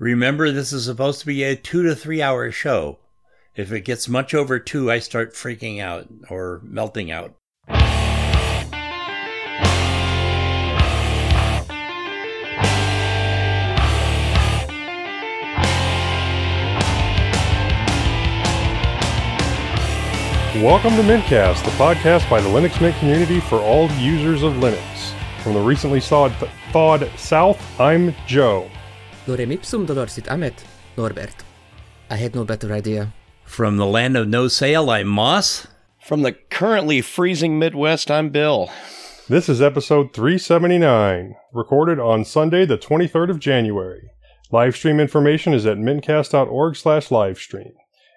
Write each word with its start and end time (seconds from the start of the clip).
Remember, 0.00 0.50
this 0.50 0.72
is 0.72 0.86
supposed 0.86 1.20
to 1.20 1.26
be 1.26 1.42
a 1.42 1.54
two 1.54 1.82
to 1.82 1.94
three 1.94 2.22
hour 2.22 2.50
show. 2.50 3.00
If 3.54 3.70
it 3.70 3.82
gets 3.82 4.08
much 4.08 4.32
over 4.32 4.58
two, 4.58 4.90
I 4.90 4.98
start 4.98 5.34
freaking 5.34 5.78
out 5.78 6.08
or 6.30 6.62
melting 6.64 7.10
out. 7.10 7.34
Welcome 20.56 20.96
to 20.96 21.02
Mintcast, 21.02 21.62
the 21.62 21.70
podcast 21.72 22.30
by 22.30 22.40
the 22.40 22.48
Linux 22.48 22.80
Mint 22.80 22.96
community 22.96 23.40
for 23.40 23.56
all 23.56 23.90
users 23.92 24.42
of 24.42 24.54
Linux. 24.54 25.12
From 25.42 25.52
the 25.52 25.60
recently 25.60 26.00
thawed, 26.00 26.32
thawed 26.72 27.10
South, 27.18 27.78
I'm 27.78 28.14
Joe. 28.26 28.70
Lorem 29.26 29.52
ipsum 29.52 29.86
dolorsit 29.86 30.30
amet, 30.30 30.64
Norbert. 30.96 31.34
I 32.08 32.16
had 32.16 32.34
no 32.34 32.44
better 32.44 32.72
idea. 32.72 33.12
From 33.44 33.76
the 33.76 33.86
land 33.86 34.16
of 34.16 34.28
no 34.28 34.48
sail, 34.48 34.88
I'm 34.90 35.08
Moss. 35.08 35.66
From 36.02 36.22
the 36.22 36.32
currently 36.32 37.02
freezing 37.02 37.58
Midwest, 37.58 38.10
I'm 38.10 38.30
Bill. 38.30 38.70
This 39.28 39.48
is 39.48 39.60
episode 39.60 40.12
379, 40.14 41.34
recorded 41.52 42.00
on 42.00 42.24
Sunday, 42.24 42.64
the 42.64 42.78
23rd 42.78 43.30
of 43.30 43.38
January. 43.38 44.10
Livestream 44.52 45.00
information 45.00 45.52
is 45.54 45.66
at 45.66 45.76
mintcast.org 45.76 46.74
slash 46.74 47.08
livestream. 47.08 47.72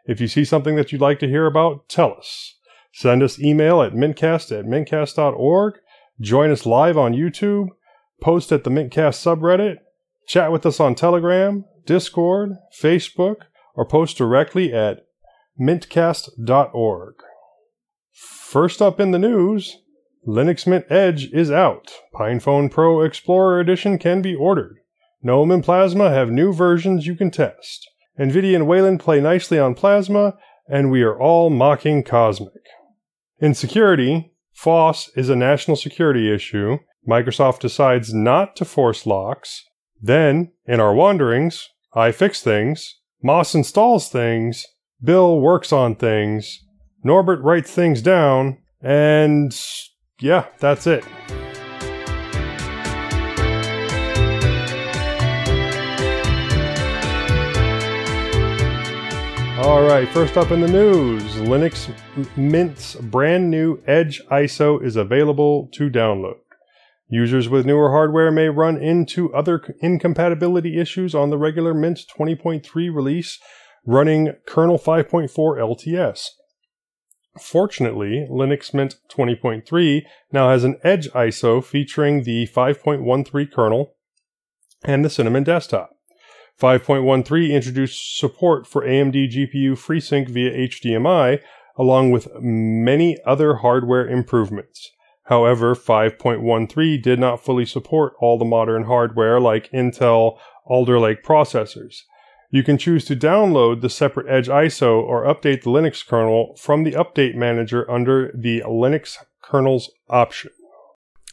If 0.05 0.19
you 0.19 0.27
see 0.27 0.45
something 0.45 0.75
that 0.75 0.91
you'd 0.91 1.01
like 1.01 1.19
to 1.19 1.27
hear 1.27 1.45
about, 1.45 1.87
tell 1.89 2.15
us. 2.17 2.55
Send 2.93 3.21
us 3.21 3.39
email 3.39 3.81
at 3.81 3.93
mintcast 3.93 4.57
at 4.57 4.65
mintcast.org, 4.65 5.75
join 6.21 6.51
us 6.51 6.65
live 6.65 6.97
on 6.97 7.13
YouTube, 7.13 7.67
post 8.21 8.51
at 8.51 8.63
the 8.63 8.69
Mintcast 8.69 9.19
subreddit, 9.21 9.77
chat 10.27 10.51
with 10.51 10.65
us 10.65 10.79
on 10.79 10.95
Telegram, 10.95 11.65
Discord, 11.85 12.51
Facebook, 12.77 13.37
or 13.75 13.85
post 13.85 14.17
directly 14.17 14.73
at 14.73 15.05
mintcast.org. 15.59 17.15
First 18.11 18.81
up 18.81 18.99
in 18.99 19.11
the 19.11 19.19
news, 19.19 19.77
Linux 20.27 20.65
Mint 20.65 20.85
Edge 20.89 21.31
is 21.33 21.51
out. 21.51 21.91
PinePhone 22.13 22.71
Pro 22.71 23.01
Explorer 23.01 23.59
Edition 23.59 23.97
can 23.97 24.21
be 24.21 24.35
ordered. 24.35 24.77
GNOME 25.21 25.51
and 25.51 25.63
Plasma 25.63 26.09
have 26.09 26.29
new 26.29 26.53
versions 26.53 27.07
you 27.07 27.15
can 27.15 27.31
test. 27.31 27.89
NVIDIA 28.19 28.55
and 28.55 28.67
Wayland 28.67 28.99
play 28.99 29.19
nicely 29.19 29.57
on 29.57 29.73
Plasma, 29.73 30.35
and 30.67 30.91
we 30.91 31.01
are 31.01 31.19
all 31.19 31.49
mocking 31.49 32.03
Cosmic. 32.03 32.61
In 33.39 33.53
security, 33.53 34.33
FOSS 34.53 35.09
is 35.15 35.29
a 35.29 35.35
national 35.35 35.75
security 35.77 36.33
issue. 36.33 36.77
Microsoft 37.07 37.59
decides 37.59 38.13
not 38.13 38.55
to 38.55 38.65
force 38.65 39.05
locks. 39.05 39.63
Then, 40.05 40.51
in 40.65 40.81
our 40.81 40.93
wanderings, 40.93 41.69
I 41.93 42.11
fix 42.11 42.41
things, 42.41 42.99
Moss 43.23 43.55
installs 43.55 44.09
things, 44.09 44.67
Bill 45.01 45.39
works 45.39 45.71
on 45.71 45.95
things, 45.95 46.59
Norbert 47.05 47.41
writes 47.41 47.71
things 47.71 48.01
down, 48.01 48.57
and 48.81 49.57
yeah, 50.19 50.47
that's 50.59 50.87
it. 50.87 51.05
All 59.57 59.83
right, 59.83 60.09
first 60.09 60.35
up 60.35 60.51
in 60.51 60.59
the 60.59 60.67
news 60.67 61.23
Linux 61.35 61.89
Mint's 62.35 62.95
brand 62.95 63.49
new 63.49 63.81
Edge 63.87 64.21
ISO 64.29 64.83
is 64.83 64.97
available 64.97 65.69
to 65.75 65.89
download. 65.89 66.42
Users 67.13 67.47
with 67.47 67.63
newer 67.63 67.91
hardware 67.91 68.31
may 68.31 68.49
run 68.49 68.75
into 68.75 69.31
other 69.35 69.61
incompatibility 69.81 70.79
issues 70.79 71.13
on 71.13 71.29
the 71.29 71.37
regular 71.37 71.71
Mint 71.71 71.99
20.3 72.17 72.65
release 72.73 73.37
running 73.85 74.33
kernel 74.47 74.79
5.4 74.79 75.29
LTS. 75.29 76.29
Fortunately, 77.39 78.25
Linux 78.27 78.73
Mint 78.73 78.95
20.3 79.15 80.01
now 80.31 80.49
has 80.49 80.63
an 80.63 80.79
Edge 80.83 81.07
ISO 81.09 81.63
featuring 81.63 82.23
the 82.23 82.47
5.13 82.47 83.51
kernel 83.51 83.93
and 84.83 85.05
the 85.05 85.09
Cinnamon 85.11 85.43
desktop. 85.43 85.91
5.13 86.59 87.51
introduced 87.51 88.17
support 88.17 88.65
for 88.65 88.81
AMD 88.81 89.13
GPU 89.13 89.73
FreeSync 89.73 90.29
via 90.29 90.67
HDMI, 90.67 91.41
along 91.77 92.09
with 92.09 92.27
many 92.39 93.19
other 93.23 93.57
hardware 93.57 94.07
improvements. 94.07 94.89
However, 95.25 95.73
5.13 95.73 97.01
did 97.01 97.19
not 97.19 97.43
fully 97.43 97.65
support 97.65 98.13
all 98.19 98.37
the 98.37 98.45
modern 98.45 98.83
hardware 98.83 99.39
like 99.39 99.71
Intel 99.71 100.37
Alder 100.65 100.99
Lake 100.99 101.23
processors. 101.23 102.01
You 102.51 102.61
can 102.61 102.77
choose 102.77 103.05
to 103.05 103.15
download 103.15 103.81
the 103.81 103.89
separate 103.89 104.27
Edge 104.29 104.47
ISO 104.47 105.01
or 105.01 105.23
update 105.25 105.63
the 105.63 105.71
Linux 105.71 106.05
kernel 106.05 106.55
from 106.59 106.83
the 106.83 106.91
Update 106.91 107.35
Manager 107.35 107.89
under 107.89 108.31
the 108.35 108.61
Linux 108.67 109.17
kernels 109.41 109.89
option. 110.09 110.51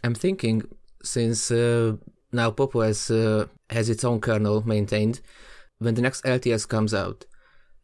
I'm 0.03 0.15
thinking, 0.15 0.63
since 1.03 1.51
uh, 1.51 1.97
now 2.33 2.53
Pop 2.53 2.75
OS 2.75 3.09
has, 3.09 3.11
uh, 3.11 3.47
has 3.69 3.91
its 3.91 4.05
own 4.05 4.21
kernel 4.21 4.67
maintained, 4.67 5.21
when 5.79 5.95
the 5.95 6.03
next 6.03 6.25
LTS 6.25 6.67
comes 6.67 6.95
out, 6.95 7.27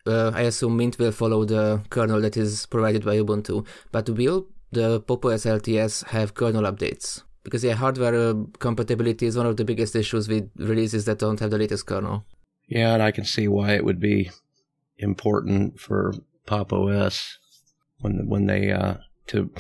uh, 0.06 0.30
I 0.34 0.42
assume 0.42 0.76
Mint 0.76 0.98
will 0.98 1.12
follow 1.12 1.44
the 1.44 1.82
kernel 1.90 2.20
that 2.20 2.36
is 2.36 2.66
provided 2.66 3.04
by 3.04 3.16
Ubuntu. 3.16 3.66
But 3.92 4.08
will 4.08 4.46
the 4.76 5.00
Popo 5.00 5.32
OS 5.32 5.44
LTS 5.44 6.04
have 6.09 6.34
kernel 6.34 6.70
updates? 6.70 7.22
Because 7.42 7.64
yeah, 7.64 7.75
hardware 7.75 8.14
uh, 8.14 8.34
compatibility 8.59 9.26
is 9.26 9.37
one 9.37 9.47
of 9.47 9.56
the 9.56 9.64
biggest 9.64 9.97
issues 9.97 10.28
with 10.28 10.50
releases 10.56 11.04
that 11.04 11.19
don't 11.19 11.41
have 11.41 11.50
the 11.50 11.59
latest 11.59 11.87
kernel. 11.87 12.25
Yeah, 12.69 12.94
and 12.94 13.03
I 13.03 13.10
can 13.12 13.25
see 13.25 13.47
why 13.48 13.72
it 13.72 13.84
would 13.84 14.00
be 14.00 14.31
important 14.98 15.78
for 15.81 16.15
Pop 16.47 16.72
OS 16.72 17.38
when 18.00 18.28
when 18.28 18.47
they 18.47 18.72
uh, 18.72 18.94
to 19.28 19.50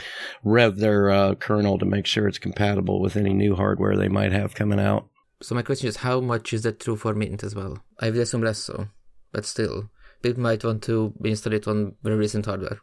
rev 0.44 0.76
their 0.78 1.10
uh, 1.10 1.34
kernel 1.34 1.78
to 1.78 1.84
make 1.84 2.06
sure 2.06 2.28
it's 2.28 2.38
compatible 2.38 3.00
with 3.00 3.16
any 3.16 3.32
new 3.32 3.54
hardware 3.54 3.96
they 3.96 4.08
might 4.08 4.32
have 4.32 4.54
coming 4.54 4.80
out. 4.80 5.08
So 5.42 5.54
my 5.54 5.62
question 5.62 5.88
is, 5.88 5.96
how 5.96 6.20
much 6.20 6.52
is 6.52 6.62
that 6.62 6.80
true 6.80 6.96
for 6.96 7.14
Mint 7.14 7.42
as 7.44 7.54
well? 7.54 7.78
I 8.00 8.10
would 8.10 8.18
assume 8.18 8.42
less 8.42 8.58
so, 8.58 8.88
but 9.32 9.44
still, 9.44 9.90
people 10.22 10.42
might 10.42 10.64
want 10.64 10.82
to 10.84 11.12
install 11.24 11.52
it 11.52 11.68
on 11.68 11.94
very 12.02 12.16
recent 12.16 12.46
hardware. 12.46 12.80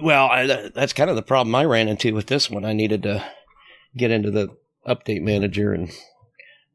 Well, 0.00 0.28
I, 0.28 0.70
that's 0.74 0.92
kind 0.92 1.10
of 1.10 1.16
the 1.16 1.22
problem 1.22 1.54
I 1.54 1.64
ran 1.64 1.88
into 1.88 2.14
with 2.14 2.26
this 2.26 2.48
one. 2.48 2.64
I 2.64 2.72
needed 2.72 3.02
to 3.02 3.24
get 3.96 4.10
into 4.10 4.30
the 4.30 4.56
update 4.86 5.22
manager 5.22 5.72
and 5.72 5.90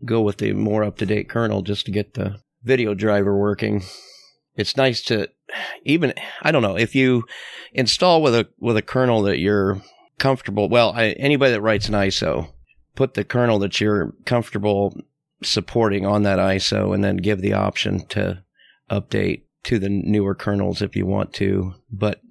go 0.03 0.22
with 0.22 0.38
the 0.38 0.53
more 0.53 0.84
up 0.84 0.97
to 0.97 1.06
date 1.06 1.29
kernel 1.29 1.62
just 1.62 1.85
to 1.85 1.91
get 1.91 2.13
the 2.13 2.39
video 2.63 2.94
driver 2.94 3.38
working. 3.38 3.83
It's 4.56 4.78
nice 4.78 5.01
to 5.03 5.29
even 5.83 6.13
I 6.41 6.51
don't 6.51 6.62
know 6.62 6.78
if 6.78 6.95
you 6.95 7.23
install 7.72 8.22
with 8.22 8.35
a 8.35 8.47
with 8.59 8.78
a 8.78 8.81
kernel 8.81 9.22
that 9.23 9.39
you're 9.39 9.81
comfortable. 10.19 10.69
Well, 10.69 10.91
I, 10.95 11.12
anybody 11.12 11.53
that 11.53 11.62
writes 11.62 11.88
an 11.88 11.95
ISO, 11.95 12.50
put 12.95 13.13
the 13.13 13.23
kernel 13.23 13.59
that 13.59 13.79
you're 13.79 14.13
comfortable 14.25 14.95
supporting 15.41 16.06
on 16.06 16.23
that 16.23 16.39
ISO, 16.39 16.94
and 16.94 17.03
then 17.03 17.17
give 17.17 17.41
the 17.41 17.53
option 17.53 18.06
to 18.07 18.44
update 18.89 19.44
to 19.63 19.79
the 19.79 19.89
newer 19.89 20.35
kernels 20.35 20.81
if 20.81 20.95
you 20.95 21.06
want 21.06 21.33
to, 21.33 21.73
but 21.91 22.22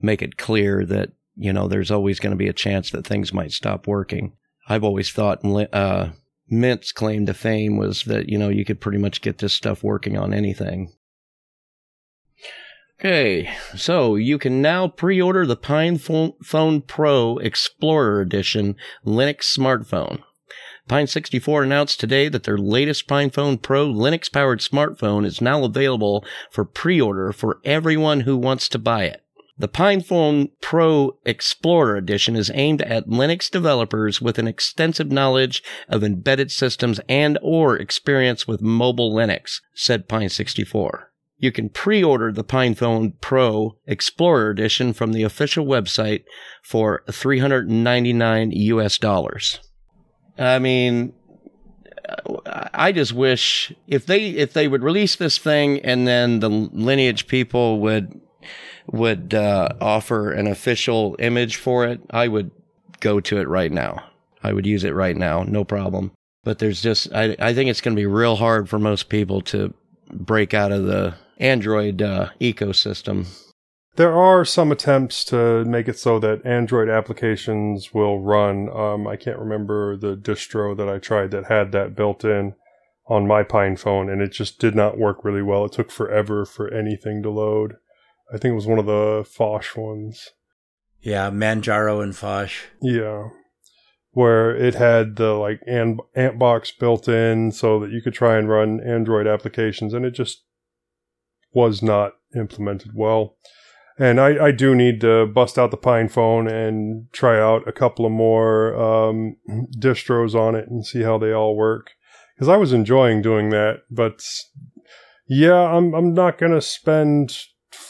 make 0.00 0.22
it 0.22 0.36
clear 0.36 0.84
that 0.86 1.10
you 1.36 1.52
know 1.52 1.68
there's 1.68 1.90
always 1.90 2.20
going 2.20 2.32
to 2.32 2.36
be 2.36 2.48
a 2.48 2.52
chance 2.52 2.90
that 2.90 3.06
things 3.06 3.32
might 3.32 3.52
stop 3.52 3.86
working. 3.86 4.32
I've 4.68 4.84
always 4.84 5.10
thought 5.10 5.44
uh, 5.72 6.10
Mint's 6.50 6.92
claim 6.92 7.26
to 7.26 7.34
fame 7.34 7.76
was 7.76 8.04
that, 8.04 8.28
you 8.28 8.36
know, 8.36 8.48
you 8.48 8.64
could 8.64 8.80
pretty 8.80 8.98
much 8.98 9.22
get 9.22 9.38
this 9.38 9.52
stuff 9.52 9.84
working 9.84 10.18
on 10.18 10.34
anything. 10.34 10.92
Okay, 12.98 13.50
so 13.74 14.16
you 14.16 14.36
can 14.36 14.60
now 14.60 14.86
pre-order 14.86 15.46
the 15.46 15.56
PinePhone 15.56 16.86
Pro 16.86 17.38
Explorer 17.38 18.20
Edition 18.20 18.76
Linux 19.06 19.56
smartphone. 19.56 20.22
Pine64 20.88 21.62
announced 21.62 22.00
today 22.00 22.28
that 22.28 22.42
their 22.42 22.58
latest 22.58 23.06
PinePhone 23.06 23.62
Pro 23.62 23.86
Linux-powered 23.86 24.60
smartphone 24.60 25.24
is 25.24 25.40
now 25.40 25.64
available 25.64 26.24
for 26.50 26.64
pre-order 26.64 27.32
for 27.32 27.60
everyone 27.64 28.20
who 28.20 28.36
wants 28.36 28.68
to 28.68 28.78
buy 28.78 29.04
it. 29.04 29.24
The 29.60 29.68
PinePhone 29.68 30.52
Pro 30.62 31.18
Explorer 31.26 31.94
Edition 31.96 32.34
is 32.34 32.50
aimed 32.54 32.80
at 32.80 33.08
Linux 33.08 33.50
developers 33.50 34.18
with 34.18 34.38
an 34.38 34.48
extensive 34.48 35.12
knowledge 35.12 35.62
of 35.86 36.02
embedded 36.02 36.50
systems 36.50 36.98
and 37.10 37.38
or 37.42 37.76
experience 37.76 38.48
with 38.48 38.62
mobile 38.62 39.14
Linux, 39.14 39.60
said 39.74 40.08
Pine64. 40.08 41.02
You 41.36 41.52
can 41.52 41.68
pre-order 41.68 42.32
the 42.32 42.42
PinePhone 42.42 43.20
Pro 43.20 43.76
Explorer 43.86 44.48
Edition 44.48 44.94
from 44.94 45.12
the 45.12 45.24
official 45.24 45.66
website 45.66 46.24
for 46.62 47.04
399 47.10 48.52
US 48.52 48.96
dollars. 48.96 49.60
I 50.38 50.58
mean, 50.58 51.12
I 52.46 52.92
just 52.92 53.12
wish 53.12 53.74
if 53.86 54.06
they 54.06 54.30
if 54.30 54.54
they 54.54 54.68
would 54.68 54.82
release 54.82 55.16
this 55.16 55.36
thing 55.36 55.80
and 55.80 56.08
then 56.08 56.40
the 56.40 56.48
lineage 56.48 57.26
people 57.26 57.78
would 57.80 58.18
would 58.92 59.34
uh, 59.34 59.68
offer 59.80 60.32
an 60.32 60.46
official 60.46 61.16
image 61.18 61.56
for 61.56 61.86
it, 61.86 62.00
I 62.10 62.28
would 62.28 62.50
go 63.00 63.20
to 63.20 63.38
it 63.38 63.48
right 63.48 63.72
now. 63.72 64.04
I 64.42 64.52
would 64.52 64.66
use 64.66 64.84
it 64.84 64.94
right 64.94 65.16
now, 65.16 65.42
no 65.42 65.64
problem. 65.64 66.12
But 66.44 66.58
there's 66.58 66.80
just, 66.80 67.12
I, 67.12 67.36
I 67.38 67.52
think 67.52 67.68
it's 67.68 67.80
going 67.80 67.94
to 67.94 68.00
be 68.00 68.06
real 68.06 68.36
hard 68.36 68.68
for 68.68 68.78
most 68.78 69.08
people 69.08 69.42
to 69.42 69.74
break 70.12 70.54
out 70.54 70.72
of 70.72 70.84
the 70.84 71.14
Android 71.38 72.02
uh, 72.02 72.30
ecosystem. 72.40 73.26
There 73.96 74.16
are 74.16 74.44
some 74.44 74.72
attempts 74.72 75.24
to 75.26 75.64
make 75.64 75.88
it 75.88 75.98
so 75.98 76.18
that 76.20 76.46
Android 76.46 76.88
applications 76.88 77.92
will 77.92 78.20
run. 78.20 78.70
Um, 78.70 79.06
I 79.06 79.16
can't 79.16 79.38
remember 79.38 79.96
the 79.96 80.16
distro 80.16 80.76
that 80.76 80.88
I 80.88 80.98
tried 80.98 81.32
that 81.32 81.46
had 81.46 81.72
that 81.72 81.94
built 81.94 82.24
in 82.24 82.54
on 83.08 83.26
my 83.26 83.42
Pine 83.42 83.76
phone, 83.76 84.08
and 84.08 84.22
it 84.22 84.32
just 84.32 84.58
did 84.58 84.74
not 84.74 84.96
work 84.96 85.24
really 85.24 85.42
well. 85.42 85.64
It 85.64 85.72
took 85.72 85.90
forever 85.90 86.46
for 86.46 86.72
anything 86.72 87.22
to 87.24 87.30
load. 87.30 87.76
I 88.32 88.38
think 88.38 88.52
it 88.52 88.56
was 88.56 88.66
one 88.66 88.78
of 88.78 88.86
the 88.86 89.24
Phosh 89.24 89.76
ones. 89.76 90.30
Yeah, 91.00 91.30
Manjaro 91.30 92.02
and 92.02 92.12
Phosh. 92.12 92.64
Yeah. 92.80 93.28
Where 94.12 94.54
it 94.54 94.74
had 94.74 95.16
the 95.16 95.32
like 95.34 95.60
Anbox 95.68 96.72
built 96.78 97.08
in 97.08 97.52
so 97.52 97.80
that 97.80 97.90
you 97.90 98.02
could 98.02 98.14
try 98.14 98.36
and 98.36 98.48
run 98.48 98.80
Android 98.80 99.26
applications, 99.26 99.94
and 99.94 100.04
it 100.04 100.12
just 100.12 100.44
was 101.52 101.82
not 101.82 102.12
implemented 102.34 102.92
well. 102.94 103.36
And 103.98 104.20
I, 104.20 104.46
I 104.46 104.50
do 104.50 104.74
need 104.74 105.00
to 105.02 105.26
bust 105.26 105.58
out 105.58 105.70
the 105.70 105.76
Pine 105.76 106.08
phone 106.08 106.48
and 106.48 107.12
try 107.12 107.38
out 107.38 107.68
a 107.68 107.72
couple 107.72 108.06
of 108.06 108.12
more 108.12 108.74
um, 108.74 109.36
distros 109.78 110.34
on 110.34 110.54
it 110.54 110.68
and 110.68 110.84
see 110.86 111.02
how 111.02 111.18
they 111.18 111.32
all 111.32 111.54
work. 111.54 111.90
Because 112.34 112.48
I 112.48 112.56
was 112.56 112.72
enjoying 112.72 113.20
doing 113.20 113.50
that, 113.50 113.82
but 113.90 114.24
yeah, 115.28 115.60
I'm 115.60 115.94
I'm 115.94 116.14
not 116.14 116.38
gonna 116.38 116.62
spend 116.62 117.36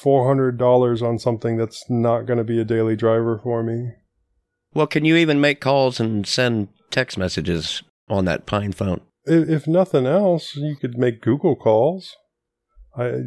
four 0.02 0.26
hundred 0.26 0.58
dollars 0.58 1.02
on 1.02 1.18
something 1.18 1.56
that's 1.56 1.84
not 1.88 2.22
gonna 2.22 2.44
be 2.44 2.60
a 2.60 2.64
daily 2.64 2.96
driver 2.96 3.40
for 3.42 3.62
me. 3.62 3.92
Well, 4.72 4.86
can 4.86 5.04
you 5.04 5.16
even 5.16 5.40
make 5.40 5.60
calls 5.60 6.00
and 6.00 6.26
send 6.26 6.68
text 6.90 7.18
messages 7.18 7.82
on 8.08 8.24
that 8.24 8.46
Pine 8.46 8.72
phone? 8.72 9.00
If, 9.24 9.48
if 9.48 9.66
nothing 9.66 10.06
else, 10.06 10.56
you 10.56 10.76
could 10.76 10.96
make 10.96 11.20
Google 11.20 11.56
calls. 11.56 12.16
I 12.96 13.20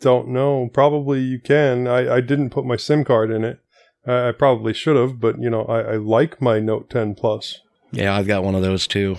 don't 0.00 0.28
know. 0.28 0.68
Probably 0.72 1.20
you 1.20 1.40
can. 1.40 1.86
I, 1.86 2.16
I 2.16 2.20
didn't 2.20 2.50
put 2.50 2.64
my 2.64 2.76
SIM 2.76 3.04
card 3.04 3.30
in 3.30 3.44
it. 3.44 3.58
I, 4.06 4.28
I 4.28 4.32
probably 4.32 4.72
should 4.72 4.96
have, 4.96 5.20
but 5.20 5.40
you 5.40 5.50
know, 5.50 5.64
I, 5.64 5.80
I 5.80 5.96
like 5.96 6.40
my 6.40 6.58
Note 6.58 6.90
10 6.90 7.14
Plus. 7.14 7.60
Yeah, 7.92 8.16
I've 8.16 8.26
got 8.26 8.44
one 8.44 8.54
of 8.54 8.62
those 8.62 8.86
too. 8.86 9.16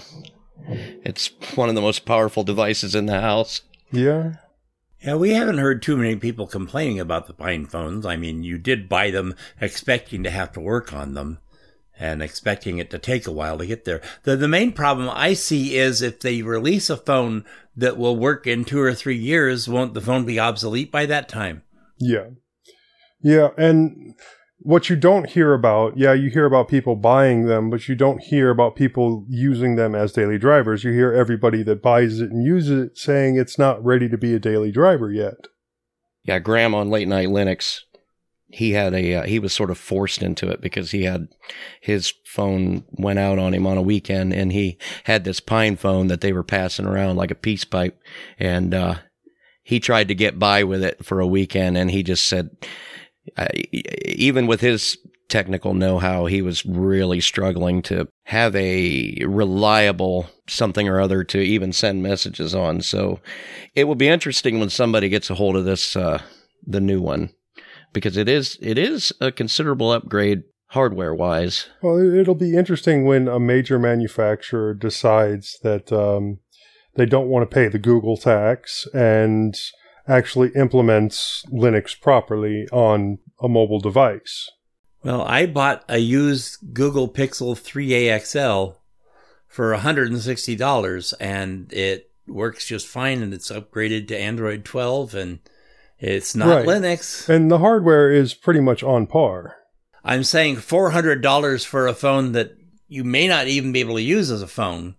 It's 1.04 1.31
one 1.56 1.69
of 1.69 1.75
the 1.75 1.81
most 1.81 2.06
powerful 2.06 2.44
devices 2.44 2.96
in 2.96 3.06
the 3.06 3.22
house. 3.22 3.62
Yeah. 3.92 4.36
Yeah, 5.01 5.15
we 5.15 5.31
haven't 5.31 5.57
heard 5.57 5.81
too 5.81 5.98
many 5.98 6.15
people 6.15 6.45
complaining 6.45 7.00
about 7.00 7.25
the 7.25 7.33
Pine 7.33 7.65
phones. 7.65 8.06
I 8.06 8.18
mean, 8.18 8.44
you 8.44 8.59
did 8.59 8.88
buy 8.88 9.09
them 9.09 9.36
expecting 9.59 10.24
to 10.24 10.30
have 10.30 10.51
to 10.53 10.59
work 10.59 10.94
on 10.94 11.15
them 11.15 11.39
and 12.00 12.21
expecting 12.21 12.77
it 12.77 12.89
to 12.92 13.00
take 13.00 13.25
a 13.25 13.31
while 13.31 13.57
to 13.57 13.65
get 13.65 13.86
there. 13.86 14.01
The, 14.24 14.36
the 14.36 14.48
main 14.48 14.74
problem 14.74 15.09
I 15.12 15.33
see 15.33 15.75
is 15.75 16.01
if 16.01 16.19
they 16.19 16.44
release 16.44 16.89
a 16.89 16.98
phone 16.98 17.45
that 17.75 17.98
will 17.98 18.15
work 18.15 18.45
in 18.45 18.63
two 18.63 18.80
or 18.80 18.94
three 18.94 19.18
years, 19.18 19.68
won't 19.68 19.94
the 19.94 20.01
phone 20.01 20.25
be 20.25 20.39
obsolete 20.39 20.92
by 20.92 21.07
that 21.07 21.27
time? 21.27 21.63
Yeah. 22.00 22.30
Yeah. 23.24 23.50
And 23.57 24.15
what 24.63 24.90
you 24.90 24.96
don't 24.96 25.30
hear 25.30 25.54
about, 25.54 25.98
yeah, 25.98 26.13
you 26.13 26.30
hear 26.30 26.46
about 26.46 26.68
people 26.68 26.96
buying 26.96 27.48
them, 27.48 27.72
but 27.72 27.88
you 27.88 27.96
don't 27.96 28.22
hear 28.22 28.52
about 28.52 28.75
people 28.75 29.25
using 29.28 29.75
them 29.75 29.96
as 29.96 30.12
daily 30.12 30.38
drivers. 30.38 30.84
You 30.84 30.92
hear 30.92 31.12
everybody 31.12 31.63
that 31.63 31.81
buys 31.81 32.22
it 32.22 32.30
and 32.30 32.46
uses 32.46 32.88
it 32.88 32.98
saying 32.98 33.38
it's 33.38 33.58
not 33.58 33.84
ready 33.84 34.08
to 34.08 34.18
be 34.18 34.36
a 34.36 34.40
daily 34.40 34.72
driver 34.72 35.12
yet. 35.12 35.48
Yeah, 36.24 36.38
Graham 36.38 36.75
on 36.75 36.92
Late 36.92 37.08
Night 37.08 37.30
Linux, 37.30 37.80
he 38.50 38.74
had 38.74 38.94
a 38.94 39.16
uh, 39.16 39.24
he 39.24 39.40
was 39.40 39.52
sort 39.52 39.72
of 39.72 39.80
forced 39.80 40.22
into 40.22 40.48
it 40.48 40.62
because 40.62 40.92
he 40.92 41.04
had 41.04 41.28
his 41.81 42.13
phone 42.24 42.84
went 42.92 43.18
out 43.18 43.40
on 43.40 43.56
him 43.56 43.66
on 43.66 43.78
a 43.78 43.81
weekend 43.81 44.31
and 44.34 44.52
he 44.52 44.78
had 45.06 45.24
this 45.24 45.40
pine 45.40 45.75
phone 45.75 46.08
that 46.08 46.22
they 46.22 46.34
were 46.34 46.44
passing 46.44 46.86
around 46.86 47.16
like 47.16 47.31
a 47.31 47.36
peace 47.36 47.66
pipe 47.66 48.00
and 48.38 48.74
uh, 48.74 48.96
he 49.63 49.80
tried 49.80 50.08
to 50.10 50.16
get 50.16 50.38
by 50.38 50.63
with 50.63 50.84
it 50.84 51.04
for 51.04 51.19
a 51.19 51.28
weekend 51.28 51.78
and 51.78 51.90
he 51.92 52.04
just 52.04 52.28
said 52.28 52.52
uh, 53.38 53.48
even 54.04 54.48
with 54.48 54.62
his 54.62 54.98
technical 55.30 55.74
know-how, 55.74 56.26
he 56.26 56.42
was 56.42 56.66
really 56.66 57.22
struggling 57.22 57.82
to 57.82 58.08
have 58.26 58.56
a 58.56 59.16
reliable 59.26 60.30
something 60.48 60.90
or 60.90 61.00
other 61.00 61.24
to 61.24 61.40
even 61.40 61.72
send 61.72 62.04
messages 62.04 62.54
on. 62.54 62.82
So 62.82 63.20
it 63.74 63.86
will 63.86 63.96
be 63.96 64.10
interesting 64.10 64.60
when 64.60 64.70
somebody 64.70 65.08
gets 65.08 65.30
a 65.30 65.36
hold 65.36 65.56
of 65.56 65.66
this, 65.66 65.96
uh, 65.96 66.22
the 66.68 66.82
new 66.82 67.02
one, 67.02 67.30
because 67.94 68.18
it 68.18 68.28
is 68.28 68.58
it 68.62 68.78
is 68.78 69.14
a 69.22 69.32
considerable 69.32 69.92
upgrade 69.92 70.44
hardware 70.68 71.16
wise. 71.16 71.68
Well, 71.82 72.00
it'll 72.00 72.36
be 72.36 72.56
interesting 72.56 73.06
when 73.06 73.28
a 73.28 73.40
major 73.40 73.80
manufacturer 73.80 74.74
decides 74.74 75.60
that 75.64 75.92
um, 75.92 76.40
they 76.96 77.06
don't 77.06 77.30
want 77.30 77.50
to 77.50 77.54
pay 77.54 77.68
the 77.68 77.80
Google 77.80 78.18
tax 78.18 78.88
and 78.94 79.56
actually 80.07 80.50
implements 80.56 81.45
Linux 81.51 82.00
properly 82.00 82.68
on 82.71 83.19
a 83.42 83.48
mobile 83.48 83.80
device. 83.80 84.50
Well, 85.03 85.24
I 85.24 85.45
bought 85.48 85.83
a 85.89 85.98
used 85.98 86.74
Google 86.74 87.09
Pixel 87.09 87.56
3a 87.56 88.19
XL 88.24 88.77
for 89.48 89.75
$160 89.75 91.13
and 91.19 91.74
it 91.74 92.12
works 92.27 92.68
just 92.68 92.88
fine 92.88 93.21
and 93.21 93.33
it's 93.33 93.51
upgraded 93.51 94.07
to 94.07 94.19
Android 94.19 94.63
12 94.63 95.15
and 95.15 95.39
it's 96.00 96.36
not 96.36 96.48
Right. 96.48 96.68
Linux. 96.68 97.27
And 97.27 97.50
the 97.50 97.59
hardware 97.59 98.12
is 98.12 98.33
pretty 98.33 98.59
much 98.59 98.83
on 98.83 99.07
par. 99.07 99.56
I'm 100.03 100.24
saying 100.24 100.57
$400 100.57 101.65
for 101.65 101.88
a 101.88 101.94
phone 101.94 102.31
that 102.31 102.56
you 102.88 103.03
may 103.03 103.27
not 103.27 103.48
even 103.48 103.71
be 103.71 103.80
able 103.80 103.95
to 103.95 104.01
use 104.01 104.31
as 104.31 104.42
a 104.42 104.48
phone 104.48 104.95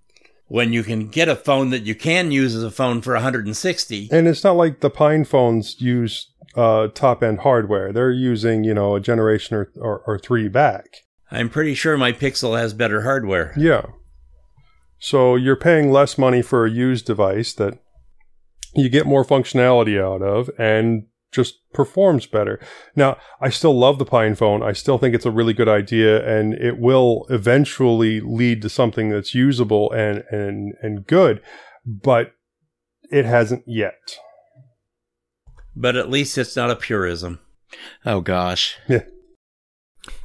when 0.52 0.70
you 0.70 0.82
can 0.82 1.08
get 1.08 1.30
a 1.30 1.34
phone 1.34 1.70
that 1.70 1.84
you 1.84 1.94
can 1.94 2.30
use 2.30 2.54
as 2.54 2.62
a 2.62 2.70
phone 2.70 3.00
for 3.00 3.14
160. 3.14 4.08
And 4.12 4.28
it's 4.28 4.44
not 4.44 4.54
like 4.54 4.80
the 4.80 4.90
Pine 4.90 5.24
phones 5.24 5.80
use 5.80 6.30
uh, 6.54 6.88
top 6.88 7.22
end 7.22 7.38
hardware. 7.38 7.90
They're 7.90 8.10
using, 8.10 8.62
you 8.62 8.74
know, 8.74 8.94
a 8.94 9.00
generation 9.00 9.56
or, 9.56 9.72
or, 9.76 10.02
or 10.06 10.18
three 10.18 10.48
back. 10.48 10.84
I'm 11.30 11.48
pretty 11.48 11.72
sure 11.72 11.96
my 11.96 12.12
Pixel 12.12 12.58
has 12.58 12.74
better 12.74 13.00
hardware. 13.00 13.54
Yeah. 13.56 13.86
So 14.98 15.36
you're 15.36 15.56
paying 15.56 15.90
less 15.90 16.18
money 16.18 16.42
for 16.42 16.66
a 16.66 16.70
used 16.70 17.06
device 17.06 17.54
that 17.54 17.78
you 18.74 18.90
get 18.90 19.06
more 19.06 19.24
functionality 19.24 19.98
out 19.98 20.20
of 20.20 20.50
and 20.58 21.06
just 21.32 21.54
performs 21.72 22.26
better. 22.26 22.60
Now, 22.94 23.16
I 23.40 23.48
still 23.48 23.76
love 23.76 23.98
the 23.98 24.04
Pine 24.04 24.34
phone. 24.34 24.62
I 24.62 24.72
still 24.72 24.98
think 24.98 25.14
it's 25.14 25.26
a 25.26 25.30
really 25.30 25.54
good 25.54 25.68
idea 25.68 26.24
and 26.26 26.54
it 26.54 26.78
will 26.78 27.26
eventually 27.30 28.20
lead 28.20 28.62
to 28.62 28.68
something 28.68 29.08
that's 29.08 29.34
usable 29.34 29.90
and 29.92 30.24
and 30.30 30.74
and 30.82 31.06
good, 31.06 31.42
but 31.86 32.32
it 33.10 33.24
hasn't 33.24 33.64
yet. 33.66 34.18
But 35.74 35.96
at 35.96 36.10
least 36.10 36.36
it's 36.36 36.54
not 36.54 36.70
a 36.70 36.76
purism. 36.76 37.40
Oh 38.04 38.20
gosh. 38.20 38.78
Yeah. 38.88 39.04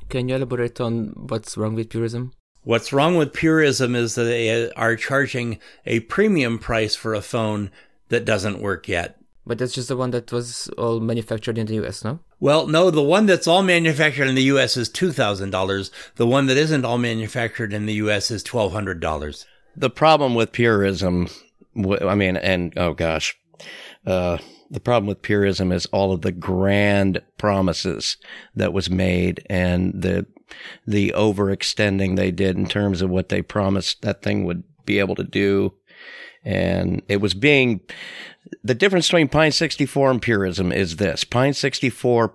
Can 0.10 0.30
you 0.30 0.36
elaborate 0.36 0.80
on 0.80 1.14
what's 1.16 1.58
wrong 1.58 1.76
with 1.76 1.90
purism? 1.90 2.34
What's 2.64 2.92
wrong 2.92 3.16
with 3.16 3.34
purism 3.34 3.96
is 3.96 4.16
that 4.16 4.24
they 4.24 4.72
are 4.72 4.96
charging 4.96 5.60
a 5.86 6.02
premium 6.02 6.60
price 6.60 6.96
for 6.96 7.14
a 7.14 7.22
phone 7.22 7.72
that 8.10 8.26
doesn't 8.26 8.62
work 8.62 8.88
yet. 8.88 9.17
But 9.48 9.58
that's 9.60 9.74
just 9.74 9.88
the 9.88 9.96
one 9.96 10.12
that 10.12 10.32
was 10.32 10.68
all 10.78 11.00
manufactured 11.00 11.58
in 11.58 11.68
the 11.68 11.76
US, 11.76 12.04
no? 12.04 12.20
Well, 12.40 12.68
no, 12.68 12.92
the 12.92 13.02
one 13.02 13.26
that's 13.26 13.48
all 13.48 13.64
manufactured 13.64 14.28
in 14.28 14.36
the 14.36 14.44
US 14.44 14.76
is 14.76 14.90
$2,000. 14.90 15.90
The 16.16 16.28
one 16.28 16.48
that 16.48 16.58
isn't 16.58 16.84
all 16.84 16.98
manufactured 16.98 17.72
in 17.72 17.86
the 17.86 17.94
US 17.94 18.30
is 18.30 18.44
$1,200. 18.44 19.46
The 19.76 19.90
problem 19.90 20.36
with 20.36 20.52
purism, 20.52 21.30
I 21.76 22.16
mean, 22.16 22.36
and 22.36 22.74
oh 22.78 22.94
gosh, 22.94 23.38
uh, 24.06 24.40
the 24.70 24.80
problem 24.82 25.08
with 25.08 25.22
purism 25.22 25.72
is 25.72 25.86
all 25.88 26.12
of 26.12 26.24
the 26.24 26.32
grand 26.32 27.22
promises 27.38 28.18
that 28.56 28.74
was 28.74 28.90
made 28.90 29.46
and 29.50 29.94
the 30.02 30.26
the 30.86 31.14
overextending 31.16 32.16
they 32.16 32.32
did 32.32 32.58
in 32.58 32.68
terms 32.68 33.02
of 33.02 33.10
what 33.10 33.30
they 33.30 33.42
promised 33.42 34.02
that 34.02 34.22
thing 34.22 34.46
would 34.46 34.64
be 34.86 35.00
able 35.00 35.16
to 35.16 35.24
do. 35.24 35.74
And 36.44 37.02
it 37.08 37.18
was 37.18 37.34
being 37.34 37.82
the 38.64 38.76
difference 38.76 39.08
between 39.08 39.28
Pine 39.28 39.52
64 39.52 40.12
and 40.12 40.22
purism 40.22 40.72
is 40.72 40.98
this. 40.98 41.24
Pine 41.24 41.54
64 41.54 42.34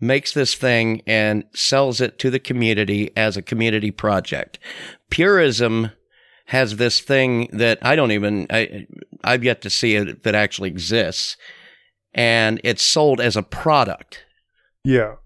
makes 0.00 0.32
this 0.32 0.54
thing 0.54 1.02
and 1.06 1.44
sells 1.52 2.00
it 2.00 2.18
to 2.18 2.30
the 2.30 2.38
community 2.38 3.10
as 3.16 3.36
a 3.36 3.42
community 3.42 3.90
project. 3.90 4.58
Purism 5.10 5.90
has 6.46 6.76
this 6.76 7.00
thing 7.00 7.48
that 7.52 7.78
I 7.82 7.94
don't 7.94 8.10
even 8.10 8.46
I 8.50 8.86
I've 9.22 9.44
yet 9.44 9.60
to 9.62 9.70
see 9.70 9.94
it 9.94 10.24
that 10.24 10.34
actually 10.34 10.68
exists 10.68 11.36
and 12.12 12.60
it's 12.64 12.82
sold 12.82 13.20
as 13.20 13.36
a 13.36 13.42
product. 13.42 14.24
Yeah. 14.84 15.16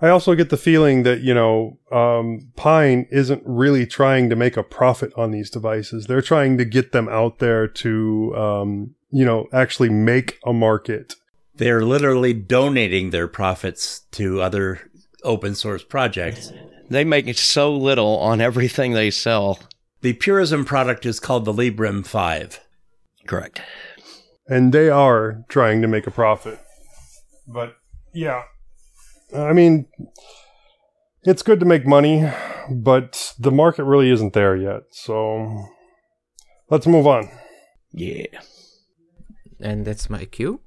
I 0.00 0.08
also 0.08 0.34
get 0.34 0.50
the 0.50 0.56
feeling 0.56 1.04
that, 1.04 1.20
you 1.20 1.32
know, 1.32 1.78
um, 1.90 2.52
Pine 2.56 3.06
isn't 3.10 3.42
really 3.46 3.86
trying 3.86 4.28
to 4.30 4.36
make 4.36 4.56
a 4.56 4.62
profit 4.62 5.10
on 5.16 5.30
these 5.30 5.50
devices. 5.50 6.06
They're 6.06 6.20
trying 6.20 6.58
to 6.58 6.64
get 6.64 6.92
them 6.92 7.08
out 7.08 7.38
there 7.38 7.66
to, 7.66 8.36
um, 8.36 8.94
you 9.10 9.24
know, 9.24 9.46
actually 9.52 9.88
make 9.88 10.38
a 10.44 10.52
market. 10.52 11.14
They're 11.54 11.84
literally 11.84 12.34
donating 12.34 13.10
their 13.10 13.26
profits 13.26 14.00
to 14.12 14.42
other 14.42 14.90
open 15.24 15.54
source 15.54 15.82
projects. 15.82 16.52
They 16.90 17.02
make 17.04 17.34
so 17.38 17.74
little 17.74 18.18
on 18.18 18.40
everything 18.40 18.92
they 18.92 19.10
sell. 19.10 19.58
The 20.02 20.12
Purism 20.12 20.64
product 20.66 21.06
is 21.06 21.18
called 21.18 21.46
the 21.46 21.52
Librem 21.54 22.06
5. 22.06 22.60
Correct. 23.26 23.60
and 24.46 24.72
they 24.72 24.88
are 24.88 25.42
trying 25.48 25.82
to 25.82 25.88
make 25.88 26.06
a 26.06 26.10
profit. 26.12 26.60
But 27.48 27.76
yeah, 28.14 28.42
I 29.34 29.52
mean, 29.52 29.86
it's 31.22 31.42
good 31.42 31.60
to 31.60 31.66
make 31.66 31.86
money, 31.86 32.30
but 32.70 33.34
the 33.38 33.50
market 33.50 33.84
really 33.84 34.10
isn't 34.10 34.32
there 34.32 34.56
yet. 34.56 34.82
So 34.90 35.64
let's 36.70 36.86
move 36.86 37.06
on. 37.06 37.28
Yeah. 37.92 38.26
And 39.60 39.84
that's 39.84 40.10
my 40.10 40.24
cue. 40.26 40.60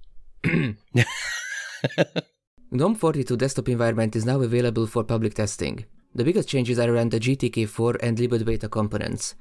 GNOME 2.72 2.96
42 2.96 3.38
desktop 3.38 3.70
environment 3.70 4.16
is 4.16 4.26
now 4.26 4.42
available 4.42 4.86
for 4.88 5.04
public 5.04 5.34
testing. 5.34 5.86
The 6.14 6.24
biggest 6.24 6.50
changes 6.50 6.80
are 6.80 6.90
around 6.90 7.12
the 7.12 7.20
GTK4 7.20 7.98
and 8.02 8.18
libadwaita 8.18 8.70
components. 8.70 9.36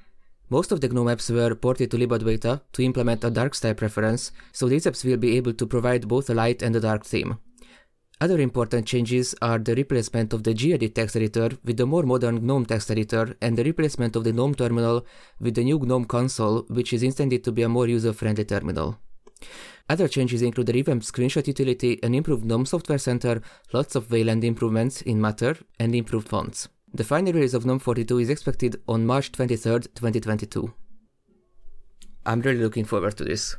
Most 0.51 0.73
of 0.73 0.81
the 0.81 0.89
GNOME 0.89 1.09
apps 1.09 1.31
were 1.31 1.55
ported 1.55 1.91
to 1.91 1.99
libadwaita 1.99 2.61
to 2.73 2.83
implement 2.83 3.25
a 3.25 3.31
dark 3.31 3.55
style 3.55 3.75
preference, 3.75 4.33
so 4.53 4.69
these 4.69 4.87
apps 4.87 5.05
will 5.05 5.19
be 5.19 5.37
able 5.37 5.53
to 5.53 5.67
provide 5.67 6.09
both 6.09 6.31
a 6.31 6.35
light 6.35 6.63
and 6.63 6.75
a 6.77 6.81
dark 6.81 7.05
theme. 7.05 7.39
Other 8.21 8.41
important 8.41 8.85
changes 8.85 9.33
are 9.41 9.61
the 9.61 9.77
replacement 9.77 10.33
of 10.33 10.43
the 10.43 10.53
gedit 10.53 10.95
text 10.95 11.15
editor 11.15 11.51
with 11.65 11.77
the 11.77 11.87
more 11.87 12.03
modern 12.03 12.45
GNOME 12.45 12.67
text 12.67 12.91
editor 12.91 13.37
and 13.41 13.57
the 13.57 13.63
replacement 13.63 14.17
of 14.17 14.25
the 14.25 14.33
GNOME 14.33 14.57
terminal 14.57 15.07
with 15.39 15.55
the 15.55 15.63
new 15.63 15.79
GNOME 15.79 16.05
console, 16.05 16.63
which 16.69 16.93
is 16.93 17.05
intended 17.05 17.45
to 17.45 17.53
be 17.53 17.63
a 17.63 17.69
more 17.69 17.87
user-friendly 17.87 18.45
terminal. 18.45 18.99
Other 19.89 20.09
changes 20.09 20.43
include 20.43 20.67
the 20.67 20.73
revamped 20.73 21.07
screenshot 21.07 21.47
utility, 21.47 22.01
an 22.03 22.13
improved 22.13 22.45
GNOME 22.45 22.67
Software 22.67 22.99
Center, 22.99 23.41
lots 23.73 23.95
of 23.95 24.11
Wayland 24.11 24.43
improvements 24.43 25.01
in 25.03 25.21
Mutter, 25.21 25.57
and 25.79 25.95
improved 25.95 26.29
fonts. 26.29 26.69
The 26.93 27.05
final 27.05 27.33
release 27.33 27.55
of 27.55 27.65
GNOME 27.65 27.79
42 27.79 28.19
is 28.19 28.31
expected 28.31 28.83
on 28.89 29.07
March 29.07 29.31
23, 29.31 29.81
2022. 29.95 30.75
I'm 32.27 32.41
really 32.41 32.61
looking 32.61 32.85
forward 32.85 33.17
to 33.19 33.25
this. 33.25 33.57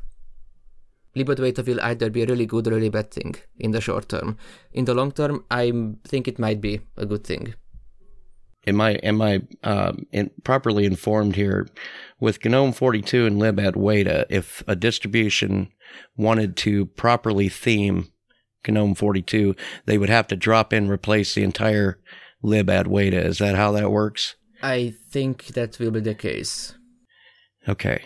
Libadwaita 1.20 1.66
will 1.66 1.82
either 1.82 2.10
be 2.10 2.24
a 2.24 2.26
really 2.26 2.46
good 2.46 2.68
or 2.68 2.72
really 2.72 2.90
bad 2.90 3.12
thing 3.12 3.36
in 3.58 3.72
the 3.72 3.82
short 3.82 4.10
term. 4.10 4.38
In 4.72 4.86
the 4.86 4.94
long 4.94 5.12
term, 5.12 5.44
I 5.52 5.72
think 6.04 6.28
it 6.28 6.40
might 6.40 6.62
be 6.62 6.82
a 6.98 7.06
good 7.06 7.24
thing. 7.24 7.54
Am 8.68 8.82
I 8.82 8.92
am 8.96 9.22
I 9.22 9.42
uh, 9.64 9.94
in, 10.12 10.32
properly 10.44 10.86
informed 10.86 11.36
here? 11.36 11.68
With 12.20 12.44
GNOME 12.44 12.74
42 12.74 13.26
and 13.26 13.42
libadwaita, 13.42 14.26
if 14.30 14.64
a 14.68 14.76
distribution 14.76 15.70
wanted 16.18 16.56
to 16.58 16.86
properly 16.86 17.50
theme 17.50 18.08
GNOME 18.68 18.96
42, 18.96 19.56
they 19.86 19.98
would 19.98 20.10
have 20.10 20.28
to 20.28 20.36
drop 20.36 20.74
in 20.74 20.90
replace 20.90 21.34
the 21.34 21.44
entire 21.44 22.00
libadwaita. 22.44 23.24
Is 23.24 23.38
that 23.40 23.56
how 23.56 23.72
that 23.72 23.92
works? 23.92 24.36
I 24.62 24.94
think 25.10 25.48
that 25.48 25.80
will 25.80 25.92
be 25.92 26.02
the 26.02 26.16
case. 26.16 26.76
Okay. 27.68 28.04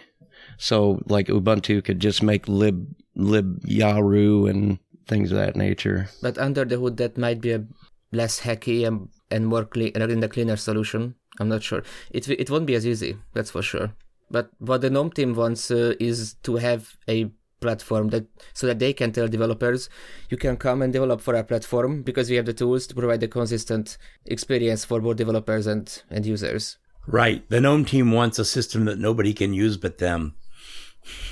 So 0.58 1.02
like 1.08 1.28
Ubuntu 1.28 1.84
could 1.84 2.00
just 2.00 2.22
make 2.22 2.48
lib 2.48 2.94
libyaru 3.18 4.50
and 4.50 4.80
things 5.08 5.32
of 5.32 5.38
that 5.38 5.56
nature. 5.56 6.10
But 6.22 6.38
under 6.38 6.66
the 6.66 6.78
hood, 6.78 6.98
that 6.98 7.18
might 7.18 7.42
be 7.42 7.52
a 7.52 7.66
less 8.12 8.42
hacky 8.42 8.88
and, 8.88 9.10
and 9.32 9.48
more 9.48 9.66
clean 9.66 9.92
and 9.96 10.12
in 10.12 10.20
the 10.20 10.30
cleaner 10.30 10.56
solution. 10.56 11.16
I'm 11.40 11.50
not 11.50 11.64
sure. 11.64 11.84
It 12.12 12.28
it 12.30 12.50
won't 12.50 12.68
be 12.68 12.76
as 12.76 12.86
easy, 12.86 13.18
that's 13.34 13.52
for 13.52 13.62
sure. 13.62 13.94
But 14.30 14.50
what 14.60 14.82
the 14.82 14.90
GNOME 14.90 15.12
team 15.12 15.34
wants 15.36 15.70
uh, 15.72 15.94
is 16.00 16.36
to 16.44 16.58
have 16.58 16.98
a 17.08 17.32
platform 17.60 18.10
that 18.10 18.26
so 18.54 18.68
that 18.68 18.80
they 18.80 18.92
can 18.92 19.12
tell 19.14 19.28
developers 19.28 19.90
you 20.30 20.38
can 20.38 20.58
come 20.58 20.82
and 20.82 20.92
develop 20.92 21.22
for 21.22 21.34
our 21.34 21.44
platform 21.44 22.02
because 22.04 22.30
we 22.30 22.36
have 22.36 22.46
the 22.46 22.54
tools 22.54 22.86
to 22.86 22.94
provide 22.94 23.24
a 23.24 23.28
consistent 23.28 23.98
experience 24.26 24.84
for 24.84 25.00
both 25.00 25.16
developers 25.16 25.66
and, 25.66 26.04
and 26.10 26.26
users. 26.26 26.78
Right. 27.08 27.48
The 27.50 27.62
GNOME 27.62 27.86
team 27.86 28.12
wants 28.12 28.38
a 28.38 28.46
system 28.46 28.86
that 28.86 29.00
nobody 29.00 29.34
can 29.34 29.54
use 29.54 29.78
but 29.78 29.98
them. 29.98 30.36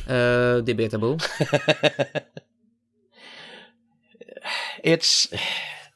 Uh, 0.07 0.61
debatable. 0.61 1.19
it's 4.83 5.27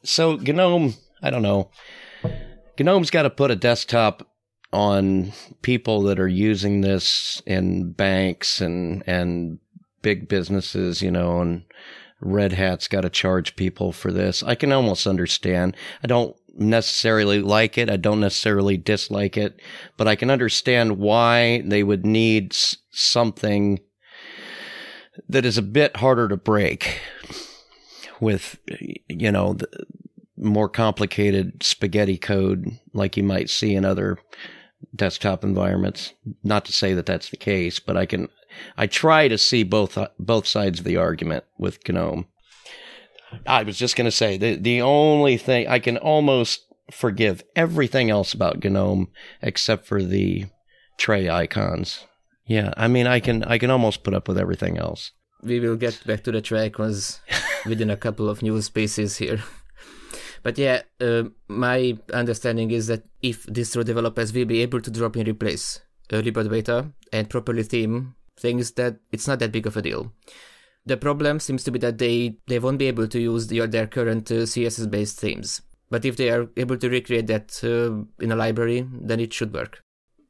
so 0.04 0.38
GNOME. 0.38 0.94
I 1.22 1.30
don't 1.30 1.42
know. 1.42 1.72
GNOME's 2.80 3.10
got 3.10 3.24
to 3.24 3.30
put 3.30 3.52
a 3.52 3.56
desktop 3.56 4.28
on 4.72 5.32
people 5.62 6.04
that 6.04 6.20
are 6.20 6.28
using 6.28 6.82
this 6.82 7.42
in 7.46 7.92
banks 7.94 8.60
and 8.60 9.04
and 9.08 9.60
big 10.02 10.28
businesses, 10.28 11.02
you 11.02 11.10
know, 11.10 11.42
and 11.42 11.64
Red 12.22 12.54
Hat's 12.54 12.88
got 12.88 13.02
to 13.02 13.10
charge 13.10 13.56
people 13.56 13.92
for 13.92 14.12
this. 14.12 14.44
I 14.44 14.56
can 14.56 14.72
almost 14.72 15.08
understand. 15.08 15.76
I 16.04 16.08
don't 16.08 16.36
necessarily 16.56 17.42
like 17.42 17.78
it. 17.78 17.90
I 17.90 17.98
don't 17.98 18.20
necessarily 18.20 18.78
dislike 18.78 19.38
it, 19.38 19.60
but 19.98 20.08
I 20.08 20.16
can 20.16 20.30
understand 20.30 20.98
why 20.98 21.62
they 21.66 21.84
would 21.84 22.06
need 22.06 22.56
something 22.96 23.80
that 25.30 25.46
is 25.46 25.58
a 25.58 25.64
bit 25.64 25.98
harder 25.98 26.28
to 26.28 26.38
break 26.38 27.00
with, 28.20 28.58
you 29.08 29.32
know, 29.32 29.58
more 30.38 30.70
complicated 30.70 31.64
spaghetti 31.64 32.18
code 32.18 32.80
like 32.94 33.16
you 33.16 33.24
might 33.24 33.50
see 33.50 33.76
in 33.76 33.86
other 33.86 34.18
desktop 34.96 35.44
environments. 35.44 36.14
Not 36.44 36.66
to 36.66 36.74
say 36.74 36.94
that 36.94 37.06
that's 37.06 37.30
the 37.30 37.38
case, 37.38 37.80
but 37.80 37.98
I 37.98 38.06
can, 38.06 38.30
I 38.78 38.88
try 38.88 39.28
to 39.28 39.38
see 39.38 39.64
both, 39.64 39.98
both 40.20 40.46
sides 40.46 40.80
of 40.80 40.86
the 40.86 40.98
argument 40.98 41.46
with 41.58 41.88
GNOME. 41.88 42.28
I 43.46 43.64
was 43.64 43.78
just 43.78 43.96
going 43.96 44.06
to 44.06 44.12
say 44.12 44.38
the 44.38 44.56
the 44.56 44.82
only 44.82 45.38
thing 45.38 45.68
I 45.68 45.80
can 45.80 45.98
almost 45.98 46.74
forgive 46.92 47.44
everything 47.56 48.10
else 48.10 48.34
about 48.34 48.64
GNOME 48.64 49.10
except 49.42 49.86
for 49.86 50.02
the 50.02 50.46
tray 50.98 51.30
icons. 51.30 52.06
Yeah, 52.46 52.74
I 52.78 52.88
mean 52.88 53.08
I 53.08 53.20
can 53.20 53.44
I 53.44 53.58
can 53.58 53.72
almost 53.72 54.04
put 54.04 54.14
up 54.14 54.28
with 54.28 54.38
everything 54.38 54.78
else. 54.78 55.12
We 55.42 55.60
will 55.60 55.76
get 55.76 56.02
back 56.06 56.24
to 56.24 56.32
the 56.32 56.42
tray 56.42 56.66
icons 56.66 57.20
within 57.66 57.90
a 57.90 57.98
couple 57.98 58.30
of 58.30 58.42
new 58.42 58.62
spaces 58.62 59.18
here. 59.18 59.44
But 60.46 60.60
yeah, 60.60 60.84
uh, 61.02 61.24
my 61.48 61.98
understanding 62.14 62.70
is 62.70 62.86
that 62.86 63.04
if 63.24 63.48
distro 63.48 63.84
developers 63.84 64.32
will 64.32 64.46
be 64.46 64.62
able 64.62 64.80
to 64.80 64.92
drop 64.92 65.18
in 65.18 65.26
replace 65.26 65.80
uh, 66.14 66.18
libadwaita 66.18 66.94
and 67.12 67.28
properly 67.28 67.64
theme 67.64 68.14
things, 68.38 68.72
that 68.74 68.98
it's 69.12 69.28
not 69.28 69.40
that 69.40 69.52
big 69.52 69.66
of 69.66 69.76
a 69.76 69.82
deal. 69.82 70.14
The 70.86 70.98
problem 70.98 71.40
seems 71.40 71.64
to 71.64 71.72
be 71.72 71.80
that 71.80 71.98
they, 71.98 72.38
they 72.48 72.60
won't 72.60 72.78
be 72.78 72.86
able 72.86 73.08
to 73.08 73.20
use 73.20 73.48
the, 73.48 73.66
their 73.66 73.88
current 73.88 74.30
uh, 74.30 74.46
CSS 74.46 74.92
based 74.92 75.20
themes. 75.20 75.64
But 75.90 76.06
if 76.06 76.16
they 76.16 76.30
are 76.30 76.48
able 76.58 76.78
to 76.78 76.90
recreate 76.90 77.26
that 77.26 77.60
uh, 77.64 78.06
in 78.24 78.32
a 78.32 78.36
library, 78.36 78.88
then 78.92 79.20
it 79.20 79.34
should 79.34 79.52
work. 79.52 79.82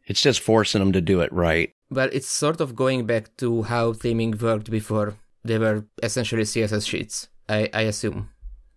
It's 0.08 0.22
just 0.22 0.40
forcing 0.40 0.80
them 0.80 0.94
to 0.94 1.02
do 1.02 1.20
it 1.20 1.34
right. 1.34 1.74
Well, 1.96 2.10
it's 2.12 2.28
sort 2.28 2.60
of 2.60 2.76
going 2.76 3.06
back 3.06 3.38
to 3.38 3.64
how 3.64 3.94
theming 3.94 4.42
worked 4.42 4.70
before. 4.70 5.16
They 5.46 5.58
were 5.58 5.86
essentially 6.04 6.44
CSS 6.44 6.86
sheets, 6.86 7.30
I, 7.48 7.70
I 7.74 7.82
assume. 7.84 8.32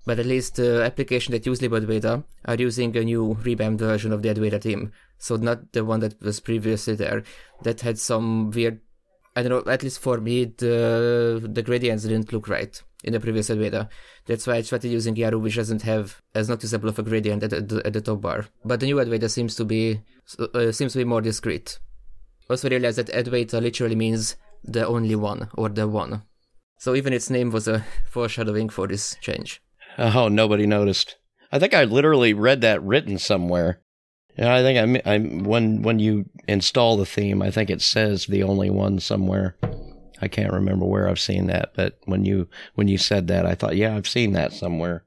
But 0.06 0.20
at 0.20 0.26
least 0.26 0.54
the 0.54 0.82
uh, 0.82 0.86
applications 0.86 1.32
that 1.32 1.44
use 1.44 1.58
libadwaita 1.58 2.22
are 2.44 2.54
using 2.54 2.96
a 2.96 3.02
new 3.02 3.36
revamped 3.42 3.80
version 3.80 4.12
of 4.12 4.22
the 4.22 4.28
Adwaita 4.28 4.62
theme. 4.62 4.92
So 5.18 5.34
not 5.34 5.72
the 5.72 5.84
one 5.84 5.98
that 5.98 6.22
was 6.22 6.38
previously 6.38 6.94
there, 6.94 7.24
that 7.64 7.80
had 7.80 7.98
some 7.98 8.52
weird 8.52 8.80
I 9.34 9.42
don't 9.42 9.66
know, 9.66 9.72
at 9.72 9.82
least 9.82 9.98
for 9.98 10.18
me, 10.18 10.44
the 10.44 11.40
the 11.52 11.62
gradients 11.62 12.04
didn't 12.04 12.32
look 12.32 12.48
right 12.48 12.80
in 13.04 13.12
the 13.12 13.20
previous 13.20 13.50
Adwaita. 13.50 13.88
That's 14.26 14.46
why 14.46 14.54
I 14.54 14.62
started 14.62 14.90
using 14.90 15.16
Yaru, 15.16 15.40
which 15.40 15.56
doesn't 15.56 15.82
have 15.82 16.20
as 16.34 16.48
noticeable 16.48 16.88
of 16.88 16.98
a 16.98 17.02
gradient 17.02 17.42
at 17.42 17.50
the, 17.50 17.82
at 17.84 17.92
the 17.92 18.00
top 18.00 18.20
bar. 18.20 18.46
But 18.64 18.80
the 18.80 18.86
new 18.86 18.96
Adwaita 18.96 19.28
seems 19.28 19.54
to 19.56 19.64
be 19.64 20.00
uh, 20.38 20.72
seems 20.72 20.92
to 20.92 20.98
be 20.98 21.04
more 21.04 21.20
discreet. 21.20 21.78
Also 22.50 22.68
realized 22.68 22.98
that 22.98 23.08
Adwaita 23.08 23.60
literally 23.60 23.96
means 23.96 24.36
the 24.64 24.86
only 24.86 25.14
one 25.14 25.48
or 25.54 25.68
the 25.68 25.86
one. 25.86 26.22
So 26.78 26.94
even 26.94 27.12
its 27.12 27.30
name 27.30 27.50
was 27.50 27.68
a 27.68 27.84
foreshadowing 28.10 28.68
for 28.68 28.86
this 28.86 29.16
change. 29.20 29.60
Oh, 29.98 30.28
nobody 30.28 30.66
noticed. 30.66 31.16
I 31.50 31.58
think 31.58 31.74
I 31.74 31.84
literally 31.84 32.32
read 32.32 32.60
that 32.60 32.82
written 32.82 33.18
somewhere. 33.18 33.80
Yeah, 34.36 34.54
I 34.54 34.62
think 34.62 35.04
I, 35.06 35.14
I 35.14 35.18
when 35.18 35.82
when 35.82 35.98
you 35.98 36.26
install 36.46 36.96
the 36.96 37.06
theme, 37.06 37.42
I 37.42 37.50
think 37.50 37.70
it 37.70 37.82
says 37.82 38.26
the 38.26 38.44
only 38.44 38.70
one 38.70 39.00
somewhere. 39.00 39.56
I 40.20 40.28
can't 40.28 40.52
remember 40.52 40.84
where 40.84 41.08
I've 41.08 41.18
seen 41.18 41.46
that, 41.46 41.72
but 41.74 41.98
when 42.04 42.24
you 42.24 42.48
when 42.74 42.86
you 42.86 42.98
said 42.98 43.26
that, 43.28 43.46
I 43.46 43.54
thought, 43.54 43.76
yeah, 43.76 43.96
I've 43.96 44.08
seen 44.08 44.32
that 44.32 44.52
somewhere. 44.52 45.04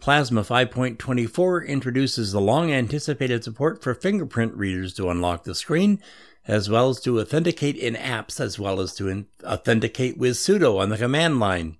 Plasma 0.00 0.42
5.24 0.42 1.66
introduces 1.66 2.30
the 2.30 2.40
long 2.40 2.70
anticipated 2.70 3.42
support 3.42 3.82
for 3.82 3.94
fingerprint 3.94 4.54
readers 4.54 4.94
to 4.94 5.10
unlock 5.10 5.42
the 5.42 5.56
screen, 5.56 6.00
as 6.48 6.68
well 6.68 6.88
as 6.88 6.98
to 7.00 7.20
authenticate 7.20 7.76
in 7.76 7.94
apps, 7.94 8.40
as 8.40 8.58
well 8.58 8.80
as 8.80 8.94
to 8.94 9.26
authenticate 9.44 10.16
with 10.16 10.32
sudo 10.32 10.80
on 10.80 10.88
the 10.88 10.96
command 10.96 11.38
line. 11.38 11.76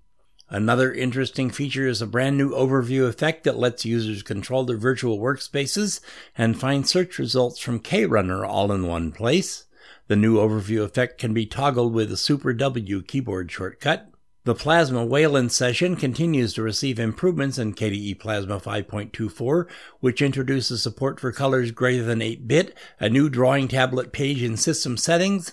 Another 0.50 0.92
interesting 0.92 1.50
feature 1.50 1.87
is 1.87 2.00
a 2.00 2.06
brand 2.06 2.38
new 2.38 2.50
overview 2.50 3.08
effect 3.08 3.44
that 3.44 3.58
lets 3.58 3.84
users 3.84 4.22
control 4.22 4.64
their 4.64 4.76
virtual 4.76 5.18
workspaces 5.18 6.00
and 6.37 6.58
find 6.58 6.87
search 6.87 7.18
results 7.18 7.58
from 7.58 7.80
KRunner 7.80 8.46
all 8.46 8.70
in 8.72 8.87
one 8.87 9.10
place. 9.12 9.64
The 10.06 10.16
new 10.16 10.37
overview 10.37 10.82
effect 10.84 11.18
can 11.18 11.34
be 11.34 11.44
toggled 11.44 11.92
with 11.92 12.10
a 12.10 12.16
Super 12.16 12.54
W 12.54 13.02
keyboard 13.02 13.50
shortcut. 13.50 14.07
The 14.48 14.54
Plasma 14.54 15.04
Wayland 15.04 15.52
session 15.52 15.94
continues 15.94 16.54
to 16.54 16.62
receive 16.62 16.98
improvements 16.98 17.58
in 17.58 17.74
KDE 17.74 18.18
Plasma 18.18 18.58
5.24, 18.58 19.66
which 20.00 20.22
introduces 20.22 20.82
support 20.82 21.20
for 21.20 21.32
colors 21.32 21.70
greater 21.70 22.02
than 22.02 22.22
8 22.22 22.48
bit, 22.48 22.74
a 22.98 23.10
new 23.10 23.28
drawing 23.28 23.68
tablet 23.68 24.10
page 24.10 24.42
in 24.42 24.56
system 24.56 24.96
settings, 24.96 25.52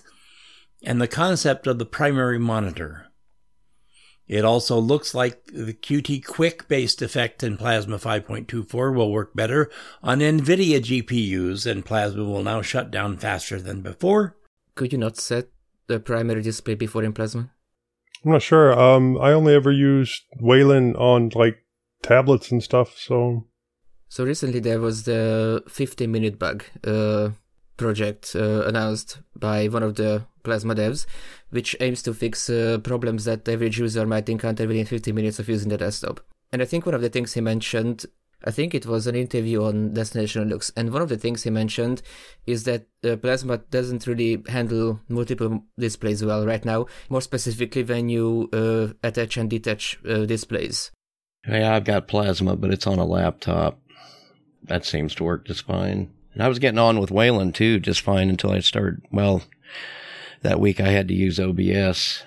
and 0.82 0.98
the 0.98 1.06
concept 1.06 1.66
of 1.66 1.78
the 1.78 1.84
primary 1.84 2.38
monitor. 2.38 3.08
It 4.26 4.46
also 4.46 4.78
looks 4.78 5.14
like 5.14 5.44
the 5.44 5.74
Qt 5.74 6.24
Quick 6.24 6.66
based 6.66 7.02
effect 7.02 7.42
in 7.42 7.58
Plasma 7.58 7.98
5.24 7.98 8.96
will 8.96 9.12
work 9.12 9.36
better 9.36 9.70
on 10.02 10.20
NVIDIA 10.20 10.80
GPUs, 10.80 11.70
and 11.70 11.84
Plasma 11.84 12.24
will 12.24 12.42
now 12.42 12.62
shut 12.62 12.90
down 12.90 13.18
faster 13.18 13.60
than 13.60 13.82
before. 13.82 14.38
Could 14.74 14.92
you 14.92 14.98
not 14.98 15.18
set 15.18 15.48
the 15.86 16.00
primary 16.00 16.40
display 16.40 16.76
before 16.76 17.04
in 17.04 17.12
Plasma? 17.12 17.50
I'm 18.24 18.32
not 18.32 18.42
sure. 18.42 18.78
Um, 18.78 19.18
I 19.20 19.32
only 19.32 19.54
ever 19.54 19.70
used 19.70 20.24
Wayland 20.40 20.96
on 20.96 21.30
like 21.34 21.58
tablets 22.02 22.50
and 22.50 22.62
stuff, 22.62 22.96
so. 22.98 23.46
So 24.08 24.24
recently 24.24 24.60
there 24.60 24.80
was 24.80 25.04
the 25.04 25.62
50 25.68 26.06
minute 26.06 26.38
bug 26.38 26.64
uh, 26.84 27.30
project 27.76 28.34
uh, 28.34 28.64
announced 28.64 29.18
by 29.34 29.66
one 29.66 29.82
of 29.82 29.96
the 29.96 30.24
Plasma 30.42 30.74
devs, 30.74 31.06
which 31.50 31.76
aims 31.80 32.02
to 32.02 32.14
fix 32.14 32.48
uh, 32.48 32.78
problems 32.82 33.24
that 33.24 33.48
average 33.48 33.78
user 33.78 34.06
might 34.06 34.28
encounter 34.28 34.66
within 34.66 34.86
50 34.86 35.12
minutes 35.12 35.38
of 35.38 35.48
using 35.48 35.68
the 35.68 35.76
desktop. 35.76 36.20
And 36.52 36.62
I 36.62 36.64
think 36.64 36.86
one 36.86 36.94
of 36.94 37.02
the 37.02 37.08
things 37.08 37.32
he 37.32 37.40
mentioned, 37.40 38.06
I 38.44 38.50
think 38.50 38.74
it 38.74 38.86
was 38.86 39.06
an 39.06 39.16
interview 39.16 39.64
on 39.64 39.94
Destination 39.94 40.48
Linux, 40.48 40.70
and 40.76 40.92
one 40.92 41.02
of 41.02 41.08
the 41.08 41.16
things 41.16 41.42
he 41.42 41.50
mentioned 41.50 42.02
is 42.46 42.64
that 42.64 42.86
uh, 43.02 43.16
Plasma 43.16 43.58
doesn't 43.58 44.06
really 44.06 44.42
handle 44.48 45.00
multiple 45.08 45.64
displays 45.78 46.24
well 46.24 46.46
right 46.46 46.64
now, 46.64 46.86
more 47.08 47.22
specifically 47.22 47.82
when 47.82 48.08
you 48.08 48.48
uh, 48.52 48.92
attach 49.02 49.36
and 49.36 49.50
detach 49.50 49.98
uh, 50.08 50.26
displays. 50.26 50.90
Yeah, 51.48 51.74
I've 51.74 51.84
got 51.84 52.08
Plasma, 52.08 52.56
but 52.56 52.70
it's 52.70 52.86
on 52.86 52.98
a 52.98 53.04
laptop. 53.04 53.80
That 54.64 54.84
seems 54.84 55.14
to 55.16 55.24
work 55.24 55.46
just 55.46 55.64
fine. 55.64 56.12
And 56.34 56.42
I 56.42 56.48
was 56.48 56.58
getting 56.58 56.78
on 56.78 57.00
with 57.00 57.10
Wayland 57.10 57.54
too, 57.54 57.80
just 57.80 58.00
fine 58.00 58.28
until 58.28 58.50
I 58.50 58.60
started. 58.60 59.00
Well, 59.10 59.42
that 60.42 60.60
week 60.60 60.80
I 60.80 60.88
had 60.88 61.08
to 61.08 61.14
use 61.14 61.40
OBS, 61.40 62.22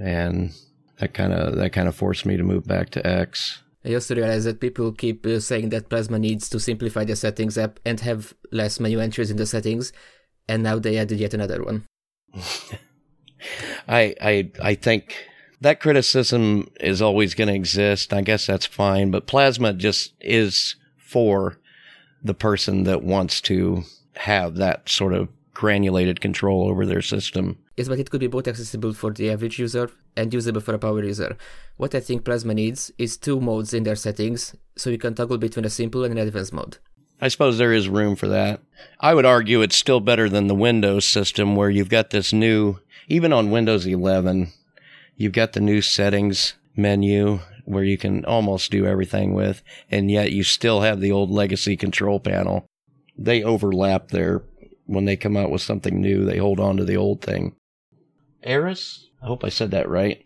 and 0.00 0.52
that 0.98 1.12
kind 1.12 1.32
of 1.32 1.56
that 1.56 1.72
kind 1.72 1.88
of 1.88 1.94
forced 1.94 2.24
me 2.24 2.36
to 2.36 2.42
move 2.42 2.66
back 2.66 2.90
to 2.90 3.06
X. 3.06 3.62
I 3.84 3.94
also 3.94 4.14
realized 4.14 4.46
that 4.46 4.60
people 4.60 4.92
keep 4.92 5.24
uh, 5.24 5.40
saying 5.40 5.70
that 5.70 5.88
Plasma 5.88 6.18
needs 6.18 6.48
to 6.50 6.60
simplify 6.60 7.04
the 7.04 7.16
settings 7.16 7.56
app 7.56 7.80
and 7.84 8.00
have 8.00 8.34
less 8.52 8.78
menu 8.78 9.00
entries 9.00 9.30
in 9.30 9.38
the 9.38 9.46
settings, 9.46 9.92
and 10.48 10.62
now 10.62 10.78
they 10.78 10.98
added 10.98 11.18
yet 11.18 11.34
another 11.34 11.62
one. 11.62 11.86
I 13.88 14.14
I 14.20 14.50
I 14.60 14.74
think 14.74 15.16
that 15.60 15.80
criticism 15.80 16.68
is 16.78 17.00
always 17.00 17.34
going 17.34 17.48
to 17.48 17.54
exist. 17.54 18.12
I 18.12 18.20
guess 18.20 18.46
that's 18.46 18.66
fine, 18.66 19.10
but 19.10 19.26
Plasma 19.26 19.72
just 19.72 20.14
is 20.20 20.76
for 20.98 21.58
the 22.22 22.34
person 22.34 22.84
that 22.84 23.02
wants 23.02 23.40
to 23.42 23.84
have 24.16 24.56
that 24.56 24.88
sort 24.88 25.14
of 25.14 25.28
granulated 25.54 26.20
control 26.20 26.68
over 26.68 26.86
their 26.86 27.02
system. 27.02 27.58
Yes, 27.76 27.88
but 27.88 27.98
it 27.98 28.10
could 28.10 28.20
be 28.20 28.26
both 28.26 28.46
accessible 28.46 28.92
for 28.92 29.10
the 29.10 29.30
average 29.30 29.58
user 29.58 29.90
and 30.20 30.32
usable 30.32 30.60
for 30.60 30.74
a 30.74 30.78
power 30.78 31.02
user. 31.02 31.36
What 31.76 31.94
I 31.94 32.00
think 32.00 32.24
Plasma 32.24 32.54
needs 32.54 32.92
is 32.98 33.16
two 33.16 33.40
modes 33.40 33.74
in 33.74 33.84
their 33.84 33.96
settings, 33.96 34.54
so 34.76 34.90
you 34.90 34.98
can 34.98 35.14
toggle 35.14 35.38
between 35.38 35.64
a 35.64 35.70
simple 35.70 36.04
and 36.04 36.16
an 36.16 36.26
advanced 36.26 36.52
mode. 36.52 36.78
I 37.20 37.28
suppose 37.28 37.58
there 37.58 37.72
is 37.72 37.88
room 37.88 38.16
for 38.16 38.28
that. 38.28 38.62
I 38.98 39.14
would 39.14 39.26
argue 39.26 39.60
it's 39.60 39.76
still 39.76 40.00
better 40.00 40.28
than 40.28 40.46
the 40.46 40.54
Windows 40.54 41.04
system 41.04 41.54
where 41.56 41.68
you've 41.68 41.90
got 41.90 42.10
this 42.10 42.32
new, 42.32 42.78
even 43.08 43.32
on 43.32 43.50
Windows 43.50 43.86
11, 43.86 44.52
you've 45.16 45.32
got 45.32 45.52
the 45.52 45.60
new 45.60 45.82
settings 45.82 46.54
menu 46.76 47.40
where 47.66 47.84
you 47.84 47.98
can 47.98 48.24
almost 48.24 48.70
do 48.70 48.86
everything 48.86 49.34
with, 49.34 49.62
and 49.90 50.10
yet 50.10 50.32
you 50.32 50.42
still 50.42 50.80
have 50.80 51.00
the 51.00 51.12
old 51.12 51.30
legacy 51.30 51.76
control 51.76 52.18
panel. 52.18 52.66
They 53.18 53.42
overlap 53.42 54.08
there. 54.08 54.42
When 54.86 55.04
they 55.04 55.16
come 55.16 55.36
out 55.36 55.50
with 55.50 55.62
something 55.62 56.00
new, 56.00 56.24
they 56.24 56.38
hold 56.38 56.58
on 56.58 56.78
to 56.78 56.84
the 56.84 56.96
old 56.96 57.20
thing. 57.20 57.54
Eris, 58.42 59.09
I 59.22 59.26
hope 59.26 59.44
I 59.44 59.48
said 59.48 59.70
that 59.72 59.88
right, 59.88 60.22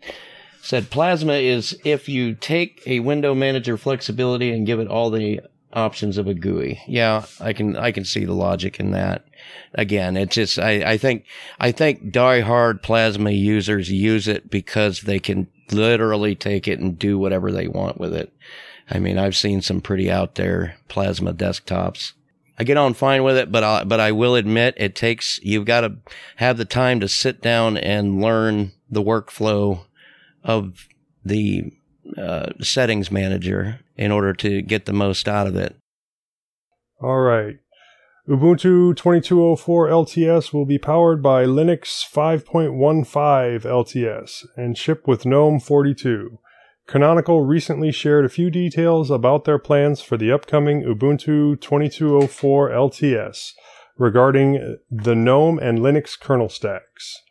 said 0.61 0.89
Plasma 0.89 1.33
is 1.33 1.77
if 1.83 2.09
you 2.09 2.33
take 2.33 2.81
a 2.85 2.99
window 3.01 3.35
manager 3.35 3.77
flexibility 3.77 4.51
and 4.51 4.65
give 4.65 4.79
it 4.79 4.87
all 4.87 5.09
the 5.09 5.41
options 5.73 6.17
of 6.17 6.27
a 6.27 6.33
GUI. 6.33 6.81
Yeah, 6.87 7.25
I 7.39 7.53
can 7.53 7.75
I 7.75 7.91
can 7.91 8.05
see 8.05 8.25
the 8.25 8.33
logic 8.33 8.79
in 8.79 8.91
that. 8.91 9.25
Again, 9.73 10.15
it's 10.17 10.35
just 10.35 10.57
I, 10.57 10.93
I 10.93 10.97
think 10.97 11.25
I 11.59 11.71
think 11.71 12.11
die-hard 12.11 12.81
Plasma 12.81 13.31
users 13.31 13.91
use 13.91 14.27
it 14.27 14.49
because 14.49 15.01
they 15.01 15.19
can 15.19 15.47
literally 15.71 16.35
take 16.35 16.67
it 16.67 16.79
and 16.79 16.97
do 16.97 17.19
whatever 17.19 17.51
they 17.51 17.67
want 17.67 17.99
with 17.99 18.13
it. 18.13 18.33
I 18.89 18.99
mean, 18.99 19.17
I've 19.17 19.35
seen 19.35 19.61
some 19.61 19.81
pretty 19.81 20.09
out 20.09 20.35
there 20.35 20.77
Plasma 20.87 21.33
desktops. 21.33 22.13
I 22.57 22.63
get 22.63 22.77
on 22.77 22.93
fine 22.93 23.23
with 23.23 23.37
it, 23.37 23.51
but 23.51 23.63
I, 23.63 23.83
but 23.83 23.99
I 23.99 24.11
will 24.11 24.35
admit 24.35 24.75
it 24.77 24.95
takes, 24.95 25.39
you've 25.43 25.65
got 25.65 25.81
to 25.81 25.97
have 26.37 26.57
the 26.57 26.65
time 26.65 26.99
to 27.01 27.07
sit 27.07 27.41
down 27.41 27.77
and 27.77 28.21
learn 28.21 28.71
the 28.89 29.03
workflow 29.03 29.85
of 30.43 30.87
the 31.23 31.73
uh, 32.17 32.51
settings 32.61 33.11
manager 33.11 33.79
in 33.97 34.11
order 34.11 34.33
to 34.33 34.61
get 34.61 34.85
the 34.85 34.93
most 34.93 35.27
out 35.27 35.47
of 35.47 35.55
it. 35.55 35.75
All 37.01 37.19
right. 37.19 37.57
Ubuntu 38.27 38.95
2204 38.95 39.87
LTS 39.87 40.53
will 40.53 40.65
be 40.65 40.79
powered 40.79 41.21
by 41.21 41.45
Linux 41.45 42.03
5.15 42.09 43.61
LTS 43.61 44.45
and 44.55 44.77
ship 44.77 45.07
with 45.07 45.25
GNOME 45.25 45.59
42. 45.59 46.39
Canonical 46.87 47.41
recently 47.41 47.91
shared 47.91 48.25
a 48.25 48.29
few 48.29 48.51
details 48.51 49.09
about 49.09 49.45
their 49.45 49.57
plans 49.57 50.01
for 50.01 50.17
the 50.17 50.31
upcoming 50.31 50.83
Ubuntu 50.83 51.59
2204 51.59 52.69
LTS 52.69 53.53
regarding 53.97 54.77
the 54.91 55.15
GNOME 55.15 55.57
and 55.57 55.79
Linux 55.79 56.19
kernel 56.19 56.49
stacks. 56.49 57.21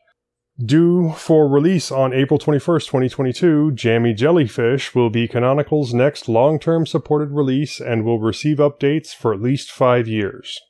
Due 0.64 1.12
for 1.12 1.48
release 1.48 1.92
on 1.92 2.12
April 2.12 2.38
21st, 2.38 2.86
2022, 2.86 3.72
Jammy 3.72 4.12
Jellyfish 4.12 4.94
will 4.94 5.10
be 5.10 5.28
Canonical's 5.28 5.94
next 5.94 6.28
long 6.28 6.58
term 6.58 6.86
supported 6.86 7.30
release 7.30 7.80
and 7.80 8.04
will 8.04 8.20
receive 8.20 8.58
updates 8.58 9.14
for 9.14 9.32
at 9.32 9.42
least 9.42 9.70
five 9.70 10.08
years. 10.08 10.60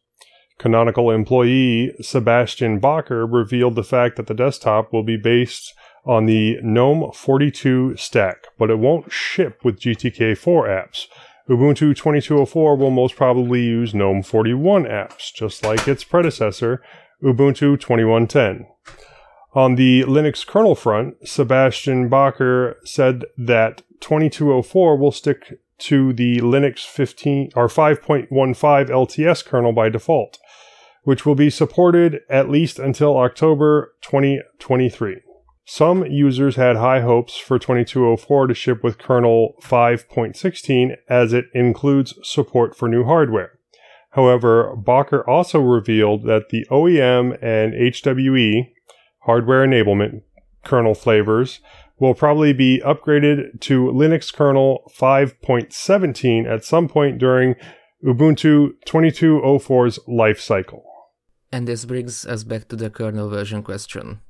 Canonical 0.59 1.11
employee 1.11 1.93
Sebastien 2.01 2.81
Bacher 2.81 3.27
revealed 3.31 3.75
the 3.75 3.83
fact 3.83 4.17
that 4.17 4.27
the 4.27 4.35
desktop 4.35 4.93
will 4.93 5.03
be 5.03 5.17
based 5.17 5.75
on 6.07 6.27
the 6.27 6.59
GNOME 6.63 7.13
42 7.13 7.97
stack, 7.97 8.47
but 8.59 8.71
it 8.71 8.79
won't 8.79 9.11
ship 9.11 9.61
with 9.65 9.81
GTK4 9.81 10.69
apps. 10.69 11.07
Ubuntu 11.49 11.95
2204 11.95 12.77
will 12.77 12.91
most 12.91 13.17
probably 13.17 13.63
use 13.63 13.95
GNOME 13.95 14.23
41 14.23 14.85
apps, 14.85 15.33
just 15.33 15.65
like 15.65 15.87
its 15.87 16.05
predecessor, 16.05 16.83
Ubuntu 17.23 17.79
2110. 17.79 18.67
On 19.55 19.77
the 19.77 20.03
Linux 20.03 20.47
kernel 20.47 20.75
front, 20.75 21.17
Sebastien 21.29 22.11
Bacher 22.11 22.75
said 22.85 23.25
that 23.37 23.83
2204 24.01 24.97
will 24.97 25.13
stick 25.13 25.61
to 25.79 26.13
the 26.13 26.39
Linux 26.39 26.87
15 26.87 27.51
or 27.55 27.69
5.15 27.69 28.29
LTS 28.29 29.45
kernel 29.45 29.73
by 29.73 29.89
default, 29.89 30.39
which 31.03 31.25
will 31.25 31.35
be 31.35 31.51
supported 31.51 32.21
at 32.29 32.51
least 32.51 32.79
until 32.79 33.17
October 33.17 33.95
2023. 34.03 35.21
Some 35.67 36.05
users 36.05 36.57
had 36.57 36.77
high 36.77 37.01
hopes 37.01 37.37
for 37.37 37.59
2204 37.59 38.49
to 38.49 38.55
ship 38.55 38.85
with 38.85 38.99
kernel 38.99 39.55
5.16 39.63 40.97
as 41.09 41.33
it 41.33 41.47
includes 41.55 42.15
support 42.23 42.77
for 42.77 42.89
new 42.89 43.05
hardware. 43.05 43.59
However, 44.11 44.77
Bacher 44.77 45.27
also 45.27 45.61
revealed 45.61 46.25
that 46.25 46.51
the 46.51 46.67
OEM 46.71 47.39
and 47.43 47.73
HWE 47.73 48.73
hardware 49.21 49.67
enablement 49.67 50.23
kernel 50.65 50.95
flavors 50.95 51.61
will 51.99 52.15
probably 52.15 52.53
be 52.53 52.83
upgraded 52.85 53.61
to 53.61 53.85
Linux 53.87 54.33
kernel 54.33 54.91
5.17 54.97 56.47
at 56.47 56.65
some 56.65 56.89
point 56.89 57.19
during 57.19 57.55
Ubuntu 58.05 58.73
2204's 58.87 59.99
life 60.07 60.41
cycle. 60.41 60.85
And 61.51 61.67
this 61.67 61.85
brings 61.85 62.27
us 62.27 62.45
back 62.45 62.69
to 62.69 62.77
the 62.77 62.91
kernel 62.91 63.31
version 63.31 63.63
question. 63.63 64.21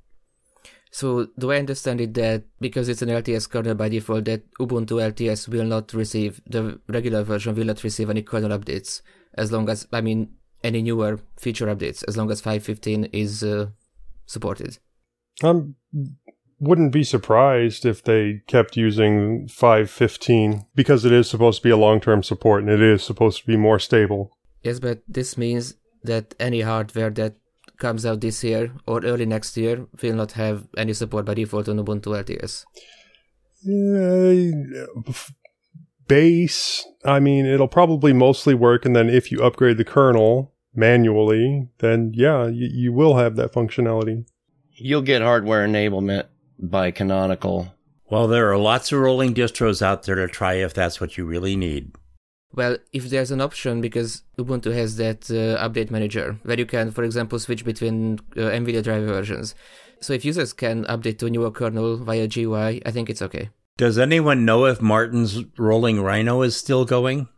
So, 0.95 1.27
do 1.37 1.51
I 1.51 1.57
understand 1.57 2.01
it 2.01 2.15
that 2.15 2.45
because 2.61 2.89
it's 2.89 3.03
an 3.03 3.09
LTS 3.09 3.51
kernel 3.51 3.75
by 3.75 3.89
default, 3.89 4.27
that 4.27 4.49
Ubuntu 4.61 5.03
LTS 5.13 5.49
will 5.49 5.65
not 5.65 5.93
receive, 5.93 6.41
the 6.47 6.79
regular 6.89 7.25
version 7.25 7.57
will 7.57 7.65
not 7.65 7.83
receive 7.83 8.11
any 8.11 8.23
kernel 8.23 8.57
updates, 8.57 9.03
as 9.37 9.51
long 9.51 9.69
as, 9.69 9.89
I 9.93 10.01
mean, 10.01 10.29
any 10.63 10.83
newer 10.83 11.19
feature 11.37 11.67
updates, 11.67 12.05
as 12.07 12.17
long 12.17 12.31
as 12.31 12.41
5.15 12.41 13.11
is 13.13 13.43
uh, 13.43 13.71
supported? 14.27 14.79
I 15.43 15.63
wouldn't 16.61 16.93
be 16.93 17.03
surprised 17.03 17.85
if 17.85 18.05
they 18.05 18.43
kept 18.47 18.77
using 18.77 19.49
5.15 19.49 20.65
because 20.77 21.05
it 21.05 21.11
is 21.11 21.29
supposed 21.29 21.59
to 21.59 21.65
be 21.65 21.71
a 21.71 21.77
long 21.77 22.01
term 22.01 22.23
support 22.23 22.63
and 22.63 22.71
it 22.71 22.81
is 22.81 23.03
supposed 23.03 23.41
to 23.41 23.47
be 23.49 23.57
more 23.57 23.81
stable. 23.81 24.39
Yes, 24.63 24.79
but 24.79 25.03
this 25.09 25.37
means 25.37 25.75
that 26.05 26.37
any 26.39 26.61
hardware 26.61 27.11
that 27.11 27.35
comes 27.79 28.07
out 28.07 28.21
this 28.21 28.43
year 28.45 28.73
or 28.87 29.05
early 29.05 29.27
next 29.27 29.57
year 29.57 29.87
will 30.03 30.15
not 30.15 30.33
have 30.33 30.67
any 30.77 30.93
support 30.93 31.25
by 31.25 31.35
default 31.35 31.69
on 31.69 31.79
Ubuntu 31.79 32.15
LTS. 32.25 32.65
Uh, 33.67 35.13
base, 36.07 36.87
I 37.05 37.21
mean, 37.21 37.47
it'll 37.47 37.69
probably 37.69 38.13
mostly 38.13 38.55
work, 38.55 38.85
and 38.85 38.95
then 38.95 39.09
if 39.09 39.33
you 39.33 39.43
upgrade 39.43 39.79
the 39.79 39.85
kernel 39.85 40.53
manually, 40.75 41.69
then 41.79 42.13
yeah, 42.15 42.47
you, 42.47 42.69
you 42.73 42.93
will 42.93 43.17
have 43.17 43.37
that 43.37 43.53
functionality. 43.53 44.27
You'll 44.73 45.03
get 45.03 45.23
hardware 45.23 45.67
enablement 45.67 46.27
by 46.59 46.91
Canonical. 46.91 47.75
Well, 48.11 48.29
there 48.29 48.51
are 48.51 48.59
lots 48.59 48.93
of 48.93 49.01
rolling 49.01 49.35
distros 49.35 49.81
out 49.81 50.03
there 50.03 50.17
to 50.17 50.29
try 50.29 50.55
if 50.55 50.75
that's 50.75 51.01
what 51.01 51.17
you 51.17 51.25
really 51.25 51.57
need. 51.57 51.93
Well, 52.55 52.79
if 52.93 53.11
there's 53.11 53.33
an 53.33 53.41
option, 53.41 53.81
because 53.81 54.23
Ubuntu 54.39 54.73
has 54.73 54.97
that 54.97 55.29
uh, 55.31 55.61
update 55.67 55.91
manager 55.91 56.39
where 56.45 56.59
you 56.59 56.67
can, 56.67 56.93
for 56.93 57.03
example, 57.03 57.39
switch 57.39 57.65
between 57.65 58.21
uh, 58.37 58.43
NVIDIA 58.43 58.83
driver 58.83 59.07
versions. 59.07 59.55
So 60.01 60.13
if 60.13 60.25
users 60.25 60.53
can 60.53 60.85
update 60.85 61.19
to 61.19 61.27
a 61.27 61.31
newer 61.31 61.51
kernel 61.51 61.97
via 61.97 62.29
GUI, 62.29 62.83
I 62.87 62.91
think 62.91 63.11
it's 63.11 63.23
okay. 63.23 63.51
Does 63.77 63.99
anyone 63.99 64.45
know 64.45 64.67
if 64.67 64.81
Martin's 64.81 65.43
rolling 65.59 66.01
Rhino 66.01 66.43
is 66.43 66.55
still 66.57 66.85
going? 66.85 67.29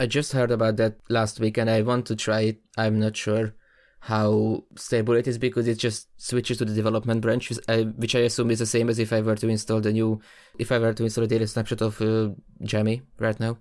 I 0.00 0.06
just 0.06 0.32
heard 0.32 0.50
about 0.50 0.76
that 0.78 0.96
last 1.08 1.38
week 1.38 1.56
and 1.56 1.70
I 1.70 1.82
want 1.82 2.06
to 2.06 2.16
try 2.16 2.40
it. 2.40 2.60
I'm 2.76 2.98
not 2.98 3.16
sure 3.16 3.54
how 4.00 4.64
stable 4.76 5.14
it 5.14 5.28
is 5.28 5.38
because 5.38 5.68
it 5.68 5.78
just 5.78 6.08
switches 6.16 6.58
to 6.58 6.64
the 6.64 6.74
development 6.74 7.20
branch, 7.20 7.52
which 7.96 8.14
I 8.16 8.18
assume 8.20 8.50
is 8.50 8.58
the 8.58 8.66
same 8.66 8.90
as 8.90 8.98
if 8.98 9.12
I 9.12 9.20
were 9.20 9.36
to 9.36 9.48
install 9.48 9.80
the 9.80 9.92
new, 9.92 10.20
if 10.58 10.72
I 10.72 10.78
were 10.78 10.92
to 10.92 11.04
install 11.04 11.24
a 11.24 11.28
data 11.28 11.46
snapshot 11.46 11.82
of 11.82 12.02
uh, 12.02 12.30
Jammy 12.62 13.02
right 13.20 13.38
now. 13.38 13.58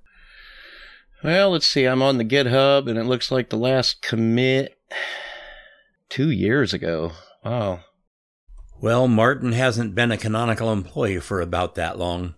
Well, 1.23 1.51
let's 1.51 1.65
see. 1.65 1.85
I'm 1.85 2.01
on 2.01 2.17
the 2.17 2.25
GitHub 2.25 2.89
and 2.89 2.99
it 2.99 3.05
looks 3.05 3.31
like 3.31 3.49
the 3.49 3.57
last 3.57 4.01
commit 4.01 4.77
two 6.09 6.29
years 6.29 6.73
ago. 6.73 7.13
Wow. 7.45 7.79
Well, 8.81 9.07
Martin 9.07 9.53
hasn't 9.53 9.95
been 9.95 10.11
a 10.11 10.17
canonical 10.17 10.69
employee 10.71 11.21
for 11.21 11.39
about 11.39 11.75
that 11.75 11.97
long. 11.97 12.35